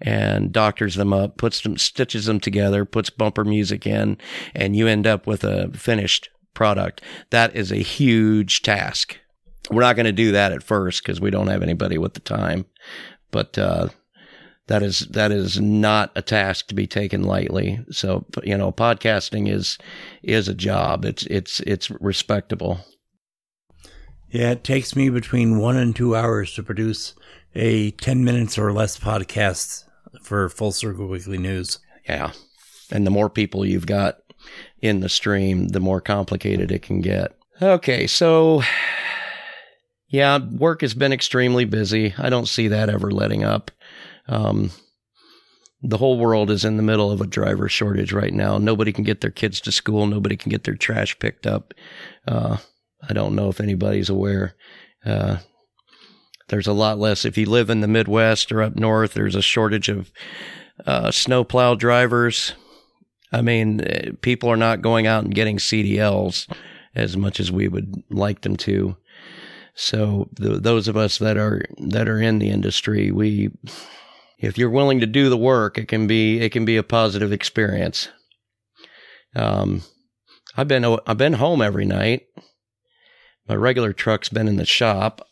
and 0.00 0.52
doctors 0.52 0.94
them 0.94 1.12
up, 1.12 1.36
puts 1.36 1.60
them, 1.60 1.76
stitches 1.76 2.26
them 2.26 2.40
together, 2.40 2.84
puts 2.84 3.10
bumper 3.10 3.44
music 3.44 3.86
in, 3.86 4.18
and 4.54 4.74
you 4.74 4.86
end 4.86 5.06
up 5.06 5.26
with 5.26 5.44
a 5.44 5.70
finished 5.72 6.28
product. 6.54 7.02
That 7.30 7.54
is 7.56 7.72
a 7.72 7.76
huge 7.76 8.62
task. 8.62 9.18
We're 9.70 9.82
not 9.82 9.96
going 9.96 10.06
to 10.06 10.12
do 10.12 10.32
that 10.32 10.52
at 10.52 10.62
first 10.62 11.02
because 11.02 11.20
we 11.20 11.30
don't 11.30 11.46
have 11.46 11.62
anybody 11.62 11.98
with 11.98 12.14
the 12.14 12.20
time, 12.20 12.66
but 13.30 13.56
uh, 13.56 13.88
that 14.66 14.82
is 14.82 15.00
that 15.10 15.32
is 15.32 15.60
not 15.60 16.12
a 16.14 16.22
task 16.22 16.68
to 16.68 16.74
be 16.74 16.86
taken 16.86 17.22
lightly. 17.22 17.84
So 17.90 18.24
you 18.42 18.56
know, 18.56 18.72
podcasting 18.72 19.48
is 19.48 19.78
is 20.22 20.48
a 20.48 20.54
job. 20.54 21.04
It's 21.04 21.24
it's 21.26 21.60
it's 21.60 21.90
respectable. 21.90 22.80
Yeah, 24.30 24.52
it 24.52 24.64
takes 24.64 24.96
me 24.96 25.10
between 25.10 25.58
one 25.58 25.76
and 25.76 25.94
two 25.94 26.16
hours 26.16 26.54
to 26.54 26.62
produce 26.62 27.14
a 27.54 27.90
ten 27.92 28.24
minutes 28.24 28.56
or 28.58 28.72
less 28.72 28.98
podcast 28.98 29.84
for 30.22 30.48
Full 30.48 30.72
Circle 30.72 31.06
Weekly 31.06 31.38
News. 31.38 31.78
Yeah, 32.08 32.32
and 32.90 33.06
the 33.06 33.10
more 33.10 33.28
people 33.28 33.66
you've 33.66 33.86
got 33.86 34.18
in 34.80 35.00
the 35.00 35.08
stream, 35.08 35.68
the 35.68 35.80
more 35.80 36.00
complicated 36.00 36.70
it 36.70 36.82
can 36.82 37.00
get. 37.00 37.36
Okay, 37.60 38.06
so 38.06 38.62
yeah, 40.08 40.38
work 40.38 40.82
has 40.82 40.94
been 40.94 41.12
extremely 41.12 41.64
busy. 41.64 42.14
I 42.18 42.28
don't 42.28 42.48
see 42.48 42.68
that 42.68 42.90
ever 42.90 43.10
letting 43.10 43.44
up. 43.44 43.70
Um, 44.28 44.70
the 45.82 45.96
whole 45.98 46.18
world 46.18 46.50
is 46.50 46.64
in 46.64 46.76
the 46.76 46.82
middle 46.82 47.10
of 47.10 47.20
a 47.20 47.26
driver 47.26 47.68
shortage 47.68 48.12
right 48.12 48.32
now. 48.32 48.58
Nobody 48.58 48.92
can 48.92 49.04
get 49.04 49.20
their 49.20 49.30
kids 49.30 49.60
to 49.62 49.72
school. 49.72 50.06
Nobody 50.06 50.36
can 50.36 50.50
get 50.50 50.64
their 50.64 50.76
trash 50.76 51.18
picked 51.18 51.46
up. 51.46 51.74
Uh, 52.26 52.58
I 53.08 53.12
don't 53.12 53.34
know 53.34 53.48
if 53.48 53.60
anybody's 53.60 54.08
aware. 54.08 54.54
Uh, 55.04 55.38
there's 56.48 56.68
a 56.68 56.72
lot 56.72 56.98
less. 56.98 57.24
If 57.24 57.36
you 57.36 57.46
live 57.46 57.70
in 57.70 57.80
the 57.80 57.88
Midwest 57.88 58.52
or 58.52 58.62
up 58.62 58.76
north, 58.76 59.14
there's 59.14 59.34
a 59.34 59.42
shortage 59.42 59.88
of 59.88 60.12
uh, 60.86 61.10
snowplow 61.10 61.74
drivers. 61.74 62.52
I 63.32 63.40
mean, 63.40 63.80
eh, 63.80 64.10
people 64.20 64.48
are 64.50 64.56
not 64.56 64.82
going 64.82 65.06
out 65.06 65.24
and 65.24 65.34
getting 65.34 65.56
CDLs 65.56 66.52
as 66.94 67.16
much 67.16 67.40
as 67.40 67.50
we 67.50 67.68
would 67.68 68.02
like 68.10 68.42
them 68.42 68.56
to. 68.58 68.96
So 69.74 70.28
the, 70.34 70.58
those 70.58 70.86
of 70.86 70.96
us 70.96 71.18
that 71.18 71.38
are 71.38 71.62
that 71.78 72.08
are 72.08 72.20
in 72.20 72.38
the 72.38 72.50
industry, 72.50 73.10
we 73.10 73.50
if 74.38 74.58
you're 74.58 74.70
willing 74.70 75.00
to 75.00 75.06
do 75.06 75.30
the 75.30 75.36
work, 75.36 75.78
it 75.78 75.88
can 75.88 76.06
be 76.06 76.40
it 76.40 76.52
can 76.52 76.64
be 76.64 76.76
a 76.76 76.82
positive 76.82 77.32
experience. 77.32 78.08
Um, 79.34 79.82
I've 80.56 80.68
been 80.68 80.84
I've 80.84 81.16
been 81.16 81.34
home 81.34 81.62
every 81.62 81.86
night. 81.86 82.26
My 83.48 83.54
regular 83.54 83.94
truck's 83.94 84.28
been 84.28 84.48
in 84.48 84.56
the 84.56 84.66
shop. 84.66 85.26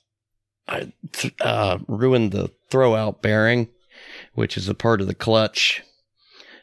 I 0.66 0.92
uh, 1.40 1.78
ruined 1.86 2.32
the 2.32 2.50
throwout 2.70 3.20
bearing, 3.20 3.68
which 4.34 4.56
is 4.56 4.68
a 4.68 4.74
part 4.74 5.00
of 5.00 5.06
the 5.06 5.14
clutch 5.14 5.82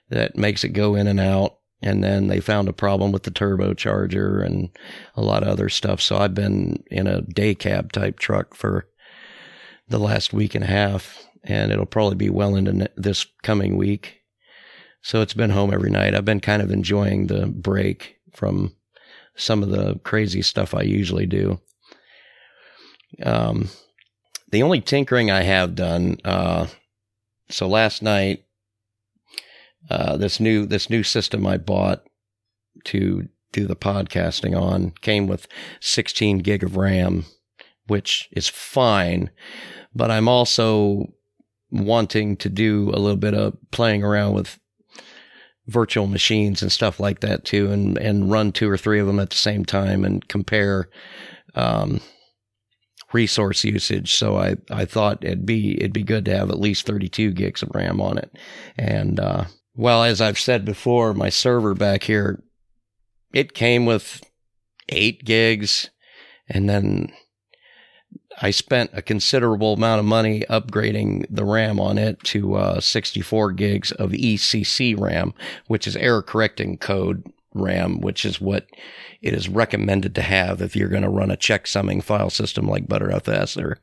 that 0.09 0.35
makes 0.37 0.63
it 0.63 0.69
go 0.69 0.95
in 0.95 1.07
and 1.07 1.19
out. 1.19 1.57
And 1.81 2.03
then 2.03 2.27
they 2.27 2.39
found 2.39 2.67
a 2.67 2.73
problem 2.73 3.11
with 3.11 3.23
the 3.23 3.31
turbocharger 3.31 4.43
and 4.43 4.69
a 5.15 5.21
lot 5.21 5.43
of 5.43 5.49
other 5.49 5.69
stuff. 5.69 6.01
So 6.01 6.17
I've 6.17 6.33
been 6.33 6.83
in 6.87 7.05
a 7.05 7.21
day 7.21 7.53
cab 7.53 7.91
type 7.91 8.17
truck 8.17 8.55
for 8.55 8.87
the 9.87 9.99
last 9.99 10.33
week 10.33 10.55
and 10.55 10.63
a 10.63 10.67
half, 10.67 11.27
and 11.43 11.71
it'll 11.71 11.85
probably 11.85 12.15
be 12.15 12.29
well 12.29 12.55
into 12.55 12.89
this 12.97 13.27
coming 13.43 13.77
week. 13.77 14.21
So 15.01 15.21
it's 15.21 15.35
been 15.35 15.51
home 15.51 15.71
every 15.71 15.91
night. 15.91 16.15
I've 16.15 16.25
been 16.25 16.39
kind 16.39 16.61
of 16.61 16.71
enjoying 16.71 17.27
the 17.27 17.45
break 17.45 18.17
from 18.33 18.75
some 19.35 19.61
of 19.61 19.69
the 19.69 19.99
crazy 20.03 20.41
stuff 20.41 20.73
I 20.73 20.81
usually 20.81 21.27
do. 21.27 21.61
Um, 23.23 23.69
the 24.51 24.63
only 24.63 24.81
tinkering 24.81 25.29
I 25.29 25.43
have 25.43 25.75
done, 25.75 26.17
uh, 26.25 26.67
so 27.49 27.67
last 27.67 28.01
night, 28.01 28.43
uh, 29.89 30.17
this 30.17 30.39
new 30.39 30.65
this 30.65 30.89
new 30.89 31.03
system 31.03 31.45
I 31.45 31.57
bought 31.57 32.03
to 32.85 33.27
do 33.51 33.65
the 33.65 33.75
podcasting 33.75 34.59
on 34.59 34.91
came 35.01 35.27
with 35.27 35.47
16 35.79 36.39
gig 36.39 36.63
of 36.63 36.75
RAM, 36.75 37.25
which 37.88 38.29
is 38.31 38.47
fine, 38.47 39.29
but 39.95 40.11
I'm 40.11 40.27
also 40.27 41.13
wanting 41.71 42.38
to 42.38 42.49
do 42.49 42.89
a 42.93 42.99
little 42.99 43.17
bit 43.17 43.33
of 43.33 43.57
playing 43.71 44.03
around 44.03 44.33
with 44.33 44.59
virtual 45.67 46.07
machines 46.07 46.61
and 46.61 46.71
stuff 46.71 46.99
like 46.99 47.21
that 47.21 47.45
too, 47.45 47.71
and 47.71 47.97
and 47.97 48.31
run 48.31 48.51
two 48.51 48.69
or 48.69 48.77
three 48.77 48.99
of 48.99 49.07
them 49.07 49.19
at 49.19 49.29
the 49.29 49.38
same 49.38 49.65
time 49.65 50.03
and 50.03 50.27
compare. 50.27 50.89
Um, 51.55 52.01
resource 53.13 53.63
usage. 53.63 54.13
So 54.13 54.38
I, 54.38 54.57
I 54.69 54.85
thought 54.85 55.23
it'd 55.23 55.45
be 55.45 55.77
it'd 55.77 55.93
be 55.93 56.03
good 56.03 56.25
to 56.25 56.38
have 56.38 56.49
at 56.49 56.59
least 56.59 56.85
32 56.85 57.31
gigs 57.31 57.63
of 57.63 57.71
RAM 57.73 58.01
on 58.01 58.17
it. 58.17 58.38
And 58.77 59.19
uh, 59.19 59.45
well, 59.78 60.03
as 60.03 60.19
I've 60.19 60.39
said 60.39 60.65
before, 60.65 61.13
my 61.13 61.30
server 61.30 61.75
back 61.75 62.03
here, 62.03 62.43
it 63.32 63.53
came 63.53 63.86
with 63.86 64.23
eight 64.89 65.23
gigs, 65.23 65.91
and 66.49 66.67
then 66.67 67.13
I 68.41 68.49
spent 68.51 68.89
a 68.93 69.03
considerable 69.03 69.73
amount 69.73 69.99
of 69.99 70.05
money 70.05 70.43
upgrading 70.49 71.28
the 71.30 71.45
RAM 71.45 71.80
on 71.80 71.99
it 71.99 72.23
to 72.25 72.55
uh, 72.55 72.80
64 72.80 73.51
gigs 73.51 73.91
of 73.91 74.11
ECC 74.11 74.99
RAM, 74.99 75.34
which 75.67 75.86
is 75.86 75.95
error 75.95 76.23
correcting 76.23 76.78
code 76.80 77.23
RAM, 77.53 78.01
which 78.01 78.25
is 78.25 78.41
what 78.41 78.67
it 79.21 79.34
is 79.34 79.47
recommended 79.47 80.15
to 80.15 80.21
have 80.23 80.61
if 80.61 80.75
you're 80.75 80.89
going 80.89 81.03
to 81.03 81.09
run 81.09 81.30
a 81.30 81.38
checksumming 81.38 82.03
file 82.03 82.30
system 82.32 82.67
like 82.67 82.88
ButterFS 82.88 83.61
or 83.61 83.80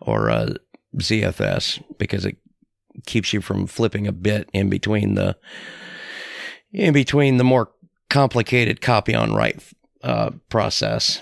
or 0.00 0.30
uh, 0.30 0.54
ZFS 0.96 1.82
because 1.98 2.24
it 2.24 2.36
keeps 3.06 3.32
you 3.32 3.40
from 3.40 3.66
flipping 3.66 4.06
a 4.06 4.12
bit 4.12 4.48
in 4.52 4.68
between 4.68 5.14
the 5.14 5.36
in 6.72 6.92
between 6.92 7.36
the 7.36 7.44
more 7.44 7.70
complicated 8.10 8.80
copy 8.80 9.14
on 9.14 9.34
write 9.34 9.62
uh, 10.02 10.30
process. 10.48 11.20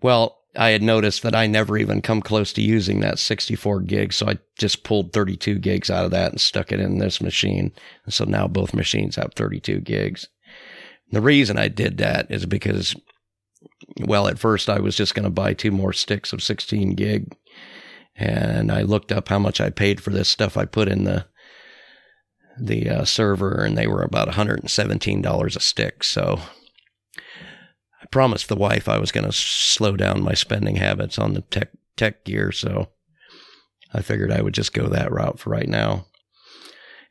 Well, 0.00 0.38
I 0.54 0.70
had 0.70 0.82
noticed 0.82 1.22
that 1.22 1.34
I 1.34 1.46
never 1.46 1.78
even 1.78 2.02
come 2.02 2.20
close 2.20 2.52
to 2.54 2.62
using 2.62 3.00
that 3.00 3.18
64 3.18 3.80
gigs, 3.82 4.16
so 4.16 4.28
I 4.28 4.38
just 4.58 4.84
pulled 4.84 5.12
32 5.12 5.58
gigs 5.58 5.90
out 5.90 6.04
of 6.04 6.10
that 6.10 6.32
and 6.32 6.40
stuck 6.40 6.72
it 6.72 6.80
in 6.80 6.98
this 6.98 7.22
machine. 7.22 7.72
And 8.04 8.12
so 8.12 8.24
now 8.24 8.48
both 8.48 8.74
machines 8.74 9.16
have 9.16 9.32
32 9.34 9.80
gigs. 9.80 10.28
The 11.10 11.22
reason 11.22 11.58
I 11.58 11.68
did 11.68 11.98
that 11.98 12.30
is 12.30 12.44
because, 12.44 12.94
well, 14.00 14.28
at 14.28 14.38
first 14.38 14.68
I 14.68 14.78
was 14.78 14.96
just 14.96 15.14
going 15.14 15.24
to 15.24 15.30
buy 15.30 15.54
two 15.54 15.70
more 15.70 15.92
sticks 15.92 16.32
of 16.32 16.42
16 16.42 16.94
gig, 16.94 17.34
and 18.16 18.70
I 18.70 18.82
looked 18.82 19.12
up 19.12 19.28
how 19.28 19.38
much 19.38 19.60
I 19.60 19.70
paid 19.70 20.00
for 20.00 20.10
this 20.10 20.28
stuff 20.28 20.56
I 20.56 20.64
put 20.64 20.88
in 20.88 21.04
the 21.04 21.26
the 22.58 22.88
uh, 22.88 23.04
server, 23.04 23.64
and 23.64 23.78
they 23.78 23.86
were 23.86 24.02
about 24.02 24.28
$117 24.28 25.56
a 25.56 25.60
stick. 25.60 26.04
So 26.04 26.38
I 27.16 28.06
promised 28.10 28.48
the 28.48 28.56
wife 28.56 28.88
I 28.88 28.98
was 28.98 29.10
going 29.10 29.24
to 29.24 29.32
slow 29.32 29.96
down 29.96 30.22
my 30.22 30.34
spending 30.34 30.76
habits 30.76 31.18
on 31.18 31.34
the 31.34 31.40
tech 31.42 31.70
tech 31.96 32.24
gear, 32.24 32.52
so 32.52 32.88
I 33.92 34.02
figured 34.02 34.32
I 34.32 34.42
would 34.42 34.54
just 34.54 34.72
go 34.74 34.88
that 34.88 35.12
route 35.12 35.38
for 35.38 35.50
right 35.50 35.68
now. 35.68 36.06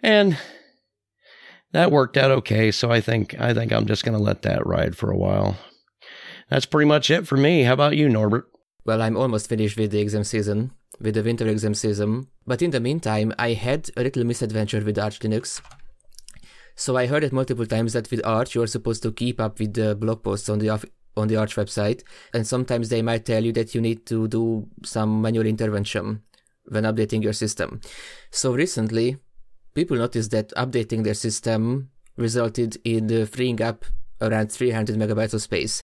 And 0.04 0.38
that 1.72 1.91
worked 1.91 2.18
out 2.18 2.32
okay, 2.32 2.72
so 2.72 2.91
I 2.91 3.02
think 3.02 3.39
I 3.39 3.54
think 3.54 3.72
I'm 3.72 3.86
just 3.86 4.04
going 4.04 4.18
to 4.18 4.24
let 4.24 4.43
that 4.43 4.66
ride 4.66 4.95
for 4.95 5.12
a 5.12 5.18
while. 5.18 5.58
That's 6.49 6.66
pretty 6.66 6.88
much 6.88 7.10
it 7.10 7.28
for 7.28 7.38
me. 7.38 7.64
How 7.64 7.74
about 7.74 7.95
you, 7.95 8.10
Norbert? 8.10 8.47
Well, 8.86 9.02
I'm 9.02 9.18
almost 9.18 9.48
finished 9.48 9.78
with 9.78 9.92
the 9.92 10.00
exam 10.00 10.24
season, 10.24 10.72
with 11.00 11.16
the 11.16 11.24
winter 11.24 11.48
exam 11.48 11.74
season. 11.74 12.28
But 12.48 12.62
in 12.62 12.72
the 12.72 12.80
meantime, 12.80 13.34
I 13.38 13.54
had 13.54 13.90
a 13.96 14.04
little 14.04 14.24
misadventure 14.24 14.82
with 14.82 14.98
Arch 14.98 15.20
Linux. 15.20 15.62
So 16.76 16.98
I 16.98 17.06
heard 17.06 17.24
it 17.24 17.34
multiple 17.34 17.66
times 17.66 17.94
that 17.94 18.10
with 18.10 18.26
Arch 18.26 18.56
you 18.56 18.62
are 18.64 18.68
supposed 18.68 19.04
to 19.04 19.12
keep 19.12 19.40
up 19.40 19.60
with 19.60 19.74
the 19.74 19.96
blog 19.96 20.24
posts 20.24 20.50
on 20.50 20.60
the 20.60 20.70
on 21.18 21.28
the 21.28 21.36
Arch 21.36 21.56
website, 21.56 22.04
and 22.34 22.48
sometimes 22.48 22.90
they 22.90 23.02
might 23.02 23.26
tell 23.26 23.44
you 23.44 23.52
that 23.52 23.76
you 23.76 23.82
need 23.82 24.06
to 24.06 24.28
do 24.30 24.68
some 24.84 25.22
manual 25.22 25.46
intervention 25.46 26.22
when 26.70 26.86
updating 26.86 27.22
your 27.22 27.34
system. 27.34 27.82
So 28.32 28.54
recently, 28.54 29.18
people 29.74 29.98
noticed 29.98 30.32
that 30.32 30.54
updating 30.56 31.04
their 31.04 31.14
system 31.14 31.90
resulted 32.16 32.78
in 32.86 33.26
freeing 33.26 33.62
up 33.62 33.86
around 34.22 34.52
300 34.52 34.96
megabytes 34.96 35.34
of 35.34 35.42
space. 35.42 35.81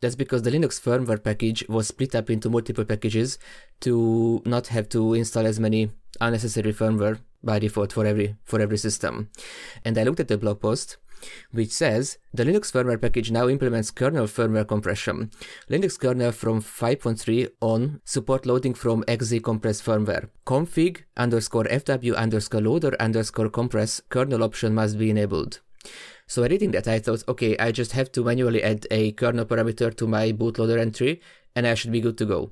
That's 0.00 0.14
because 0.14 0.42
the 0.42 0.50
Linux 0.50 0.80
firmware 0.80 1.22
package 1.22 1.64
was 1.68 1.88
split 1.88 2.14
up 2.14 2.30
into 2.30 2.48
multiple 2.48 2.84
packages 2.84 3.38
to 3.80 4.42
not 4.44 4.68
have 4.68 4.88
to 4.90 5.14
install 5.14 5.46
as 5.46 5.58
many 5.58 5.90
unnecessary 6.20 6.72
firmware 6.72 7.18
by 7.42 7.58
default 7.58 7.92
for 7.92 8.06
every 8.06 8.36
for 8.44 8.60
every 8.60 8.78
system. 8.78 9.30
And 9.84 9.98
I 9.98 10.04
looked 10.04 10.20
at 10.20 10.28
the 10.28 10.38
blog 10.38 10.60
post 10.60 10.96
which 11.50 11.70
says 11.70 12.18
the 12.32 12.44
Linux 12.44 12.70
firmware 12.72 13.00
package 13.00 13.30
now 13.30 13.48
implements 13.48 13.90
kernel 13.90 14.26
firmware 14.26 14.66
compression. 14.66 15.30
Linux 15.70 15.98
kernel 15.98 16.32
from 16.32 16.62
5.3 16.62 17.48
on 17.60 18.00
support 18.04 18.46
loading 18.46 18.74
from 18.74 19.02
xzcompress 19.04 19.82
firmware. 19.82 20.28
Config 20.46 21.04
underscore 21.16 21.64
fw 21.64 22.16
underscore 22.16 22.60
loader 22.60 22.96
underscore 23.00 23.50
compress 23.50 24.00
kernel 24.08 24.42
option 24.42 24.74
must 24.74 24.98
be 24.98 25.10
enabled. 25.10 25.60
So 26.28 26.44
I 26.44 26.48
reading 26.48 26.72
that, 26.72 26.86
I 26.86 26.98
thought, 26.98 27.24
okay, 27.26 27.56
I 27.56 27.72
just 27.72 27.92
have 27.92 28.12
to 28.12 28.22
manually 28.22 28.62
add 28.62 28.86
a 28.90 29.12
kernel 29.12 29.46
parameter 29.46 29.96
to 29.96 30.06
my 30.06 30.30
bootloader 30.30 30.78
entry, 30.78 31.22
and 31.56 31.66
I 31.66 31.72
should 31.72 31.90
be 31.90 32.02
good 32.02 32.18
to 32.18 32.26
go. 32.26 32.50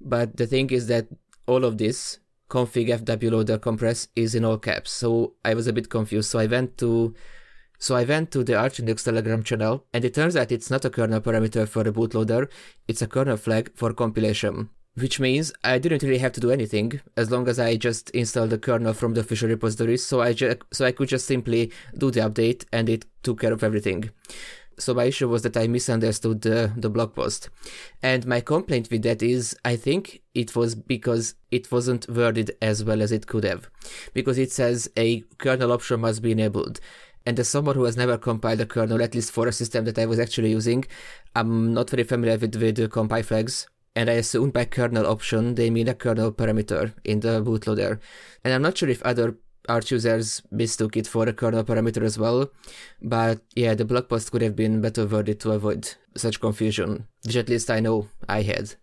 But 0.00 0.36
the 0.36 0.46
thing 0.48 0.70
is 0.70 0.88
that 0.88 1.06
all 1.46 1.64
of 1.64 1.78
this 1.78 2.18
config 2.50 2.88
fw 2.88 3.62
compress 3.62 4.08
is 4.16 4.34
in 4.34 4.44
all 4.44 4.58
caps, 4.58 4.90
so 4.90 5.34
I 5.44 5.54
was 5.54 5.68
a 5.68 5.72
bit 5.72 5.88
confused. 5.88 6.30
So 6.30 6.40
I 6.40 6.46
went 6.46 6.76
to 6.78 7.14
so 7.78 7.94
I 7.94 8.02
went 8.04 8.32
to 8.32 8.42
the 8.42 8.56
Arch 8.56 8.78
Linux 8.78 9.04
Telegram 9.04 9.42
channel, 9.44 9.84
and 9.92 10.04
it 10.04 10.14
turns 10.14 10.34
out 10.34 10.50
it's 10.50 10.70
not 10.70 10.84
a 10.84 10.90
kernel 10.90 11.20
parameter 11.20 11.68
for 11.68 11.84
the 11.84 11.92
bootloader; 11.92 12.48
it's 12.88 13.02
a 13.02 13.06
kernel 13.06 13.36
flag 13.36 13.70
for 13.76 13.92
compilation 13.92 14.68
which 14.94 15.18
means 15.18 15.52
I 15.64 15.78
didn't 15.78 16.02
really 16.02 16.18
have 16.18 16.32
to 16.32 16.40
do 16.40 16.50
anything 16.50 17.00
as 17.16 17.30
long 17.30 17.48
as 17.48 17.58
I 17.58 17.76
just 17.76 18.10
installed 18.10 18.50
the 18.50 18.58
kernel 18.58 18.92
from 18.92 19.14
the 19.14 19.20
official 19.20 19.48
repositories. 19.48 20.04
So 20.04 20.20
I 20.20 20.32
ju- 20.34 20.56
so 20.70 20.84
I 20.84 20.92
could 20.92 21.08
just 21.08 21.26
simply 21.26 21.72
do 21.96 22.10
the 22.10 22.20
update 22.20 22.64
and 22.72 22.88
it 22.88 23.06
took 23.22 23.40
care 23.40 23.52
of 23.52 23.62
everything. 23.62 24.10
So 24.78 24.94
my 24.94 25.04
issue 25.04 25.28
was 25.28 25.42
that 25.42 25.56
I 25.56 25.66
misunderstood 25.66 26.40
the, 26.40 26.72
the 26.76 26.90
blog 26.90 27.14
post. 27.14 27.50
And 28.02 28.26
my 28.26 28.40
complaint 28.40 28.90
with 28.90 29.02
that 29.02 29.22
is 29.22 29.56
I 29.64 29.76
think 29.76 30.22
it 30.34 30.56
was 30.56 30.74
because 30.74 31.34
it 31.50 31.70
wasn't 31.70 32.08
worded 32.08 32.52
as 32.60 32.82
well 32.82 33.02
as 33.02 33.12
it 33.12 33.26
could 33.26 33.44
have. 33.44 33.68
Because 34.12 34.38
it 34.38 34.50
says 34.50 34.90
a 34.96 35.20
kernel 35.38 35.72
option 35.72 36.00
must 36.00 36.22
be 36.22 36.32
enabled. 36.32 36.80
And 37.24 37.38
as 37.38 37.48
someone 37.48 37.76
who 37.76 37.84
has 37.84 37.96
never 37.96 38.18
compiled 38.18 38.60
a 38.60 38.66
kernel, 38.66 39.00
at 39.00 39.14
least 39.14 39.30
for 39.30 39.46
a 39.46 39.52
system 39.52 39.84
that 39.84 39.98
I 39.98 40.06
was 40.06 40.18
actually 40.18 40.50
using, 40.50 40.84
I'm 41.36 41.72
not 41.72 41.88
very 41.88 42.02
familiar 42.02 42.36
with, 42.36 42.56
with 42.56 42.90
compile 42.90 43.22
flags 43.22 43.68
and 43.94 44.08
I 44.08 44.14
assume 44.14 44.50
by 44.50 44.64
kernel 44.64 45.06
option 45.06 45.54
they 45.54 45.70
mean 45.70 45.88
a 45.88 45.94
kernel 45.94 46.32
parameter 46.32 46.92
in 47.04 47.20
the 47.20 47.42
bootloader. 47.42 48.00
And 48.44 48.54
I'm 48.54 48.62
not 48.62 48.78
sure 48.78 48.88
if 48.88 49.02
other 49.02 49.36
Arch 49.68 49.92
users 49.92 50.42
mistook 50.50 50.96
it 50.96 51.06
for 51.06 51.28
a 51.28 51.32
kernel 51.32 51.64
parameter 51.64 52.02
as 52.02 52.18
well, 52.18 52.50
but 53.00 53.40
yeah, 53.54 53.74
the 53.74 53.84
blog 53.84 54.08
post 54.08 54.32
could 54.32 54.42
have 54.42 54.56
been 54.56 54.80
better 54.80 55.06
worded 55.06 55.38
to 55.40 55.52
avoid 55.52 55.94
such 56.16 56.40
confusion, 56.40 57.06
which 57.24 57.36
at 57.36 57.48
least 57.48 57.70
I 57.70 57.80
know 57.80 58.08
I 58.28 58.42
had. 58.42 58.74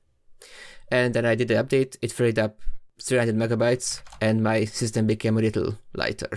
And 0.91 1.14
then 1.14 1.26
I 1.26 1.36
did 1.36 1.49
the 1.49 1.55
update, 1.55 1.97
it 2.01 2.12
freed 2.12 2.39
up 2.39 2.60
300 3.01 3.36
megabytes, 3.36 4.01
and 4.22 4.41
my 4.41 4.66
system 4.66 5.05
became 5.05 5.38
a 5.38 5.41
little 5.41 5.78
lighter. 5.93 6.30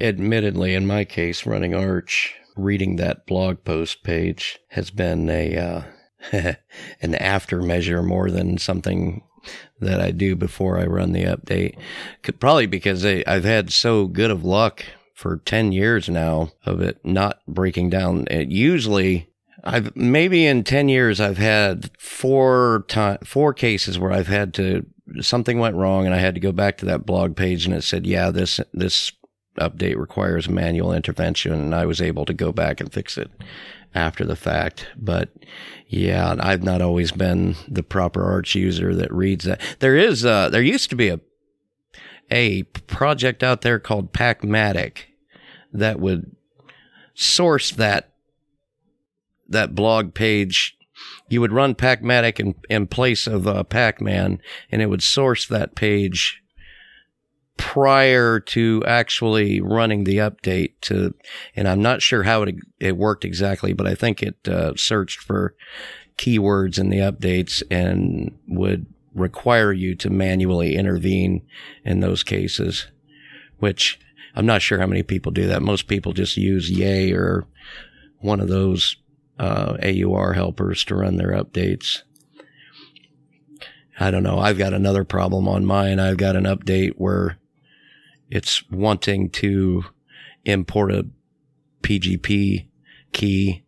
Admittedly, 0.00 0.74
in 0.74 0.86
my 0.86 1.04
case, 1.04 1.46
running 1.46 1.74
Arch, 1.74 2.34
reading 2.56 2.96
that 2.96 3.26
blog 3.26 3.64
post 3.64 4.02
page 4.02 4.58
has 4.68 4.90
been 4.90 5.28
a 5.30 5.56
uh, 5.56 5.82
an 6.32 7.14
after 7.14 7.62
measure 7.62 8.02
more 8.02 8.30
than 8.30 8.58
something 8.58 9.22
that 9.80 10.00
I 10.00 10.10
do 10.10 10.36
before 10.36 10.78
I 10.78 10.84
run 10.84 11.12
the 11.12 11.24
update. 11.24 11.76
Probably 12.38 12.66
because 12.66 13.04
I, 13.04 13.24
I've 13.26 13.44
had 13.44 13.72
so 13.72 14.06
good 14.06 14.30
of 14.30 14.44
luck 14.44 14.84
for 15.14 15.38
10 15.38 15.72
years 15.72 16.08
now 16.08 16.52
of 16.64 16.80
it 16.80 16.98
not 17.04 17.40
breaking 17.46 17.90
down. 17.90 18.26
It 18.30 18.48
usually 18.48 19.28
I've 19.62 19.94
maybe 19.94 20.46
in 20.46 20.64
10 20.64 20.88
years 20.88 21.20
I've 21.20 21.38
had 21.38 21.90
four 21.98 22.84
time, 22.88 23.18
four 23.24 23.52
cases 23.52 23.98
where 23.98 24.12
I've 24.12 24.28
had 24.28 24.54
to 24.54 24.86
something 25.20 25.58
went 25.58 25.76
wrong 25.76 26.06
and 26.06 26.14
I 26.14 26.18
had 26.18 26.34
to 26.34 26.40
go 26.40 26.52
back 26.52 26.78
to 26.78 26.86
that 26.86 27.04
blog 27.04 27.36
page 27.36 27.66
and 27.66 27.74
it 27.74 27.82
said, 27.82 28.06
"Yeah, 28.06 28.30
this 28.30 28.60
this 28.72 29.12
update 29.58 29.96
requires 29.96 30.48
manual 30.48 30.92
intervention." 30.92 31.52
And 31.52 31.74
I 31.74 31.86
was 31.86 32.00
able 32.00 32.24
to 32.26 32.34
go 32.34 32.52
back 32.52 32.80
and 32.80 32.92
fix 32.92 33.18
it 33.18 33.30
after 33.94 34.24
the 34.24 34.36
fact. 34.36 34.86
But 34.96 35.30
yeah, 35.86 36.36
I've 36.38 36.62
not 36.62 36.82
always 36.82 37.12
been 37.12 37.56
the 37.68 37.82
proper 37.82 38.24
Arch 38.24 38.54
user 38.54 38.94
that 38.94 39.12
reads 39.12 39.44
that. 39.44 39.60
There 39.80 39.96
is, 39.96 40.24
uh, 40.24 40.48
there 40.48 40.62
used 40.62 40.90
to 40.90 40.96
be 40.96 41.08
a, 41.08 41.20
a 42.30 42.62
project 42.62 43.42
out 43.42 43.62
there 43.62 43.78
called 43.78 44.12
Pacmatic 44.12 45.08
that 45.72 46.00
would 46.00 46.34
source 47.14 47.72
that, 47.72 48.12
that 49.48 49.74
blog 49.74 50.14
page. 50.14 50.76
You 51.28 51.40
would 51.40 51.52
run 51.52 51.74
Pacmatic 51.74 52.38
in, 52.38 52.54
in 52.68 52.86
place 52.86 53.26
of 53.26 53.46
uh, 53.46 53.64
Pacman 53.64 54.38
and 54.70 54.82
it 54.82 54.86
would 54.86 55.02
source 55.02 55.46
that 55.46 55.74
page 55.74 56.42
prior 57.56 58.40
to 58.40 58.82
actually 58.86 59.60
running 59.60 60.04
the 60.04 60.16
update 60.18 60.72
to, 60.82 61.14
and 61.54 61.68
I'm 61.68 61.82
not 61.82 62.02
sure 62.02 62.22
how 62.22 62.42
it, 62.42 62.56
it 62.78 62.96
worked 62.96 63.24
exactly, 63.24 63.72
but 63.72 63.86
I 63.86 63.94
think 63.94 64.22
it 64.22 64.48
uh, 64.48 64.74
searched 64.76 65.20
for 65.20 65.54
keywords 66.16 66.78
in 66.78 66.90
the 66.90 66.98
updates 66.98 67.62
and 67.70 68.38
would 68.48 68.86
require 69.14 69.72
you 69.72 69.94
to 69.96 70.10
manually 70.10 70.76
intervene 70.76 71.42
in 71.84 72.00
those 72.00 72.22
cases, 72.22 72.86
which 73.58 73.98
I'm 74.34 74.46
not 74.46 74.62
sure 74.62 74.78
how 74.78 74.86
many 74.86 75.02
people 75.02 75.32
do 75.32 75.46
that. 75.48 75.62
Most 75.62 75.88
people 75.88 76.12
just 76.12 76.36
use 76.36 76.70
Yay 76.70 77.12
or 77.12 77.46
one 78.18 78.40
of 78.40 78.48
those 78.48 78.96
uh, 79.38 79.76
AUR 79.82 80.34
helpers 80.34 80.84
to 80.84 80.94
run 80.94 81.16
their 81.16 81.32
updates. 81.32 82.02
I 83.98 84.10
don't 84.10 84.22
know. 84.22 84.38
I've 84.38 84.58
got 84.58 84.72
another 84.72 85.04
problem 85.04 85.48
on 85.48 85.64
mine. 85.64 85.98
I've 85.98 86.16
got 86.16 86.36
an 86.36 86.44
update 86.44 86.92
where 86.96 87.38
it's 88.30 88.68
wanting 88.70 89.28
to 89.30 89.84
import 90.44 90.92
a 90.92 91.06
PGP 91.82 92.68
key 93.12 93.64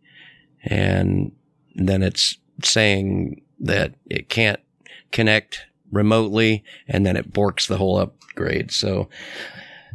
and 0.63 1.31
then 1.75 2.01
it's 2.01 2.37
saying 2.63 3.41
that 3.59 3.93
it 4.09 4.29
can't 4.29 4.59
connect 5.11 5.65
remotely 5.91 6.63
and 6.87 7.05
then 7.05 7.15
it 7.17 7.33
borks 7.33 7.67
the 7.67 7.77
whole 7.77 7.97
upgrade. 7.97 8.71
So 8.71 9.09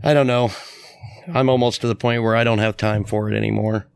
I 0.02 0.14
don't 0.14 0.26
know. 0.26 0.50
I'm 1.32 1.48
almost 1.48 1.80
to 1.80 1.88
the 1.88 1.94
point 1.94 2.22
where 2.22 2.36
I 2.36 2.44
don't 2.44 2.58
have 2.58 2.76
time 2.76 3.04
for 3.04 3.30
it 3.30 3.36
anymore. 3.36 3.86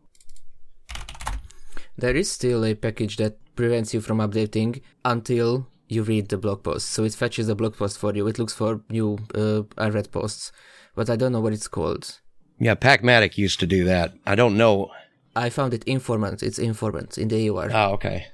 There 1.96 2.16
is 2.16 2.30
still 2.30 2.64
a 2.64 2.74
package 2.74 3.16
that 3.18 3.38
prevents 3.54 3.94
you 3.94 4.00
from 4.00 4.18
updating 4.18 4.82
until 5.04 5.68
you 5.92 6.02
read 6.02 6.28
the 6.28 6.38
blog 6.38 6.62
post. 6.62 6.90
So 6.90 7.04
it 7.04 7.14
fetches 7.14 7.48
a 7.48 7.54
blog 7.54 7.76
post 7.76 7.98
for 7.98 8.14
you. 8.14 8.26
It 8.26 8.38
looks 8.38 8.52
for 8.52 8.80
new 8.88 9.18
uh, 9.34 9.62
unread 9.78 10.10
posts, 10.10 10.52
but 10.94 11.10
I 11.10 11.16
don't 11.16 11.32
know 11.32 11.40
what 11.40 11.52
it's 11.52 11.68
called. 11.68 12.20
Yeah, 12.58 12.74
Pacmatic 12.74 13.38
used 13.38 13.60
to 13.60 13.66
do 13.66 13.84
that. 13.84 14.14
I 14.26 14.34
don't 14.34 14.56
know. 14.56 14.90
I 15.34 15.50
found 15.50 15.74
it 15.74 15.84
informant. 15.84 16.42
It's 16.42 16.58
informant 16.58 17.18
in 17.18 17.28
the 17.28 17.50
AUR. 17.50 17.70
Oh, 17.72 17.92
okay. 17.94 18.26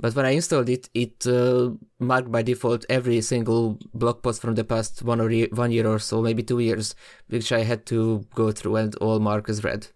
But 0.00 0.14
when 0.16 0.26
I 0.26 0.30
installed 0.30 0.68
it, 0.68 0.88
it 0.92 1.26
uh, 1.26 1.70
marked 2.00 2.30
by 2.30 2.42
default 2.42 2.84
every 2.88 3.20
single 3.20 3.78
blog 3.94 4.22
post 4.22 4.40
from 4.42 4.56
the 4.56 4.64
past 4.64 5.02
one 5.02 5.20
or 5.20 5.30
one 5.52 5.70
year 5.70 5.86
or 5.86 6.00
so, 6.00 6.20
maybe 6.20 6.42
two 6.42 6.58
years, 6.58 6.94
which 7.28 7.52
I 7.52 7.62
had 7.62 7.86
to 7.86 8.26
go 8.34 8.50
through 8.50 8.76
and 8.76 8.94
all 8.96 9.20
mark 9.20 9.48
as 9.48 9.62
read. 9.62 9.88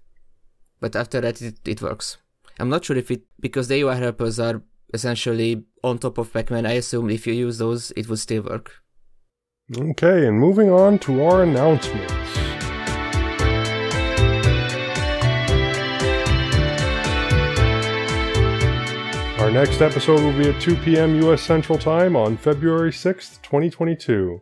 But 0.80 0.94
after 0.94 1.20
that, 1.20 1.42
it, 1.42 1.58
it 1.66 1.82
works. 1.82 2.16
I'm 2.60 2.68
not 2.68 2.84
sure 2.84 2.96
if 2.96 3.10
it 3.10 3.22
because 3.40 3.68
the 3.68 3.82
AUR 3.82 3.96
helpers 3.96 4.38
are 4.38 4.62
essentially 4.94 5.64
on 5.82 5.98
top 5.98 6.18
of 6.18 6.32
pacman. 6.32 6.66
I 6.66 6.72
assume 6.72 7.10
if 7.10 7.26
you 7.26 7.32
use 7.32 7.58
those, 7.58 7.90
it 7.92 8.08
would 8.08 8.18
still 8.18 8.42
work. 8.42 8.72
Okay, 9.76 10.26
and 10.26 10.38
moving 10.38 10.70
on 10.70 10.98
to 11.00 11.22
our 11.24 11.42
announcements. 11.42 12.12
Our 19.38 19.50
next 19.50 19.80
episode 19.80 20.20
will 20.20 20.36
be 20.36 20.50
at 20.50 20.60
2 20.60 20.76
p.m. 20.76 21.14
U.S. 21.22 21.42
Central 21.42 21.78
Time 21.78 22.16
on 22.16 22.36
February 22.36 22.90
6th, 22.90 23.40
2022. 23.42 24.40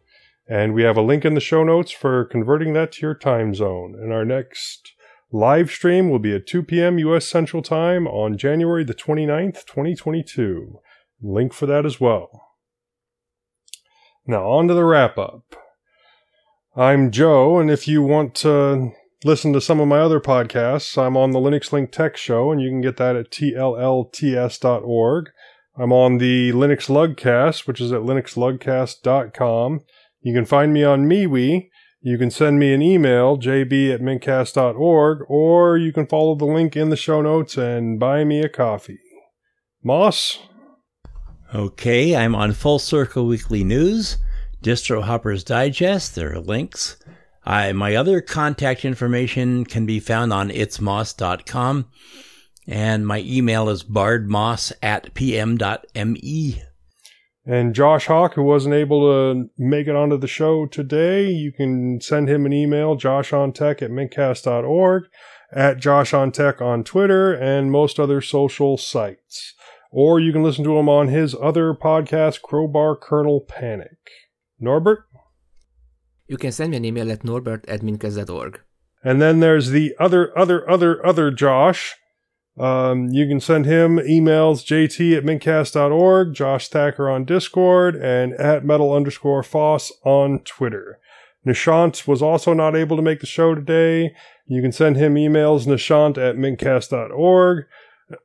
And 0.48 0.74
we 0.74 0.84
have 0.84 0.96
a 0.96 1.02
link 1.02 1.24
in 1.24 1.34
the 1.34 1.40
show 1.40 1.64
notes 1.64 1.90
for 1.90 2.24
converting 2.24 2.72
that 2.72 2.92
to 2.92 3.02
your 3.02 3.14
time 3.14 3.54
zone. 3.54 3.94
And 3.94 4.12
our 4.12 4.24
next 4.24 4.94
live 5.30 5.70
stream 5.70 6.08
will 6.08 6.18
be 6.18 6.34
at 6.34 6.46
2 6.46 6.62
p.m. 6.62 6.98
U.S. 6.98 7.26
Central 7.26 7.62
Time 7.62 8.06
on 8.06 8.38
January 8.38 8.84
the 8.84 8.94
29th, 8.94 9.66
2022. 9.66 10.78
Link 11.22 11.52
for 11.52 11.66
that 11.66 11.86
as 11.86 12.00
well. 12.00 12.42
Now, 14.26 14.48
on 14.50 14.68
to 14.68 14.74
the 14.74 14.84
wrap 14.84 15.18
up. 15.18 15.56
I'm 16.74 17.10
Joe, 17.10 17.58
and 17.58 17.70
if 17.70 17.88
you 17.88 18.02
want 18.02 18.34
to 18.36 18.92
listen 19.24 19.52
to 19.52 19.60
some 19.60 19.80
of 19.80 19.88
my 19.88 19.98
other 19.98 20.20
podcasts, 20.20 21.00
I'm 21.00 21.16
on 21.16 21.30
the 21.30 21.38
Linux 21.38 21.72
Link 21.72 21.90
Tech 21.90 22.16
Show, 22.16 22.52
and 22.52 22.60
you 22.60 22.68
can 22.68 22.80
get 22.80 22.96
that 22.98 23.16
at 23.16 23.30
tllts.org. 23.30 24.10
I'm 25.78 25.92
on 25.92 26.18
the 26.18 26.52
Linux 26.52 26.88
Lugcast, 26.88 27.66
which 27.66 27.80
is 27.80 27.92
at 27.92 28.00
linuxlugcast.com. 28.00 29.80
You 30.20 30.34
can 30.34 30.44
find 30.44 30.72
me 30.72 30.84
on 30.84 31.08
MeWe. 31.08 31.68
You 32.00 32.18
can 32.18 32.30
send 32.30 32.58
me 32.58 32.72
an 32.72 32.82
email, 32.82 33.36
jb 33.36 33.92
at 33.94 34.00
mintcast.org, 34.00 35.24
or 35.28 35.76
you 35.76 35.92
can 35.92 36.06
follow 36.06 36.34
the 36.34 36.44
link 36.44 36.76
in 36.76 36.90
the 36.90 36.96
show 36.96 37.22
notes 37.22 37.56
and 37.56 37.98
buy 37.98 38.24
me 38.24 38.40
a 38.40 38.48
coffee. 38.48 39.00
Moss? 39.82 40.38
Okay, 41.54 42.16
I'm 42.16 42.34
on 42.34 42.52
Full 42.52 42.80
Circle 42.80 43.26
Weekly 43.26 43.62
News, 43.62 44.18
Distro 44.64 45.02
Hoppers 45.02 45.44
Digest. 45.44 46.16
There 46.16 46.32
are 46.32 46.40
links. 46.40 46.96
I, 47.44 47.72
my 47.72 47.94
other 47.94 48.20
contact 48.20 48.84
information 48.84 49.64
can 49.64 49.86
be 49.86 50.00
found 50.00 50.32
on 50.32 50.50
itsmoss.com, 50.50 51.86
and 52.66 53.06
my 53.06 53.20
email 53.20 53.68
is 53.68 53.84
bardmoss 53.84 54.72
at 54.82 55.14
pm.me. 55.14 56.62
And 57.46 57.74
Josh 57.76 58.06
Hawk, 58.06 58.34
who 58.34 58.42
wasn't 58.42 58.74
able 58.74 59.02
to 59.02 59.48
make 59.56 59.86
it 59.86 59.94
onto 59.94 60.18
the 60.18 60.26
show 60.26 60.66
today, 60.66 61.30
you 61.30 61.52
can 61.52 62.00
send 62.00 62.28
him 62.28 62.44
an 62.44 62.52
email, 62.52 62.96
joshontech 62.96 63.82
at 63.82 63.90
mintcast.org, 63.92 65.04
at 65.52 65.78
joshontech 65.78 66.60
on 66.60 66.82
Twitter, 66.82 67.32
and 67.32 67.70
most 67.70 68.00
other 68.00 68.20
social 68.20 68.76
sites. 68.76 69.54
Or 69.98 70.20
you 70.20 70.30
can 70.30 70.42
listen 70.42 70.62
to 70.64 70.76
him 70.76 70.90
on 70.90 71.08
his 71.08 71.34
other 71.34 71.72
podcast, 71.72 72.42
Crowbar 72.42 72.96
Kernel 72.96 73.40
Panic. 73.40 73.96
Norbert? 74.60 75.06
You 76.26 76.36
can 76.36 76.52
send 76.52 76.72
me 76.72 76.76
an 76.76 76.84
email 76.84 77.10
at 77.10 77.24
norbert 77.24 77.66
at 77.66 77.80
mintcast.org. 77.80 78.60
And 79.02 79.22
then 79.22 79.40
there's 79.40 79.70
the 79.70 79.94
other, 79.98 80.38
other, 80.38 80.68
other, 80.68 81.04
other 81.04 81.30
Josh. 81.30 81.94
Um, 82.60 83.08
you 83.08 83.26
can 83.26 83.40
send 83.40 83.64
him 83.64 83.96
emails, 83.96 84.66
jt 84.66 85.16
at 85.16 85.24
mintcast.org, 85.24 86.34
Josh 86.34 86.68
Thacker 86.68 87.08
on 87.08 87.24
Discord, 87.24 87.96
and 87.96 88.34
at 88.34 88.66
metal 88.66 88.92
underscore 88.92 89.42
foss 89.42 89.90
on 90.04 90.40
Twitter. 90.40 90.98
Nishant 91.46 92.06
was 92.06 92.20
also 92.20 92.52
not 92.52 92.76
able 92.76 92.96
to 92.96 93.02
make 93.02 93.20
the 93.20 93.26
show 93.26 93.54
today. 93.54 94.14
You 94.46 94.60
can 94.60 94.72
send 94.72 94.98
him 94.98 95.14
emails, 95.14 95.64
nishant 95.66 96.18
at 96.18 96.36
mintcast.org. 96.36 97.64